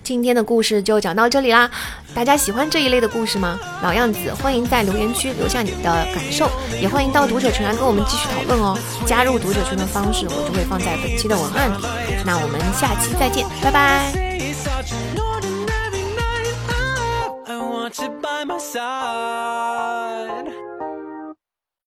[0.07, 1.69] 今天的故事就讲到这里啦，
[2.15, 3.59] 大家喜欢这一类的故事吗？
[3.83, 6.49] 老样子，欢迎在留言区留下你的感受，
[6.81, 8.79] 也欢迎到读者群来跟我们继续讨论哦。
[9.05, 11.85] 加入读者群的方式我就会放在本期的文案里。
[12.25, 14.13] 那我们下期再见，拜拜。